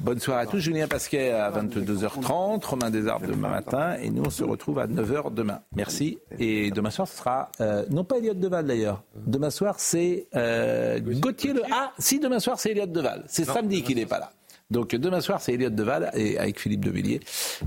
Bonne 0.00 0.20
soirée 0.20 0.42
à 0.42 0.46
tous. 0.46 0.58
Julien 0.58 0.86
Pasquet 0.88 1.30
à 1.30 1.50
22h30, 1.50 2.64
Romain 2.64 2.90
Desarbes 2.90 3.26
demain 3.26 3.48
matin, 3.48 3.96
et 4.00 4.10
nous 4.10 4.22
on 4.24 4.30
se 4.30 4.44
retrouve 4.44 4.78
à 4.78 4.86
9h 4.86 5.32
demain. 5.32 5.60
Merci. 5.74 6.18
Et 6.38 6.70
demain 6.70 6.90
soir, 6.90 7.08
ce 7.08 7.16
sera 7.18 7.50
euh, 7.60 7.84
non 7.90 8.04
pas 8.04 8.18
Elliot 8.18 8.34
Deval 8.34 8.66
d'ailleurs. 8.66 9.02
Demain 9.26 9.50
soir, 9.50 9.76
c'est 9.78 10.28
euh, 10.34 11.00
Gauthier 11.00 11.52
Le. 11.52 11.62
Ah, 11.72 11.92
si 11.98 12.18
demain 12.18 12.38
soir, 12.40 12.58
c'est 12.58 12.70
Elliot 12.70 12.86
Deval. 12.86 13.24
C'est 13.28 13.44
samedi 13.44 13.82
qu'il 13.82 13.96
n'est 13.96 14.06
pas 14.06 14.18
là. 14.18 14.32
Donc 14.70 14.94
demain 14.94 15.20
soir, 15.20 15.40
c'est 15.40 15.52
Elliot 15.54 15.70
Deval 15.70 16.10
et 16.14 16.38
avec 16.38 16.58
Philippe 16.58 16.84
Devilliers, 16.84 17.20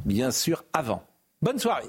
bien 0.05 0.31
sûr, 0.31 0.63
avant. 0.73 1.03
Bonne 1.41 1.59
soirée. 1.59 1.85